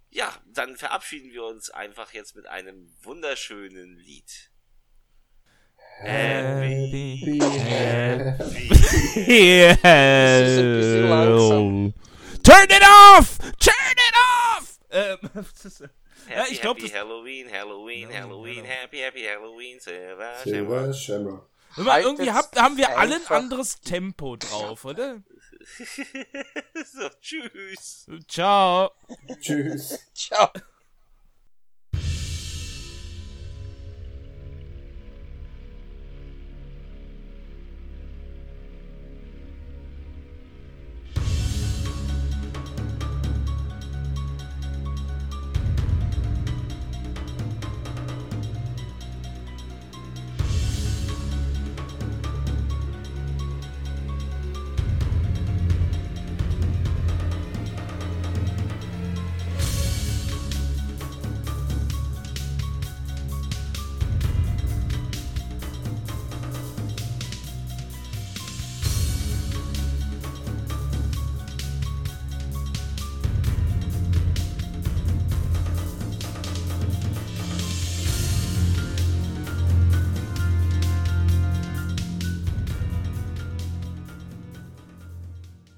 [0.09, 4.51] Ja, dann verabschieden wir uns einfach jetzt mit einem wunderschönen Lied.
[6.01, 8.69] Happy, happy,
[9.81, 10.91] happy
[12.43, 13.37] Turn it off!
[13.59, 14.79] Turn it off!
[14.89, 15.19] Ähm,
[16.27, 18.69] happy, ich glaube, Halloween, Halloween, no, Halloween, no.
[18.69, 21.49] happy, happy Halloween, Silver, Silver Shamrock.
[21.77, 25.21] Irgendwie hab, haben wir alle ein anderes Tempo drauf, oder?
[26.85, 28.07] so, tschüss.
[28.27, 28.91] Ciao.
[29.39, 29.99] Tschüss.
[30.13, 30.49] Ciao.